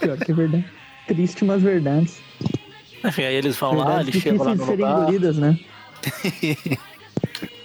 [0.00, 0.64] Pior que é verdade.
[1.06, 2.18] Triste, mas verdades.
[3.04, 5.00] Enfim, aí eles vão lá, Verdades eles chegam lá no de serem lugar.
[5.02, 5.58] engolidas, né?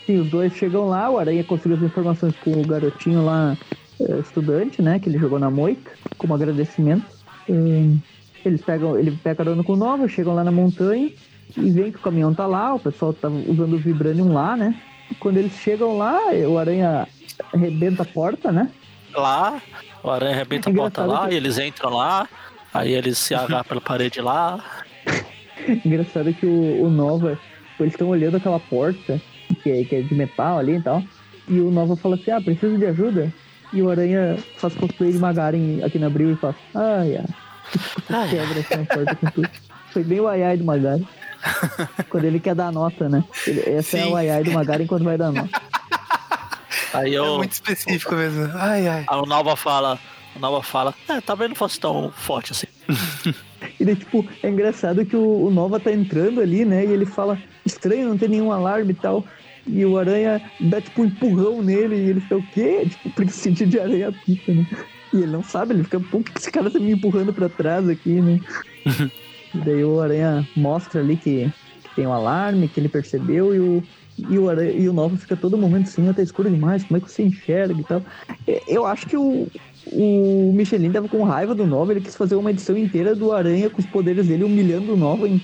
[0.05, 3.57] Sim, os dois chegam lá, o Aranha conseguiu as informações com o garotinho lá,
[3.99, 4.99] eh, estudante, né?
[4.99, 7.05] Que ele jogou na moita, como agradecimento.
[7.49, 7.97] Hum,
[8.43, 11.09] Eles pegam, ele pega carona com o Nova, chegam lá na montanha
[11.57, 14.73] e veem que o caminhão tá lá, o pessoal tá usando o Vibranium lá, né?
[15.19, 16.17] Quando eles chegam lá,
[16.47, 17.07] o Aranha
[17.53, 18.69] arrebenta a porta, né?
[19.13, 19.61] Lá,
[20.03, 22.27] o Aranha arrebenta a porta lá, que- e eles entram lá,
[22.73, 24.63] aí eles se agarram pela parede lá.
[25.85, 27.37] Engraçado que o, o Nova,
[27.79, 29.21] eles estão olhando aquela porta,
[29.61, 31.03] que é, que é de metal ali e tal,
[31.47, 33.31] e o Nova fala assim, ah, preciso de ajuda?
[33.73, 37.25] E o Aranha faz cosplay de Magaren aqui na Abril e fala, ai, ai.
[38.29, 39.49] Quebra assim a porta com tudo.
[39.91, 41.03] Foi bem o ai ai do Magaren.
[42.09, 43.23] Quando ele quer dar nota, né?
[43.47, 44.11] Ele, essa é Sim.
[44.11, 45.61] o ai ai do Magaren quando vai dar nota.
[46.93, 48.49] Aí É eu, muito específico mesmo.
[48.55, 49.05] Ai, ai.
[49.07, 49.97] a Nova fala,
[50.35, 52.67] a Nova fala, é, talvez não fosse tão forte assim.
[53.79, 56.83] E daí, tipo, é engraçado que o, o Nova tá entrando ali, né?
[56.83, 59.23] E ele fala, estranho, não tem nenhum alarme e tal.
[59.67, 62.87] E o Aranha dá, tipo, um empurrão nele e ele fica, o quê?
[62.89, 64.65] Tipo, porque sentido de aranha pica, né?
[65.13, 67.87] E ele não sabe, ele fica, pô, que esse cara tá me empurrando pra trás
[67.89, 68.39] aqui, né?
[69.53, 71.51] e daí o Aranha mostra ali que,
[71.83, 73.83] que tem um alarme, que ele percebeu, e o,
[74.17, 77.01] e o, aranha, e o Nova fica todo momento assim, tá escuro demais, como é
[77.01, 78.01] que você enxerga e tal.
[78.47, 79.47] É, Eu acho que o,
[79.91, 83.69] o Michelin tava com raiva do Nova, ele quis fazer uma edição inteira do Aranha
[83.69, 85.41] com os poderes dele humilhando o Nova em,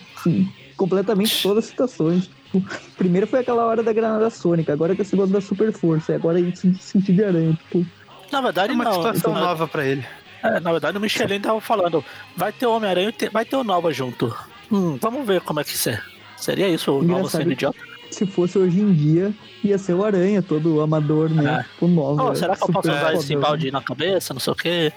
[0.75, 2.29] completamente todas as situações.
[2.51, 2.63] tipo,
[2.97, 6.15] primeiro foi aquela hora da granada sônica, agora que esse negócio da super força, e
[6.15, 7.85] agora a gente se sentir de aranha, tipo.
[8.31, 8.93] Na verdade, É uma não.
[8.93, 10.05] situação na, nova pra ele.
[10.43, 12.03] é, na verdade, o Michelin tava falando:
[12.35, 14.35] vai ter o Homem-Aranha e vai ter o Nova junto.
[14.71, 16.01] Hum, vamos ver como é que isso é.
[16.35, 17.77] Seria isso, o Nova sendo idiota?
[18.11, 19.33] Se fosse hoje em dia,
[19.63, 21.59] ia ser o aranha, todo amador, né?
[21.59, 21.63] É.
[21.73, 22.31] Tipo, nova.
[22.31, 24.33] Oh, será que eu posso usar esse balde na cabeça?
[24.33, 24.93] Não sei o quê.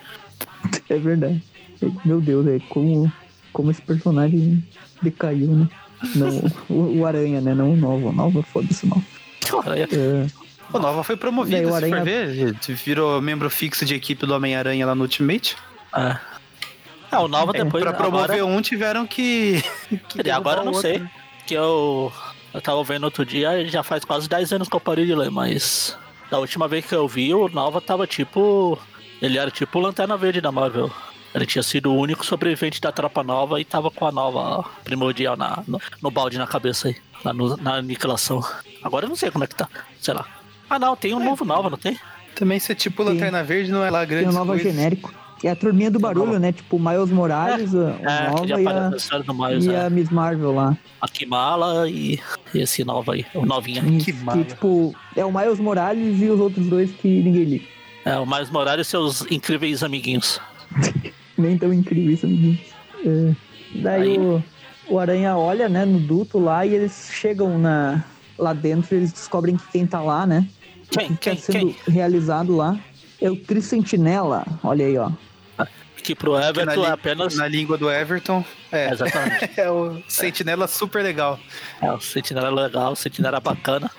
[0.89, 1.43] É verdade.
[2.05, 3.11] Meu Deus, é como,
[3.53, 4.63] como esse personagem
[5.03, 5.69] decaiu, né?
[6.15, 6.29] Não,
[6.69, 7.53] o, o Aranha, né?
[7.55, 8.09] Não o Nova.
[8.09, 9.03] O Nova, foda-se, não.
[9.61, 9.89] Aranha.
[9.93, 10.27] É,
[10.73, 12.29] O Nova foi promovido, Daí o se Aranha- for ver.
[12.31, 15.57] ele Virou membro fixo de equipe do Homem-Aranha lá no Ultimate.
[15.97, 16.17] É.
[17.13, 17.83] É, o Nova depois.
[17.83, 19.63] pra promover agora, um, tiveram que.
[20.09, 20.95] que e agora eu não sei.
[20.95, 21.11] outro.
[21.47, 22.13] Que eu.
[22.55, 25.31] Eu tava vendo outro dia, já faz quase 10 anos que eu parei de ler,
[25.31, 25.97] mas.
[26.31, 28.79] Da última vez que eu vi, o Nova tava tipo.
[29.21, 30.91] Ele era tipo o Lanterna Verde da Marvel.
[31.35, 35.37] Ele tinha sido o único sobrevivente da tropa nova e tava com a nova primordial
[35.37, 36.97] na, no, no balde na cabeça aí,
[37.33, 38.45] no- na aniquilação.
[38.83, 39.69] Agora eu não sei como é que tá,
[40.01, 40.27] sei lá.
[40.71, 41.99] Ah não, tem um novo Nova, não tem?
[42.37, 43.11] Também ser tipo Sim.
[43.11, 44.27] Lanterna Verde não é lá grande.
[44.27, 45.13] tem o Nova genérico.
[45.43, 46.39] E a turminha do barulho, Nova.
[46.39, 46.53] né?
[46.53, 49.87] Tipo, Miles Morales, a- o É, Nova e aparece a, Miles, e é.
[49.87, 50.77] a Miss Marvel lá.
[51.01, 52.21] A Kimala e
[52.55, 53.83] e esse Nova aí, o novinha.
[53.83, 57.65] Isso, Que tipo, é o Miles Morales e os outros dois que ninguém liga.
[58.05, 60.39] É, o Miles Morales e seus incríveis amiguinhos.
[61.39, 62.59] Nem tão incrível isso, amiguinho.
[63.05, 63.35] É.
[63.77, 64.43] Daí Aí- o,
[64.91, 68.05] o Aranha olha, né, no duto lá e eles chegam na,
[68.39, 70.47] lá dentro e eles descobrem que quem tá lá, né?
[70.91, 71.09] Quem?
[71.11, 71.37] que Quem?
[71.37, 72.79] tá sendo realizado lá
[73.21, 74.45] é o Tricentinela.
[74.63, 75.11] Olha aí, ó.
[76.03, 77.37] Que pro Que na, Everton li- é apenas.
[77.37, 78.43] na língua do Everton.
[78.73, 79.51] É, Exatamente.
[79.61, 81.39] é o Sentinela super legal.
[81.83, 83.91] É, o Sentinela é legal, o Sentinela é bacana.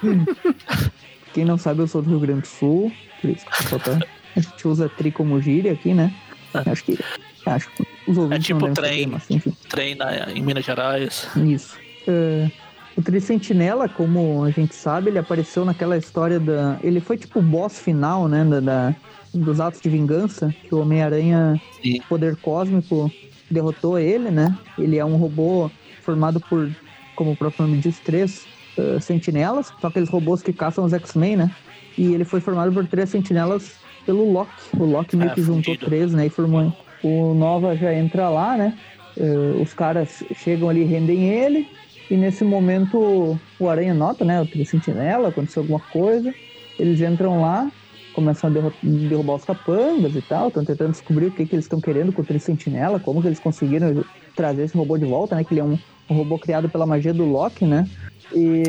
[1.34, 2.92] Quem não sabe, eu sou do Rio Grande do Sul.
[3.20, 3.98] Por isso que tá-
[4.36, 6.14] A gente usa tri como gíria aqui, né?
[6.54, 6.70] É.
[6.70, 6.98] Acho que.
[7.46, 9.02] Acho que os ouvintes tipo não devem trem.
[9.02, 9.56] saber, mas enfim.
[9.68, 11.28] Treina em Minas Gerais.
[11.36, 11.76] Isso.
[12.06, 12.48] É,
[12.96, 16.78] o Tricentinela, como a gente sabe, ele apareceu naquela história da.
[16.82, 18.44] Ele foi tipo o boss final, né?
[18.44, 18.94] Da, da-
[19.32, 21.60] dos atos de vingança, que o Homem-Aranha,
[22.08, 23.10] poder cósmico,
[23.50, 24.56] derrotou ele, né?
[24.78, 25.68] Ele é um robô
[26.02, 26.70] formado por,
[27.16, 28.46] como o próprio nome diz, três
[28.78, 31.50] eh, sentinelas, são aqueles robôs que caçam os X-Men, né?
[31.98, 33.72] E ele foi formado por três sentinelas
[34.06, 34.50] pelo Loki.
[34.78, 35.86] O Loki meio É, que juntou fundido.
[35.86, 36.26] três, né?
[36.26, 36.72] E formou.
[37.02, 38.72] O Nova já entra lá, né?
[39.16, 41.66] Eh, os caras chegam ali e rendem ele.
[42.10, 44.40] E nesse momento o Aranha nota, né?
[44.40, 46.34] O Tricentinela, aconteceu alguma coisa.
[46.78, 47.70] Eles entram lá,
[48.14, 48.52] começam a
[48.82, 50.48] derrubar os capangas e tal.
[50.48, 53.40] Estão tentando descobrir o que, que eles estão querendo com o Tricentinela, como que eles
[53.40, 54.04] conseguiram
[54.36, 55.44] trazer esse robô de volta, né?
[55.44, 55.78] Que ele é um,
[56.10, 57.88] um robô criado pela magia do Loki, né?
[58.32, 58.62] E,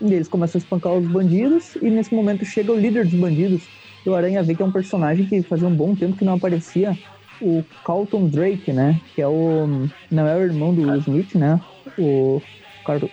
[0.00, 1.76] e eles começam a espancar os bandidos.
[1.76, 3.62] E nesse momento chega o líder dos bandidos.
[4.04, 6.34] E o Aranha vê que é um personagem que fazia um bom tempo que não
[6.34, 6.96] aparecia.
[7.40, 9.00] O Carlton Drake, né?
[9.14, 9.88] Que é o.
[10.10, 11.60] Não é o irmão do Will Smith, né?
[11.98, 12.42] O,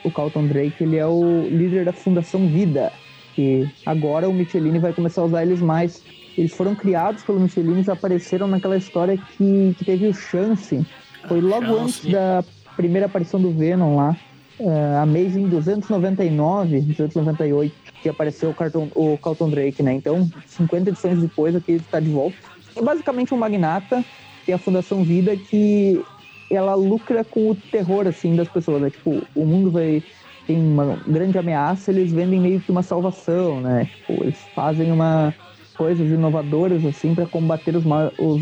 [0.04, 2.92] o Carlton Drake, ele é o líder da Fundação Vida.
[3.36, 6.04] Que agora o Michelini vai começar a usar eles mais.
[6.38, 10.86] Eles foram criados pelo Michelini e apareceram naquela história que, que teve o Chance.
[11.28, 11.82] Foi logo Chance.
[11.82, 12.44] antes da
[12.76, 14.16] primeira aparição do Venom lá.
[14.60, 19.94] Uh, Amazing 299, 298, que apareceu o, Carlton, o Carlton Drake, né?
[19.94, 22.36] Então, 50 edições depois, aqui ele está de volta.
[22.76, 24.04] É basicamente um magnata,
[24.48, 26.04] é a Fundação Vida, que
[26.50, 28.90] ela lucra com o terror, assim, das pessoas, né?
[28.90, 30.04] Tipo, o mundo vai...
[30.46, 33.86] Tem uma grande ameaça, eles vendem meio que uma salvação, né?
[33.86, 35.36] Tipo, eles fazem uma
[35.78, 38.42] coisas inovadoras, assim, para combater os, ma os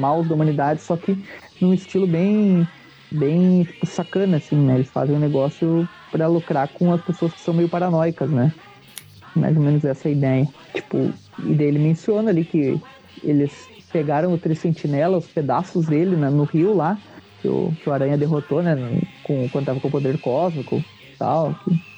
[0.00, 1.16] maus da humanidade, só que
[1.60, 2.66] num estilo bem
[3.12, 4.74] bem tipo, sacana, assim, né?
[4.74, 8.52] Eles fazem um negócio pra lucrar com as pessoas que são meio paranoicas, né?
[9.36, 10.48] Mais ou menos essa é a ideia.
[10.74, 12.80] Tipo, e daí ele menciona ali que
[13.22, 16.98] eles pegaram o Tricentinela, os pedaços dele né, no rio lá,
[17.44, 18.74] que o, que o Aranha derrotou, né?
[19.22, 21.54] Com, quando tava com o poder cósmico e tal.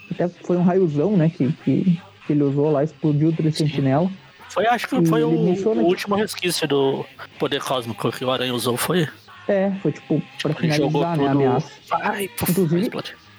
[0.08, 1.30] Que até foi um raiozão, né?
[1.30, 4.10] Que, que, que ele usou lá, explodiu o Tricentinela.
[4.48, 7.04] Foi, acho que foi o, menciona o último resquício do
[7.38, 8.76] poder cósmico que o Aranha usou.
[8.76, 9.06] Foi.
[9.46, 11.70] É, foi tipo, pra jogou finalizar, né, a ameaça.
[12.36, 12.90] Puf, Inclusive-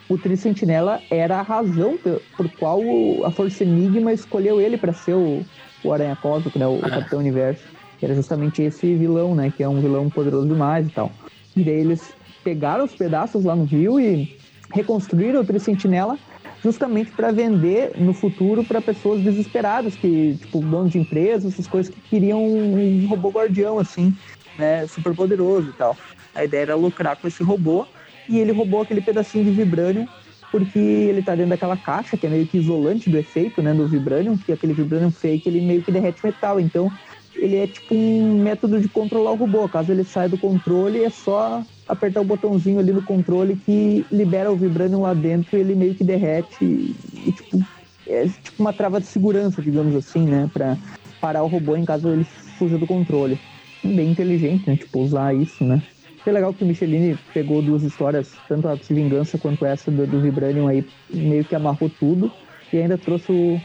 [0.07, 2.79] o Tricentinela era a razão por, por qual
[3.25, 5.45] a Força Enigma escolheu ele para ser o,
[5.83, 6.65] o Aranha Cósmico, né?
[6.65, 6.89] O, o Ah.
[6.89, 7.63] Capitão Universo.
[7.99, 9.51] Que era justamente esse vilão, né?
[9.55, 11.11] Que é um vilão poderoso demais e tal.
[11.57, 12.13] E daí eles
[12.43, 14.29] pegaram os pedaços lá no rio e
[14.71, 16.17] reconstruíram o Tricentinela
[16.63, 21.93] justamente para vender no futuro para pessoas desesperadas, que, tipo, donos de empresas, essas coisas
[21.93, 24.13] que queriam um robô guardião, assim,
[24.57, 24.85] né?
[24.87, 25.97] Super poderoso e tal.
[26.35, 27.85] A ideia era lucrar com esse robô
[28.29, 30.07] e ele roubou aquele pedacinho de vibranium
[30.51, 33.87] porque ele tá dentro daquela caixa que é meio que isolante do efeito, né, do
[33.87, 36.91] vibranium, que aquele vibranium fake ele meio que derrete metal, então
[37.37, 39.67] ele é tipo um método de controlar o robô.
[39.69, 44.51] Caso ele saia do controle, é só apertar o botãozinho ali no controle que libera
[44.51, 46.95] o Vibranium lá dentro e ele meio que derrete e,
[47.25, 47.63] e tipo,
[48.07, 50.49] é tipo uma trava de segurança, digamos assim, né?
[50.53, 50.77] Pra
[51.21, 52.25] parar o robô em caso ele
[52.57, 53.37] fuja do controle.
[53.83, 54.75] Bem inteligente, né?
[54.75, 55.81] Tipo, usar isso, né?
[56.23, 60.05] Foi legal que o Michelini pegou duas histórias, tanto a de vingança quanto essa do,
[60.05, 60.83] do Vibranium aí,
[61.13, 62.29] meio que amarrou tudo
[62.73, 63.61] e ainda trouxe o,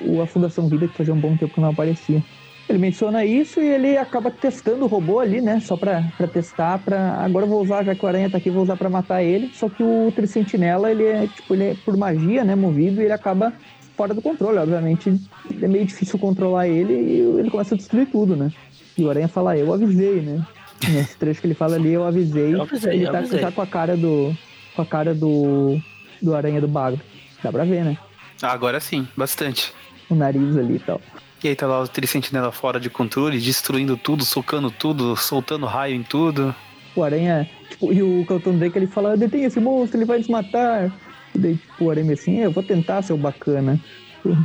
[0.00, 2.20] o, a Fundação Vida, que fazia um bom tempo que não aparecia.
[2.68, 5.60] Ele menciona isso e ele acaba testando o robô ali, né?
[5.60, 7.14] Só pra, pra testar, pra...
[7.16, 9.50] Agora eu vou usar, já que o Aranha tá aqui, vou usar pra matar ele.
[9.54, 12.54] Só que o Tricentinela, ele é, tipo, ele é por magia, né?
[12.54, 13.52] Movido e ele acaba
[13.96, 14.58] fora do controle.
[14.58, 15.12] Obviamente,
[15.60, 18.50] é meio difícil controlar ele e ele começa a destruir tudo, né?
[18.96, 20.44] E o Aranha fala, eu avisei, né?
[20.88, 22.54] Nesse trecho que ele fala ali, eu avisei.
[22.54, 23.40] Eu avisei, ele eu tá avisei.
[23.40, 24.36] já com a cara do.
[24.74, 25.80] com a cara do.
[26.20, 27.00] do Aranha do Bago.
[27.42, 27.96] Dá pra ver, né?
[28.42, 29.72] Agora sim, bastante.
[30.10, 31.00] O nariz ali e tal.
[31.42, 35.94] E aí tá lá o Tricentinela fora de controle, destruindo tudo, socando tudo, soltando raio
[35.96, 36.54] em tudo.
[36.94, 40.28] O Aranha, tipo, e o Calton Drake ele fala, detém esse monstro, ele vai nos
[40.28, 40.92] matar.
[41.34, 43.80] E daí, tipo, o Aranha assim, eu vou tentar, seu bacana.
[44.22, 44.36] Tipo,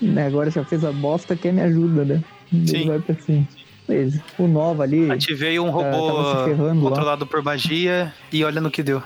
[0.00, 2.22] né, agora já fez a bosta, quer me ajuda, né?
[2.52, 2.86] E Ele Sim.
[2.88, 3.48] vai pra cima.
[3.88, 4.22] Beleza.
[4.38, 5.10] O Nova ali.
[5.10, 6.88] Ativei um Tá- robô ferrando lá.
[6.90, 9.02] controlado por magia e olha no que deu.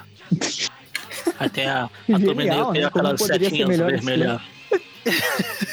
[1.41, 1.89] Aí tem a, a
[2.19, 2.91] Genial, tem né?
[2.91, 4.41] Como poderia ser setinhas melhor vermelhas.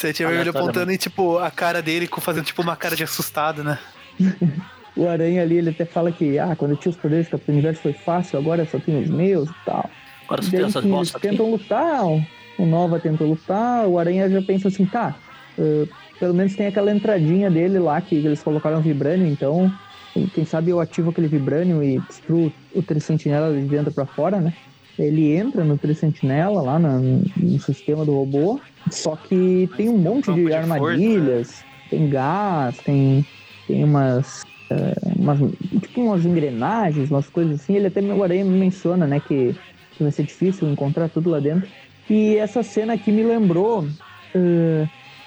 [0.00, 0.78] Você tinha vermelho Aleatoriamente.
[0.78, 3.78] apontando e, tipo, a cara dele com- fazendo, tipo, uma cara de assustado, né?
[4.96, 7.54] O Aranha ali, ele até fala que, ah, quando eu tinha os poderes do Capitão
[7.54, 9.88] Universo foi fácil, agora só tenho os meus e tal.
[10.24, 11.28] Agora você daí, tem essas eles aqui.
[11.28, 15.14] tentam lutar, o- Nova tenta lutar, o Aranha já pensa assim, tá,
[15.58, 15.86] eh,
[16.18, 19.72] pelo menos tem aquela entradinha dele lá que eles colocaram Vibranium, então
[20.12, 24.40] quem- quem sabe eu ativo aquele Vibranium e destruo o Tricentinela de dentro pra fora,
[24.40, 24.52] né?
[25.00, 28.60] Ele entra no Tricentinela lá na- no sistema do robô,
[28.90, 33.24] só que tem um monte campo de, de força, armadilhas, tem gás, tem,
[33.66, 35.38] tem umas, eh, umas
[35.80, 37.76] tipo umas engrenagens, umas coisas assim.
[37.76, 39.54] Ele até o Aranha menciona, né, que,
[39.96, 41.68] que vai ser difícil encontrar tudo lá dentro.
[42.08, 43.86] E essa cena aqui me lembrou
[44.34, 44.86] eh,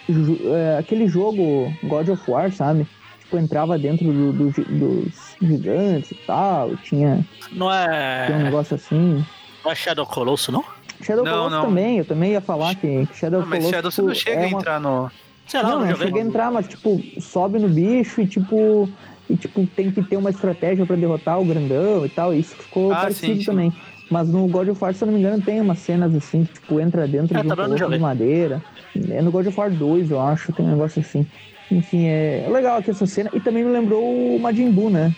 [0.10, 2.86] ju- eh, aquele jogo God of War, sabe?
[3.22, 7.70] Tipo, entrava dentro do- do dos gigantes e tal, tinha, Não
[8.26, 9.24] tinha um é, negócio assim.
[9.64, 10.64] Não é Shadow Colosso, não?
[11.02, 11.66] Shadow Não, Colossus não.
[11.66, 14.42] também, eu também ia falar que, Shadow Não, mas Colossus Shadow você tipo, não chega
[14.42, 15.12] é a uma entrar no.
[15.48, 18.90] Sei lá, não, não, não cheguei a entrar, mas tipo, sobe no bicho e tipo.
[19.30, 22.34] E tipo, tem que ter uma estratégia pra derrotar o grandão e tal.
[22.34, 23.46] Isso ficou Ah, parecido sim, sim.
[23.46, 23.74] também.
[24.10, 26.54] Mas no God of War, se eu não me engano, tem umas cenas assim, que
[26.54, 28.62] tipo, entra dentro É, de um colosso de madeira.
[29.10, 31.26] É no God of War 2, eu acho, tem um negócio assim.
[31.72, 33.30] Enfim, é legal aqui essa cena.
[33.34, 34.04] E também me lembrou
[34.36, 35.14] o Majin Buu, né?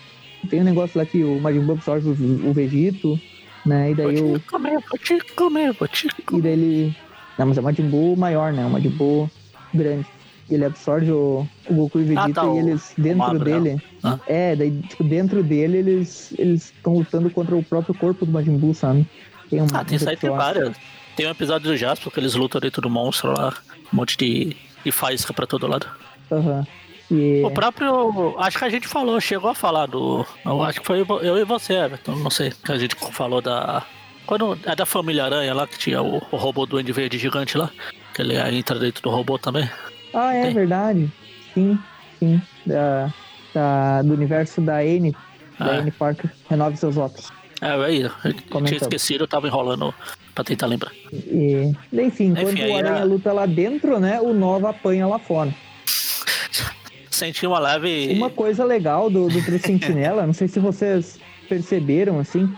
[0.48, 3.20] Tem um negócio lá que o Majin Buu absorve o, o Vegito,
[3.66, 3.90] né?
[3.90, 6.42] E Vou daí o, te comer, vou te comer, vou te e comer.
[6.42, 6.96] daí ele.
[7.38, 8.64] Não, mas é o Majin Buu maior, né?
[8.64, 9.30] O Majin Buu
[9.74, 10.06] grande.
[10.48, 13.44] Ele absorve o, o Goku e o Vegeta Ah, tá, e o- eles, dentro magro,
[13.44, 13.82] dele.
[14.02, 14.18] Ah.
[14.28, 18.56] É, daí, tipo, dentro dele eles eles estão lutando contra o próprio corpo do Majin
[18.56, 19.04] Buu, sabe?
[19.50, 20.36] Tem um, Ah, tem um tem episódio.
[20.36, 20.76] várias.
[21.16, 23.54] Tem um episódio do Jasper que eles lutam dentro do monstro lá.
[23.92, 25.86] Um monte de, de faísca pra todo lado.
[26.30, 26.66] Aham.
[27.10, 28.34] E, O próprio.
[28.38, 30.26] Acho que a gente falou, chegou a falar do.
[30.44, 32.16] Eu acho que foi eu e você, Everton.
[32.16, 32.52] Não sei.
[32.64, 33.84] Que a gente falou da.
[34.26, 37.56] Quando é da família Aranha lá, que tinha o, o robô do Duende Verde gigante
[37.56, 37.70] lá.
[38.12, 39.70] Que ele entra dentro do robô também.
[40.12, 40.54] Ah, é tem.
[40.54, 41.12] verdade.
[41.54, 41.78] Sim,
[42.18, 42.42] sim.
[42.66, 43.12] Da,
[43.54, 45.14] da, do universo da N,
[45.58, 45.76] da Ah.
[45.78, 46.28] N Parker.
[46.50, 47.28] Renove seus votos.
[47.60, 49.94] É, aí, eu tinha esquecido, eu tava enrolando
[50.34, 50.92] pra tentar lembrar.
[51.12, 54.20] E, enfim, Enfim, aí o Aranha a- luta lá dentro, né?
[54.20, 55.54] O Nova apanha lá fora.
[57.16, 58.12] Senti uma leve.
[58.12, 61.18] Uma coisa legal do, do Três Sentinela, não sei se vocês
[61.48, 62.52] perceberam, assim,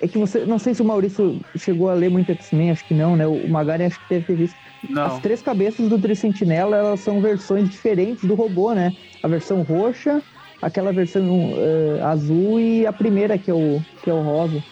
[0.00, 2.94] é que você, não sei se o Maurício chegou a ler muito X-Men, acho que
[2.94, 3.26] não, né?
[3.26, 4.56] O Magari acho que deve ter visto.
[4.84, 5.20] As Não.
[5.20, 8.94] três cabeças do Três Sentinela, elas são versões diferentes do robô, né?
[9.22, 10.22] A versão roxa,
[10.62, 14.62] aquela versão eh, azul e a primeira que é o, que é o rosa.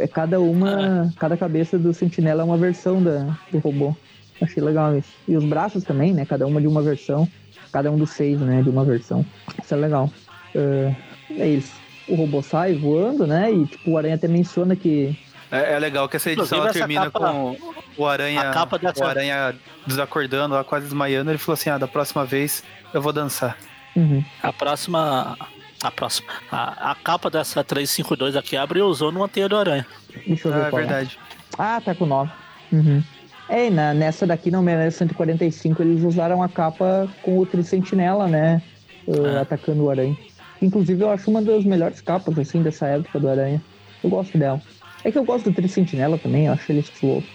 [0.00, 3.94] É cada uma, cada cabeça do Sentinela é uma versão da, do robô.
[4.42, 5.08] Achei legal isso.
[5.26, 6.24] E os braços também, né?
[6.26, 7.28] Cada uma de uma versão.
[7.72, 8.62] Cada um dos seis, né?
[8.62, 9.24] De uma versão.
[9.62, 10.10] Isso é legal.
[10.54, 10.94] É,
[11.38, 11.72] é isso.
[12.08, 13.50] O robô sai voando, né?
[13.52, 15.18] E tipo, o Aranha até menciona que.
[15.50, 17.56] É, é legal que essa edição ela termina capa- com
[17.96, 19.54] o Aranha, a capa dessa- o Aranha
[19.86, 21.30] desacordando, lá, quase desmaiando.
[21.30, 23.56] Ele falou assim: ah, da próxima vez eu vou dançar.
[23.94, 24.24] Uhum.
[24.42, 25.36] A próxima.
[25.82, 26.28] A próxima.
[26.50, 29.86] A, a capa dessa 352 aqui abre e usou no Anteia do Aranha.
[30.26, 30.70] Deixa eu ver Ah, é é.
[30.70, 31.18] verdade.
[31.58, 32.30] Ah, tá com 9.
[32.72, 33.02] Uhum.
[33.48, 38.26] É, e na, nessa daqui, no Homem-Aranha 145, eles usaram a capa com o Tricentinela,
[38.26, 38.60] né?
[39.06, 39.38] É.
[39.38, 40.16] Atacando o Aranha.
[40.60, 43.62] Inclusive, eu acho uma das melhores capas, assim, dessa época do Aranha.
[44.02, 44.60] Eu gosto dela.
[45.04, 47.26] É que eu gosto do Tricentinela também, eu acho ele estiloso.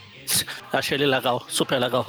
[0.71, 2.07] Achei ele legal, super legal.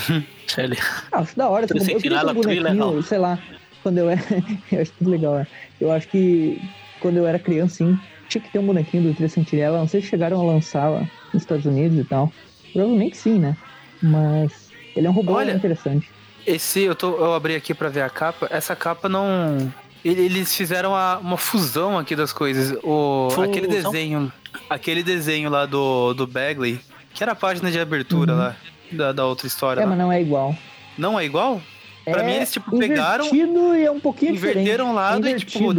[0.48, 0.78] Achei ele.
[1.10, 1.64] Ah, acho da hora.
[1.64, 3.02] um Tricentinela, tri bonequinho, legal.
[3.02, 3.38] sei lá.
[3.82, 4.20] quando eu era.
[4.72, 5.46] eu acho tudo legal, né?
[5.80, 6.60] Eu acho que
[7.00, 7.98] quando eu era criança, sim,
[8.28, 9.78] tinha que ter um bonequinho do Tria Sentinela.
[9.78, 11.00] Não sei se chegaram a lançar lá
[11.32, 12.32] nos Estados Unidos e tal.
[12.72, 13.56] Provavelmente sim, né?
[14.02, 16.10] Mas ele é um robô Olha, interessante.
[16.46, 18.48] Esse, eu, tô, eu abri aqui pra ver a capa.
[18.50, 19.72] Essa capa não.
[20.04, 22.76] ele- Eles fizeram a- uma fusão aqui das coisas.
[22.82, 23.44] O, Fusão?
[23.44, 24.32] aquele desenho.
[24.68, 26.80] Aquele desenho lá do, do Bagley,
[27.14, 28.38] que era a página de abertura Uhum.
[28.38, 28.56] lá,
[28.90, 29.80] da, da outra história.
[29.80, 29.90] É, lá.
[29.90, 30.54] mas não é igual.
[30.98, 31.60] Não é igual?
[32.04, 35.36] Pra é mim, eles, tipo, pegaram, e é um pouquinho Inverteram o lado é e,
[35.36, 35.72] tipo,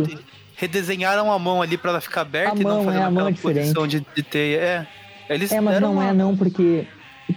[0.56, 3.12] redesenharam a mão ali pra ela ficar aberta A e não mão, fazer é, a
[3.12, 3.60] mão aquela é diferente.
[3.74, 4.58] posição de, de teia.
[4.58, 4.88] É.
[5.34, 6.88] Eles É, mas não uma- é não, porque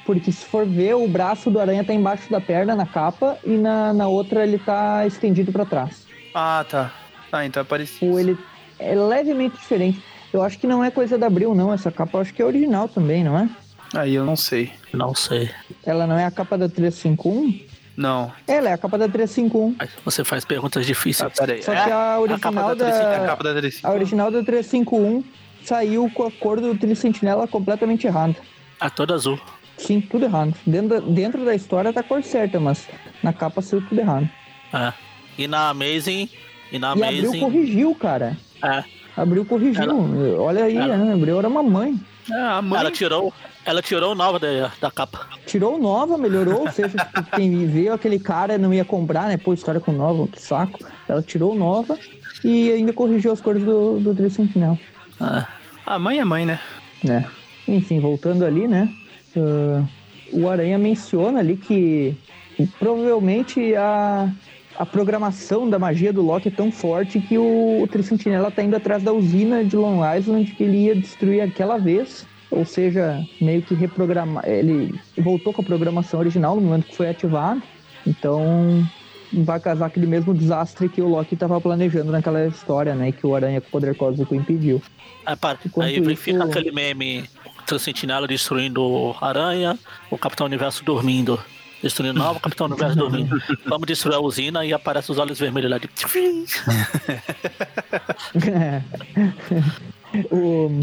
[0.04, 3.50] porque se for ver, o braço do aranha tá embaixo da perna na capa e
[3.56, 6.04] na, na outra ele tá estendido pra trás.
[6.34, 6.92] Ah, tá.
[7.32, 8.10] Ah, então é parecido.
[8.12, 8.36] Ou ele
[8.78, 10.02] é levemente diferente.
[10.32, 11.72] Eu acho que não é coisa da Abril, não.
[11.72, 13.48] Essa capa eu acho que é original também, não é?
[13.94, 14.72] Aí eu não sei.
[14.92, 15.48] Não sei.
[15.84, 17.60] Ela não é a capa da 351?
[17.96, 18.30] Não.
[18.46, 19.76] Ela é a capa da 351.
[19.78, 21.32] Mas Você faz perguntas Ah, difíceis.
[21.32, 21.62] peraí.
[21.62, 23.16] Só É que a original capa da, 35, da.
[23.22, 23.86] a capa da 35.
[23.86, 25.24] A original da 351
[25.66, 28.36] saiu com a cor do Tricentinela completamente errada.
[28.80, 29.38] A toda azul.
[29.76, 30.54] Sim, tudo errado.
[30.66, 32.88] Dentro da, dentro da história tá a cor certa, mas
[33.22, 34.28] na capa saiu tudo errado.
[34.72, 34.92] É.
[35.38, 36.28] E na Amazing.
[36.72, 37.40] E na E Abril Amazing.
[37.40, 38.36] corrigiu, cara.
[38.62, 38.84] É.
[39.16, 40.40] Abril corrigiu.
[40.40, 41.12] Olha aí, Ela- né?
[41.14, 41.98] Abril era mamãe.
[42.32, 42.80] Ah, a mãe.
[42.80, 43.32] Ela tirou.
[43.64, 45.26] Ela tirou nova da, da capa.
[45.44, 49.36] Tirou nova, melhorou, ou seja, tipo, quem viu aquele cara não ia comprar, né?
[49.36, 50.78] Pô, história com nova, que saco.
[51.08, 51.98] Ela tirou nova
[52.44, 54.78] e ainda corrigiu as cores do, do Trio Sentinel.
[55.20, 55.55] É.
[55.86, 56.58] A mãe é mãe, né?
[57.04, 57.24] né?
[57.68, 58.92] Enfim, voltando ali, né?
[59.36, 59.84] ah,
[60.32, 62.16] o Aranha menciona ali que
[62.76, 64.28] provavelmente a,
[64.76, 68.74] a programação da magia do Loki é tão forte que o, o Tricentinela tá indo
[68.74, 72.26] atrás da usina de Long Island que ele ia destruir aquela vez.
[72.50, 74.48] Ou seja, meio que reprogramar.
[74.48, 77.62] Ele voltou com a programação original no momento que foi ativado.
[78.04, 78.84] Então
[79.32, 83.12] vai casar aquele mesmo desastre que o Loki estava planejando naquela história, né?
[83.12, 84.80] Que o Aranha com o poder cósmico impediu.
[85.24, 87.24] Aí, para, Enquanto aí isso- fica aquele meme.
[87.70, 89.76] O Sentinela destruindo o Aranha,
[90.08, 91.38] o Capitão Universo dormindo.
[91.82, 93.36] Destruindo novo, o Capitão Universo dormindo.
[93.66, 95.88] Vamos destruir a usina e aparece os olhos vermelhos lá de.
[100.30, 100.80] o,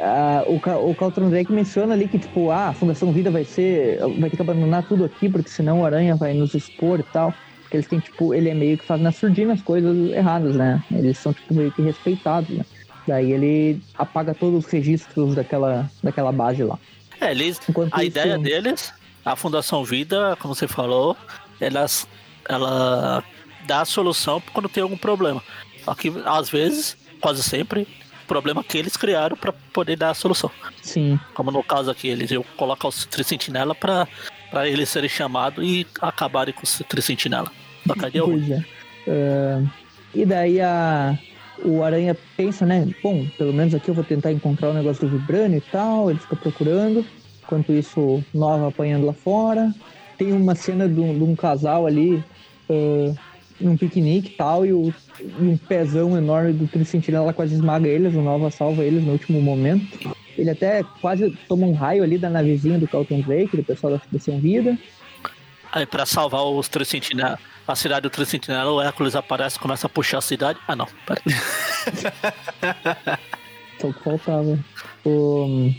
[0.00, 3.98] a, o, o Caltron Drake menciona ali que, tipo, ah, a Fundação Vida vai ser.
[4.18, 7.32] Vai ter que abandonar tudo aqui, porque senão o Aranha vai nos expor e tal.
[7.72, 10.84] Porque eles têm, tipo, ele é meio que faz na surdina as coisas erradas, né?
[10.90, 12.66] Eles são, tipo, meio que respeitados, né?
[13.08, 16.78] Daí ele apaga todos os registros daquela, daquela base lá.
[17.18, 18.92] É, eles, Enquanto a isso- ideia deles,
[19.24, 21.16] a Fundação Vida, como você falou,
[21.58, 22.06] elas,
[22.46, 23.24] ela
[23.66, 25.42] dá a solução quando tem algum problema.
[25.82, 27.88] Só que às vezes, quase sempre,
[28.28, 30.50] problema que eles criaram para poder dar a solução.
[30.82, 31.18] Sim.
[31.32, 34.06] Como no caso aqui, eles iam colocar os Tricentinela para
[34.50, 37.50] para eles serem chamados e acabarem com os Tricentinela.
[39.08, 39.62] Ah,
[40.14, 41.18] e daí a,
[41.64, 42.88] o Aranha pensa, né?
[43.02, 46.10] Bom, pelo menos aqui eu vou tentar encontrar o negócio do Vibrânio e tal.
[46.10, 47.04] Ele fica procurando.
[47.42, 49.72] Enquanto isso, Nova apanhando lá fora.
[50.16, 52.22] Tem uma cena de um, de um casal ali
[52.68, 53.14] ah,
[53.60, 54.66] num piquenique e tal.
[54.66, 54.94] E, e
[55.40, 58.14] um pezão enorme do Tricentinela quase esmaga eles.
[58.14, 59.98] O Nova salva eles no último momento.
[60.36, 63.98] Ele até quase toma um raio ali da navezinha do Calton Drake, do pessoal da
[63.98, 64.78] Fundação Vida.
[65.90, 70.18] Para salvar os Tricentinela, a cidade do Tricentinela, o Hércules aparece e começa a puxar
[70.18, 70.58] a cidade.
[70.68, 71.22] Ah não, pera.
[73.80, 74.58] Só o que faltava.
[75.04, 75.70] O,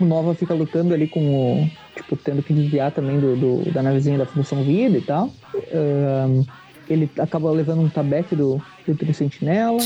[0.00, 1.20] o Nova fica lutando ali com
[1.62, 1.70] o.
[1.96, 5.30] Tipo, tendo que desviar também do, do- da navezinha da Fundação Vida e tal.
[5.72, 6.44] Ahn,
[6.88, 9.82] ele acaba levando um tabeque do, do Tricentinela.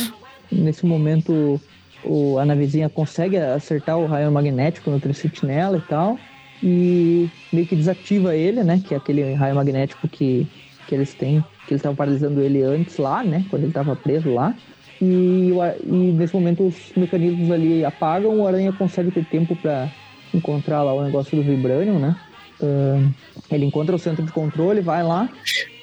[0.50, 1.58] Nesse momento,
[2.04, 6.18] o, a navezinha consegue acertar o raio magnético no Tricentinela e tal.
[6.62, 8.80] E meio que desativa ele, né?
[8.86, 10.46] Que é aquele raio magnético que,
[10.86, 11.40] que eles têm.
[11.66, 13.44] Que eles estavam paralisando ele antes lá, né?
[13.50, 14.54] Quando ele estava preso lá.
[15.00, 15.50] E,
[15.84, 19.90] e nesse momento os mecanismos ali apagam, o Aranha consegue ter tempo pra
[20.32, 22.16] encontrar lá o negócio do Vibranium, né?
[22.62, 23.10] Ahn,
[23.50, 25.28] ele encontra o centro de controle, vai lá.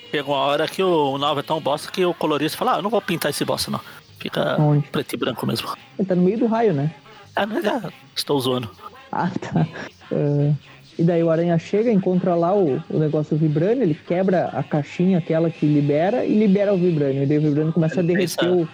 [0.09, 2.81] Chega uma hora que o Nova é tão bosta que o colorista fala, ah, eu
[2.81, 3.81] não vou pintar esse bosta não.
[4.17, 4.87] Fica Onde?
[4.87, 5.69] preto e branco mesmo.
[5.97, 6.93] Ele tá no meio do raio, né?
[7.35, 7.81] Ah, mas é,
[8.15, 8.69] estou zoando.
[9.11, 9.67] Ah, tá.
[10.11, 10.53] Ahn,
[10.99, 14.61] e daí o Aranha chega, encontra lá o, o negócio do Vibranium, ele quebra a
[14.61, 17.23] caixinha, aquela que libera, e libera o Vibranium.
[17.23, 18.67] E daí o Vibranium começa Ele a derreter pensa- o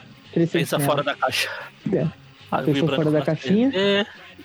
[0.52, 1.50] Pensa fora da caixa.
[1.94, 2.00] É.
[2.50, 3.72] Pensou Vibranium fora da caixinha.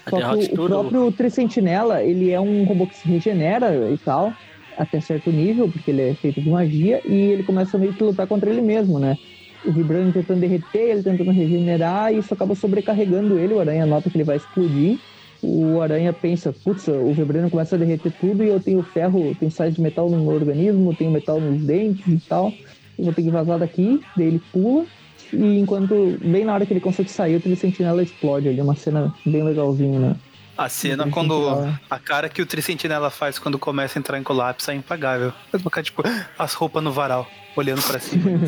[0.08, 0.66] Só que o, o tudo.
[0.68, 4.32] próprio Tricentinela, ele é um robô que se regenera e tal,
[4.78, 8.26] até certo nível, porque ele é feito de magia, e ele começa meio que lutar
[8.26, 9.16] contra ele mesmo, né?
[9.64, 14.08] O Vibranium tentando derreter, ele tentando regenerar, e isso acaba sobrecarregando ele, o Aranha nota
[14.08, 14.98] que ele vai explodir.
[15.42, 19.50] O Aranha pensa, putz, o Vibranium começa a derreter tudo e eu tenho ferro, tenho
[19.50, 22.52] sais de metal no meu organismo, tenho metal nos dentes e tal.
[22.98, 24.84] eu vou ter que vazar daqui, daí ele pula,
[25.32, 29.14] e enquanto, bem na hora que ele consegue sair, o Tricentinela explode ali, uma cena
[29.24, 30.16] bem legalzinha, né?
[30.58, 31.34] A cena quando.
[31.34, 31.80] Sentinela.
[31.88, 35.32] A cara que o Tricentinela faz quando começa a entrar em colapso é impagável.
[35.50, 36.02] Vai ficar, tipo,
[36.38, 37.26] as roupas no varal,
[37.56, 38.30] olhando pra cima.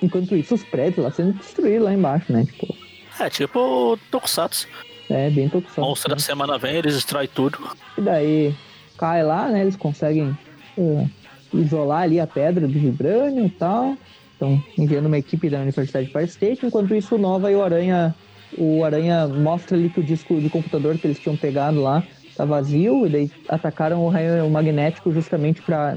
[0.00, 2.44] Enquanto isso, os prédios lá sendo destruídos lá embaixo, né?
[2.44, 2.72] Tipo,
[3.20, 4.68] É tipo Tokusatsu.
[5.10, 5.80] é bem tokusatsu.
[5.80, 7.58] Monstro da semana vem, eles destroem tudo.
[7.96, 8.54] E daí
[8.96, 9.62] cai lá, né?
[9.62, 10.36] Eles conseguem
[10.76, 11.06] é,
[11.52, 13.96] isolar ali a pedra do vibrânio e tal.
[14.32, 16.66] Estão enviando uma equipe da Universidade de Fire State.
[16.66, 18.14] Enquanto isso, o Nova e o Aranha.
[18.56, 22.02] O Aranha mostra ali que o disco de computador que eles tinham pegado lá
[22.36, 23.06] tá vazio.
[23.06, 25.96] E daí atacaram o raio magnético justamente para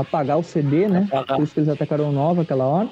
[0.00, 1.06] apagar o CD, né?
[1.08, 1.36] Apagar.
[1.36, 2.88] Por isso que eles atacaram o Nova aquela hora.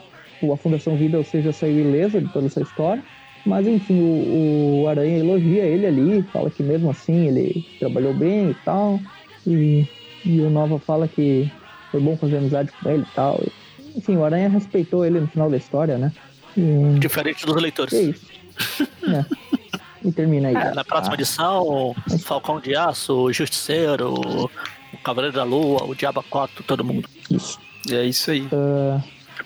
[0.53, 3.03] A Fundação Vida, ou seja, saiu ilesa de toda essa história.
[3.47, 8.51] Mas enfim, o, o Aranha elogia ele ali, fala que mesmo assim ele trabalhou bem
[8.51, 9.01] e tal.
[9.47, 9.86] E,
[10.24, 11.51] e o Nova fala que
[11.93, 13.40] foi bom fazer amizade com ele e tal.
[13.94, 16.12] Enfim, o Aranha respeitou ele no final da história, né?
[16.56, 17.94] E, Diferente dos leitores.
[17.94, 18.27] é isso.
[19.06, 19.24] É.
[20.05, 20.56] E termina aí.
[20.56, 24.51] É, na próxima Ah, edição, o Falcão de Aço, o Justiceiro, o
[25.05, 27.09] Cavaleiro da Lua, o Diabo 4, todo mundo.
[27.31, 27.59] isso.
[27.89, 28.48] E é isso aí.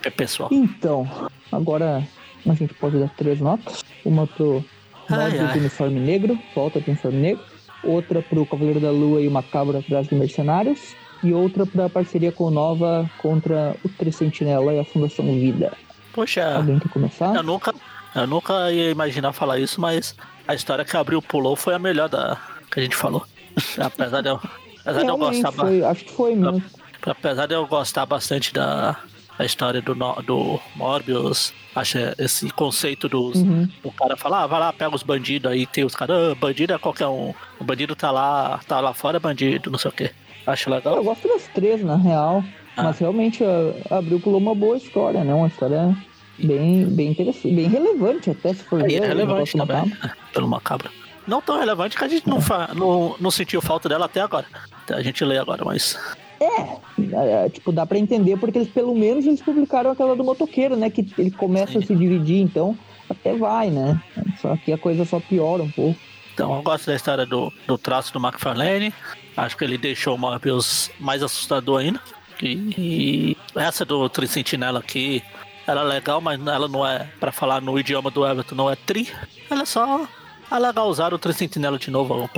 [0.02, 0.48] É pessoal.
[0.50, 1.06] Então,
[1.52, 2.02] agora
[2.46, 3.82] a gente pode dar três notas.
[4.04, 4.64] Uma pro
[5.08, 5.30] ai.
[5.52, 7.42] do uniforme negro, volta do uniforme negro.
[7.82, 10.94] Outra pro Cavaleiro da Lua e o Macabro atrás de Mercenários.
[11.22, 15.72] E outra pra parceria com o Nova contra o Tricentinela e a Fundação Vida.
[16.12, 17.34] Poxa, Alguém quer começar?
[17.36, 17.74] eu nunca,
[18.14, 20.14] eu nunca ia imaginar falar isso, mas
[20.48, 22.38] a história que abriu pulou foi a melhor da
[22.70, 23.24] que a gente falou.
[23.78, 24.36] apesar de eu,
[24.80, 26.62] apesar de eu Realmente, gostar, foi, acho que foi mesmo.
[27.06, 28.96] apesar de eu gostar bastante da,
[29.40, 33.66] da história do, do Morbius, acho esse conceito dos Uhum.
[33.82, 36.74] O cara fala, ah, vai lá, pega os bandidos aí, tem os caras, ah, bandido
[36.74, 37.32] é qualquer um.
[37.58, 40.10] O bandido tá lá, tá lá fora, é bandido, não sei o quê.
[40.46, 41.02] Acho Eu legal.
[41.02, 42.44] gosto das três, na real.
[42.76, 42.82] Ah.
[42.82, 45.32] Mas realmente a- abriu pulou uma boa história, né?
[45.32, 45.96] Uma história
[46.38, 49.00] bem, bem interessante, bem relevante até se for É ver.
[49.00, 50.16] o relevante também, macabro.
[50.34, 50.90] pelo macabro.
[51.26, 54.46] Não tão relevante que a gente não, fa não, não sentiu falta dela até agora.
[54.90, 55.98] A gente lê agora, mas.
[56.40, 60.88] É, tipo, dá pra entender porque eles, pelo menos, eles publicaram aquela do motoqueiro, né?
[60.88, 62.76] Que ele começa a se dividir, então
[63.10, 64.00] até vai, né?
[64.40, 65.98] Só que a coisa só piora um pouco.
[66.32, 68.94] Então, eu gosto da história do, do traço do McFarlane.
[69.36, 72.00] Acho que ele deixou o Morbius mais assustador ainda.
[72.42, 75.22] E, e essa do Tricentinela aqui,
[75.66, 78.76] ela é legal, mas ela não é, pra falar no idioma do Everton, não é
[78.76, 79.08] tri.
[79.50, 80.08] Ela é só.
[80.50, 82.30] É legal usar o Tricentinela de novo.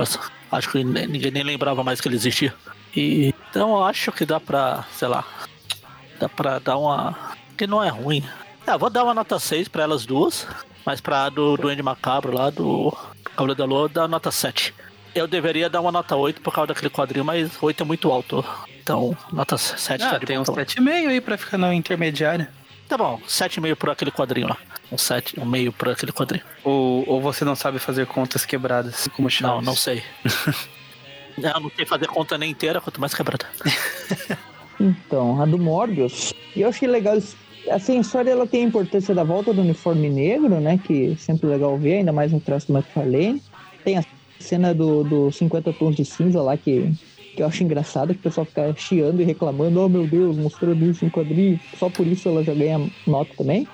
[0.51, 2.53] Acho que ninguém nem lembrava mais que ele existia.
[2.95, 5.23] E, então eu acho que dá pra, sei lá,
[6.19, 7.15] dá pra dar uma.
[7.55, 8.23] que não é ruim.
[8.65, 10.47] Eu vou dar uma nota 6 pra elas duas,
[10.83, 12.91] mas pra do Duende Macabro lá, do
[13.35, 14.73] Cavaleiro da Lua, dar nota 7.
[15.13, 18.43] Eu deveria dar uma nota 8 por causa daquele quadrinho, mas 8 é muito alto.
[18.81, 20.65] Então, nota 7 tá Ah, de tem bom uns tamanho.
[20.65, 22.49] 7,5 aí pra ficar na intermediária.
[22.89, 24.57] Tá bom, 7,5 por aquele quadrinho lá.
[24.91, 26.43] Um 7, um meio por aquele quadrinho.
[26.63, 29.55] Ou, ou você não sabe fazer contas quebradas, como Chaves.
[29.55, 30.03] Não, não sei.
[31.37, 33.45] eu não sei fazer conta nem inteira, quanto mais quebrada.
[34.79, 37.17] Então, a do Morbius, e eu achei legal.
[37.71, 40.79] Assim, a história ela tem a importância da volta do uniforme negro, né?
[40.83, 43.41] Que é sempre legal ver, ainda mais no traço do McFarlane.
[43.85, 44.03] Tem a
[44.39, 46.91] cena do, do 50 tons de cinza lá que,
[47.35, 50.83] que eu acho engraçado, que o pessoal fica chiando e reclamando, oh meu Deus, mostrando
[50.83, 51.59] isso em quadrinho.
[51.77, 53.65] Só por isso ela já ganha nota também.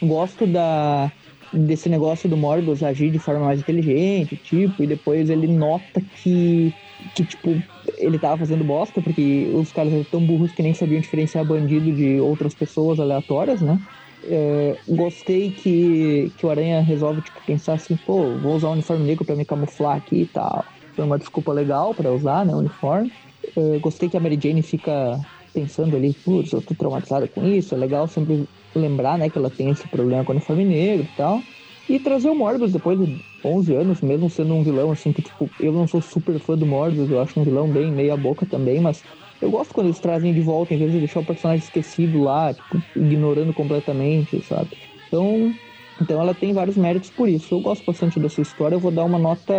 [0.00, 1.10] Gosto da
[1.52, 6.74] desse negócio do Morbius agir de forma mais inteligente, tipo, e depois ele nota que,
[7.14, 7.62] que tipo,
[7.98, 11.92] ele tava fazendo bosta, porque os caras eram tão burros que nem sabiam diferenciar bandido
[11.92, 13.78] de outras pessoas aleatórias, né?
[14.24, 19.04] É, gostei que, que o Aranha resolve tipo, pensar assim, pô, vou usar o uniforme
[19.04, 20.72] negro pra me camuflar aqui e tal.
[20.94, 23.10] Foi uma desculpa legal pra usar, né, o uniforme.
[23.56, 27.74] É, gostei que a Mary Jane fica pensando ali, putz, eu tô traumatizada com isso,
[27.74, 31.16] é legal sempre lembrar, né, que ela tem esse problema com o uniforme negro e
[31.16, 31.42] tal.
[31.88, 33.06] E trazer o Morbius depois de
[33.44, 36.64] 11 anos, mesmo sendo um vilão, assim, que, tipo, eu não sou super fã do
[36.64, 39.02] Morbius, eu acho um vilão bem meia boca também, mas
[39.40, 42.54] eu gosto quando eles trazem de volta, em vez de deixar o personagem esquecido lá,
[42.54, 44.70] tipo, ignorando completamente, sabe?
[45.08, 45.52] Então,
[46.00, 47.52] então ela tem vários méritos por isso.
[47.52, 49.54] Eu gosto bastante dessa história, eu vou dar uma nota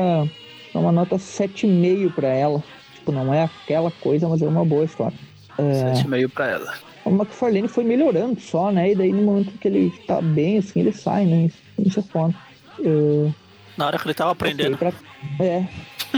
[0.74, 2.64] uma nota 7,5 pra ela.
[2.96, 5.18] Tipo, não é aquela coisa, mas é uma boa história.
[5.58, 6.74] É, 7,5 pra ela.
[7.06, 8.92] O McFarlane foi melhorando só, né?
[8.92, 11.50] E daí no momento que ele tá bem, assim, ele sai, né?
[11.80, 12.34] Isso, é foda.
[12.80, 13.32] É,
[13.78, 14.78] Na hora que ele tava aprendendo.
[14.78, 14.94] pra-
[15.40, 15.66] É.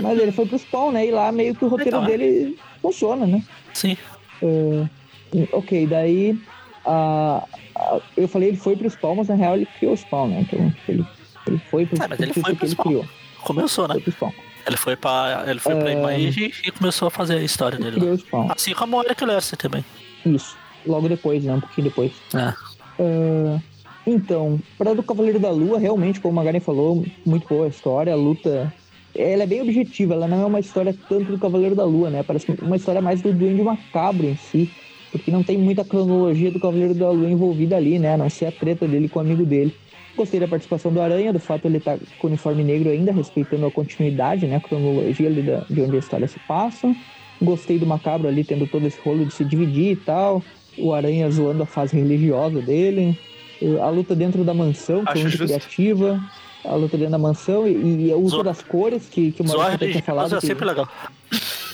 [0.02, 1.07] Mas ele foi pro spawn, né?
[1.07, 2.07] E lá meio que o roteiro Então, é.
[2.18, 3.41] dele funciona, né?
[3.74, 3.95] Sim.
[4.44, 4.88] É,
[5.53, 6.38] ok, daí
[6.86, 7.44] a,
[7.76, 10.41] a- eu falei ele foi pro spawn, mas na real ele criou o spawn, né?
[10.41, 11.06] Então ele,
[11.48, 12.86] ele foi pro, É, mas ele foi pro ele spawn.
[12.88, 13.06] criou.
[13.41, 13.94] Começou, né?
[13.95, 14.32] Foi pro spawn.
[14.68, 16.20] Ele foi pra, ele foi pra É.
[16.20, 17.99] Image e começou a fazer a história dele lá.
[17.99, 18.48] Criou o Spawn.
[18.52, 19.86] Assim como o Eric Lester também.
[20.26, 20.57] Isso.
[20.86, 21.53] Logo depois, né?
[21.53, 22.22] Um pouquinho depois.
[22.34, 22.53] É.
[22.99, 23.60] Ah,
[24.06, 28.14] então, para do Cavaleiro da Lua, realmente, como a Magaren falou, muito boa a história,
[28.14, 28.72] a luta.
[29.16, 32.22] Ela é bem objetiva, ela não é uma história tanto do Cavaleiro da Lua, né?
[32.22, 34.70] Parece uma história mais do Duende Macabro em si,
[35.10, 38.14] porque não tem muita cronologia do Cavaleiro da Lua envolvida ali, né?
[38.14, 39.74] A não ser a treta dele com o amigo dele.
[40.16, 43.12] Gostei da participação do Aranha, do fato de ele estar com o uniforme negro ainda,
[43.12, 44.57] respeitando a continuidade, né?
[44.57, 46.94] A cronologia ali da- de onde a história se passa.
[47.41, 50.45] Gostei do Macabro ali tendo todo esse rolo de se dividir e tal.
[50.77, 53.18] O Aranha zoando a fase religiosa dele.
[53.81, 55.45] A luta dentro da mansão, que foi Acho muito justo.
[55.53, 56.22] criativa.
[56.65, 59.45] A luta dentro da mansão e, e o uso Zoar- das cores, que, que o
[59.47, 60.30] Maurício tinha falado.
[60.31, 60.88] religioso é que- sempre legal.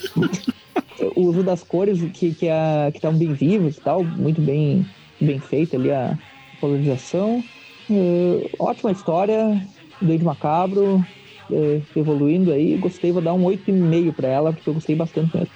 [1.15, 4.85] o uso das cores que que a, que estavam bem vivos e tal, muito bem
[5.19, 6.17] bem feita ali a
[6.59, 7.43] polarização.
[7.89, 9.65] Eh, ótima história,
[10.01, 11.03] Doide Macabro,
[11.51, 12.75] eh, evoluindo aí.
[12.77, 15.51] Gostei, vou dar um 8,5 pra ela, porque eu gostei bastante mesmo.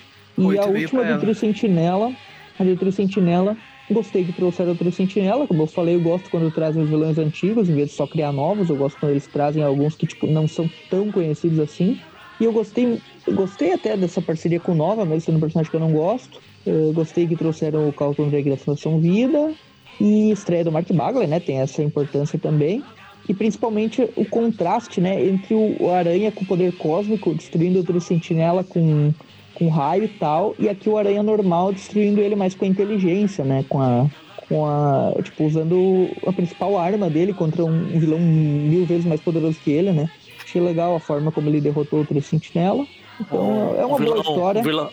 [0.53, 1.19] E a 8,5 última do.
[1.19, 2.11] Trio Sentinela,
[2.57, 3.57] a do Trio Sentinela,
[3.91, 7.17] gostei que trouxeram o Trio Sentinela, como eu falei, eu gosto quando trazem os vilões
[7.17, 10.27] antigos, em vez de só criar novos, eu gosto quando eles trazem alguns que tipo,
[10.27, 11.97] não são tão conhecidos assim.
[12.39, 12.99] E eu gostei,
[13.33, 16.41] gostei até dessa parceria com o Nova, mesmo sendo um personagem que eu não gosto.
[16.65, 19.53] Eu gostei que trouxeram o Carlton Drake da Fundação Vida.
[19.99, 21.39] E estreia do Mark Bagley, né?
[21.39, 22.83] Tem essa importância também.
[23.29, 25.25] E principalmente o contraste, né?
[25.25, 29.13] Entre o o Aranha com poder cósmico, destruindo o Sentinela com,
[29.55, 30.53] com raio e tal.
[30.59, 33.65] E aqui o Aranha normal, destruindo ele mais com a inteligência, né?
[33.67, 34.07] Com a...
[34.47, 39.57] Com a, tipo, usando a principal arma dele contra um vilão mil vezes mais poderoso
[39.63, 40.07] que ele, né?
[40.43, 42.85] Achei legal a forma como ele derrotou o Trio Sentinela.
[43.19, 44.61] Então, é uma um vilão, boa história.
[44.61, 44.89] Um vilão,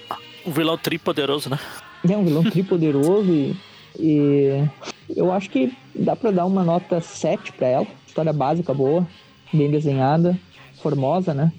[0.47, 1.59] um vilão tripoderoso, né?
[2.09, 3.55] É um vilão tripoderoso e,
[3.99, 4.65] e
[5.15, 7.87] eu acho que dá pra dar uma nota 7 pra ela.
[8.07, 9.07] História básica, boa,
[9.53, 10.35] bem desenhada,
[10.83, 11.53] formosa, né?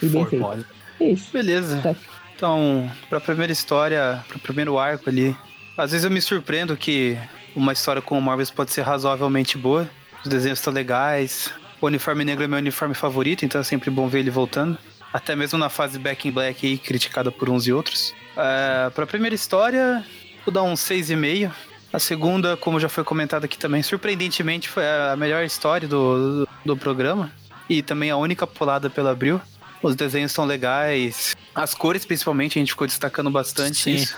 [0.00, 0.46] E bem feita.
[0.46, 0.66] Formosa.
[1.00, 1.32] É isso.
[1.32, 1.82] Beleza.
[1.82, 2.00] Sete.
[2.36, 5.34] Então, pra primeira história, pro primeiro arco ali,
[5.74, 7.18] às vezes eu me surpreendo que
[7.54, 9.88] uma história com o Marvel pode ser razoavelmente boa.
[10.22, 11.50] Os desenhos estão legais.
[11.80, 14.76] O uniforme negro é meu uniforme favorito, então é sempre bom ver ele voltando.
[15.12, 18.14] Até mesmo na fase Back in Black aí, criticada por uns e outros.
[18.36, 20.04] É, pra primeira história,
[20.44, 21.50] vou dar um 6,5.
[21.90, 26.48] A segunda, como já foi comentado aqui também, surpreendentemente foi a melhor história do, do,
[26.66, 27.32] do programa.
[27.68, 29.40] E também a única pulada pela Abril.
[29.82, 31.36] Os desenhos estão legais.
[31.54, 33.94] As cores, principalmente, a gente ficou destacando bastante Sim.
[33.94, 34.16] isso.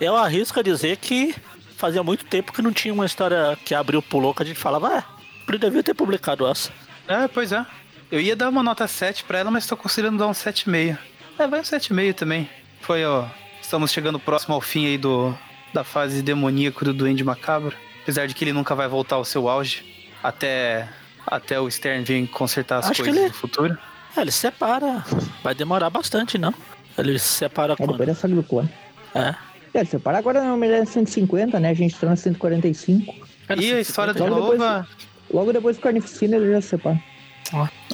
[0.00, 1.34] Eu arrisco a dizer que
[1.76, 4.98] fazia muito tempo que não tinha uma história que abriu pulou que a gente falava,
[4.98, 5.04] ah,
[5.48, 6.70] ele devia ter publicado essa.
[7.06, 7.64] É, pois é.
[8.10, 10.96] Eu ia dar uma nota 7 pra ela, mas tô considerando dar um 7,5.
[11.38, 12.48] É, vai um 7,5 também.
[12.80, 13.26] Foi, ó.
[13.60, 15.36] Estamos chegando próximo ao fim aí do,
[15.74, 17.76] da fase demoníaco do Duende Macabro.
[18.02, 19.84] Apesar de que ele nunca vai voltar ao seu auge.
[20.22, 20.88] Até,
[21.26, 23.76] até o Stern vir consertar as Acho coisas ele- no futuro.
[24.16, 25.04] É, ele separa.
[25.42, 26.54] Vai demorar bastante, não?
[26.96, 27.96] Ele se separa É quando?
[27.96, 28.68] depois saga do clone.
[29.14, 29.34] É.
[29.74, 31.70] É, se separar agora não é 150, né?
[31.70, 33.14] A gente tá na 145.
[33.58, 34.88] E a história do Logo depois- Nova.
[35.32, 37.00] Logo depois do Carnificina ele já se separa.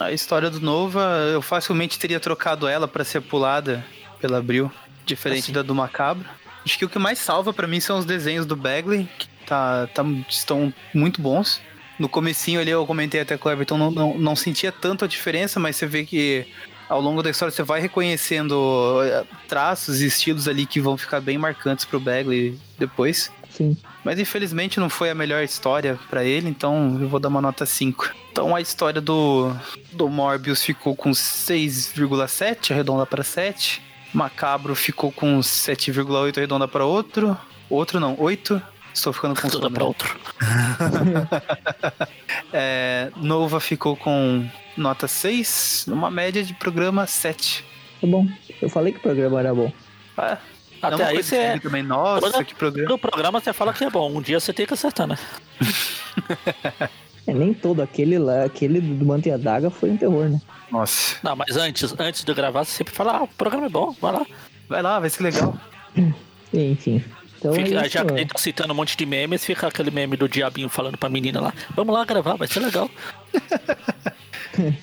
[0.01, 1.01] A história do Nova,
[1.33, 3.85] eu facilmente teria trocado ela pra ser pulada
[4.21, 4.71] pela Abril,
[5.05, 5.53] diferente Assim.
[5.53, 6.25] da do Macabro.
[6.65, 9.89] Acho que o que mais salva pra mim são os desenhos do Bagley, que tá,
[9.89, 11.61] tá- estão muito bons.
[11.99, 15.09] No comecinho ali eu comentei até com o Everton, não, não, não sentia tanto a
[15.09, 16.47] diferença, mas você vê que
[16.89, 21.21] ao longo da história você vai reconhecendo eh, traços e estilos ali que vão ficar
[21.21, 23.31] bem marcantes pro Bagley depois.
[23.51, 23.77] Sim.
[24.05, 27.65] Mas infelizmente não foi a melhor história pra ele, então eu vou dar uma nota
[27.65, 28.11] 5.
[28.31, 29.53] Então a história do,
[29.93, 33.83] do Morbius ficou com 6,7, arredonda para 7.
[34.13, 37.37] Macabro ficou com 7,8, arredonda para outro.
[37.71, 38.61] Outro não, 8.
[38.95, 39.71] Estou ficando com Tudo sono.
[39.75, 40.17] pra outro.
[42.53, 44.47] É, Nova ficou com
[44.77, 47.65] nota 6, uma média de programa 7.
[48.01, 48.27] Tá bom.
[48.61, 49.73] Eu falei que o programa era bom.
[50.19, 50.39] Ah,
[50.83, 51.59] é Até uma aí você é.
[51.59, 52.91] também, nossa, Toda- que programa.
[52.91, 54.13] No programa você fala que é bom.
[54.15, 55.19] Um dia você tem que acertar, né?
[57.25, 60.41] É, nem todo aquele lá, aquele do Manto e a Daga foi um terror, né?
[60.73, 63.95] Nossa, Não, mas antes, antes de gravar, você sempre fala, ah, o programa é bom,
[64.01, 64.27] vai lá.
[64.69, 65.57] vai lá, vai ser legal.
[66.53, 67.01] Enfim.
[67.43, 67.91] Então Fica, é isso.
[67.91, 71.41] já tá citando um monte de memes, fica aquele meme do diabinho falando pra menina
[71.41, 72.89] lá, vamos lá gravar, vai ser legal.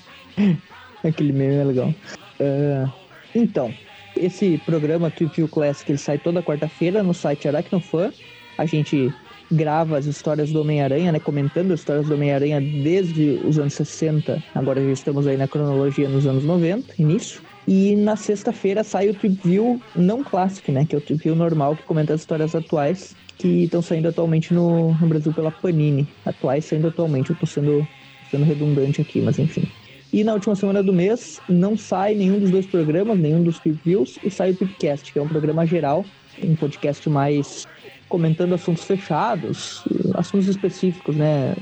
[1.02, 1.96] Aquele meme é legal.
[2.42, 2.92] Ah,
[3.34, 3.74] então,
[4.18, 8.12] esse programa Tweep View Classic ele sai toda quarta-feira no site Aracnofan.
[8.58, 9.14] A gente
[9.50, 11.20] grava as histórias do Homem-Aranha, né?
[11.20, 14.44] Comentando as histórias do Homem-Aranha desde os anos 60.
[14.54, 17.42] Agora já estamos aí na cronologia nos anos 90, início.
[17.72, 20.86] E na sexta-feira sai o Tweep View não Classic, né?
[20.86, 24.52] Que é o Tweep View normal que comenta as histórias atuais que estão saindo atualmente
[24.56, 26.08] no, no Brasil pela Panini.
[26.26, 27.88] Atuais saindo atualmente, eu tô sendo,
[28.32, 29.70] sendo redundante aqui, mas enfim.
[30.12, 34.18] E na última semana do mês não sai nenhum dos dois programas, nenhum dos reviews,
[34.24, 36.04] e sai o Pipcast, que é um programa geral,
[36.44, 37.68] um podcast mais
[38.10, 39.84] comentando assuntos fechados,
[40.16, 41.56] assuntos específicos, né?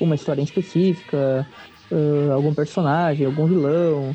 [0.00, 1.44] Uma história em específica,
[1.90, 4.14] uh, algum personagem, algum vilão,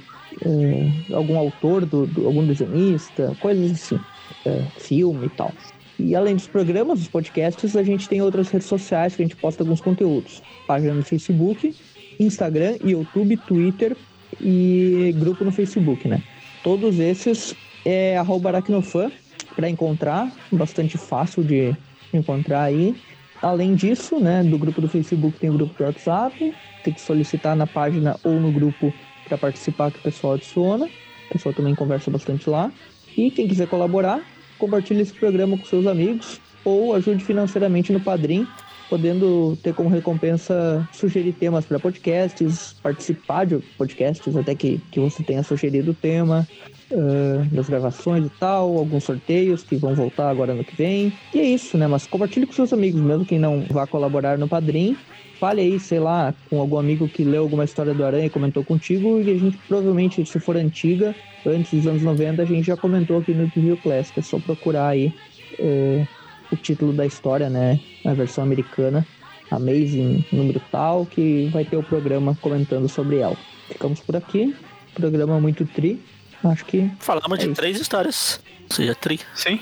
[1.14, 5.52] algum autor, do, do, algum desenhista, coisas assim, uh, filme e tal.
[6.00, 9.36] E além dos programas, dos podcasts, a gente tem outras redes sociais que a gente
[9.36, 10.44] posta alguns conteúdos.
[10.68, 11.76] Página no Facebook,
[12.20, 13.98] Instagram, YouTube, Twitter
[14.40, 16.22] e grupo no Facebook, né?
[16.64, 17.56] Todos esses
[17.86, 19.12] é arroba aracnofan
[19.56, 21.76] para encontrar, bastante fácil de
[22.14, 22.96] encontrar aí.
[23.42, 26.54] Além disso, né, do grupo do Facebook tem o grupo do WhatsApp,
[26.84, 28.94] tem que solicitar na página ou no grupo
[29.28, 30.86] para participar que o pessoal adiciona.
[30.86, 32.72] O pessoal também conversa bastante lá.
[33.16, 34.22] E quem quiser colaborar,
[34.58, 38.48] compartilhe esse programa com seus amigos ou ajude financeiramente no Padrim,
[38.90, 45.24] podendo ter como recompensa sugerir temas para podcasts, participar de podcasts até que, que você
[45.24, 46.48] tenha sugerido o tema,
[46.92, 51.14] uh, das gravações e tal, alguns sorteios que vão voltar agora no que vem.
[51.34, 51.88] E é isso, né?
[51.88, 54.96] Mas compartilhe com seus amigos, mesmo quem não vá colaborar no Padrim.
[55.40, 58.64] Fale aí, sei lá, com algum amigo que leu alguma história do Aranha e comentou
[58.64, 61.14] contigo, e a gente provavelmente, se for antiga,
[61.46, 64.20] antes dos anos 90, a gente já comentou aqui no Review Classic.
[64.20, 65.14] É só procurar aí
[65.60, 66.08] uh,
[66.52, 67.80] o título da história, né?
[68.06, 69.06] A versão americana,
[69.52, 73.38] Amazing número tal, que vai ter o programa comentando sobre ela.
[73.70, 74.56] Ficamos por aqui.
[74.94, 76.02] Programa muito tri.
[76.44, 76.90] Acho que.
[77.00, 77.56] Falamos é de isso.
[77.56, 78.40] três histórias.
[78.70, 79.20] Ou seja, tri.
[79.34, 79.60] Sim.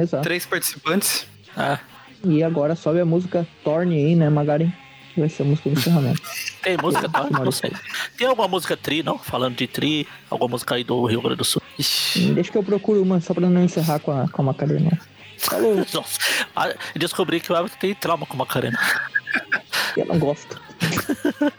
[0.00, 0.22] Exato.
[0.22, 1.26] Três participantes.
[1.56, 1.78] Ah,
[2.24, 4.72] E agora sobe a música Torne aí, né, Magari?
[5.14, 6.20] Que vai ser a música do encerramento.
[6.62, 7.28] tem música, tá?
[7.30, 7.72] Não sei.
[8.16, 9.18] Tem alguma música tri, não?
[9.18, 11.62] Falando de tri, alguma música aí do Rio Grande do Sul.
[11.78, 12.32] Ixi.
[12.32, 14.98] Deixa que eu procuro uma só pra não encerrar com a, com a Macarena.
[15.38, 16.18] Falou, Nossa,
[16.54, 18.78] ah, descobri que o Everton tem trauma com Macarena.
[19.96, 20.60] eu não gosto.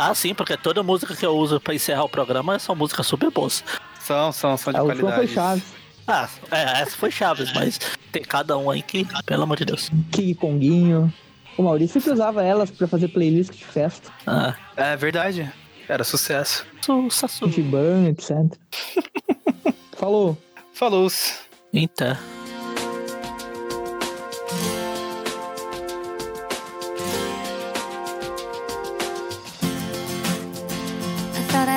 [0.00, 3.32] Ah, sim, porque toda música que eu uso pra encerrar o programa são músicas super
[3.32, 3.64] boas.
[3.98, 5.32] São, são, são de A foi qualidade.
[5.34, 5.64] Chaves.
[6.06, 7.80] Ah, é, essa foi Chaves, mas
[8.12, 9.90] tem cada um aí que, pelo amor de Deus.
[10.12, 11.12] King Konguinho.
[11.56, 14.12] O Maurício que usava elas pra fazer playlist de festa.
[14.24, 15.52] Ah, É verdade.
[15.88, 16.64] Era sucesso.
[16.80, 17.50] sucesso.
[17.50, 18.30] Giban, etc.
[19.98, 20.38] Falou.
[20.72, 21.10] Falou.
[21.72, 22.16] Então.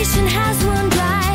[0.00, 1.29] nation has one drive.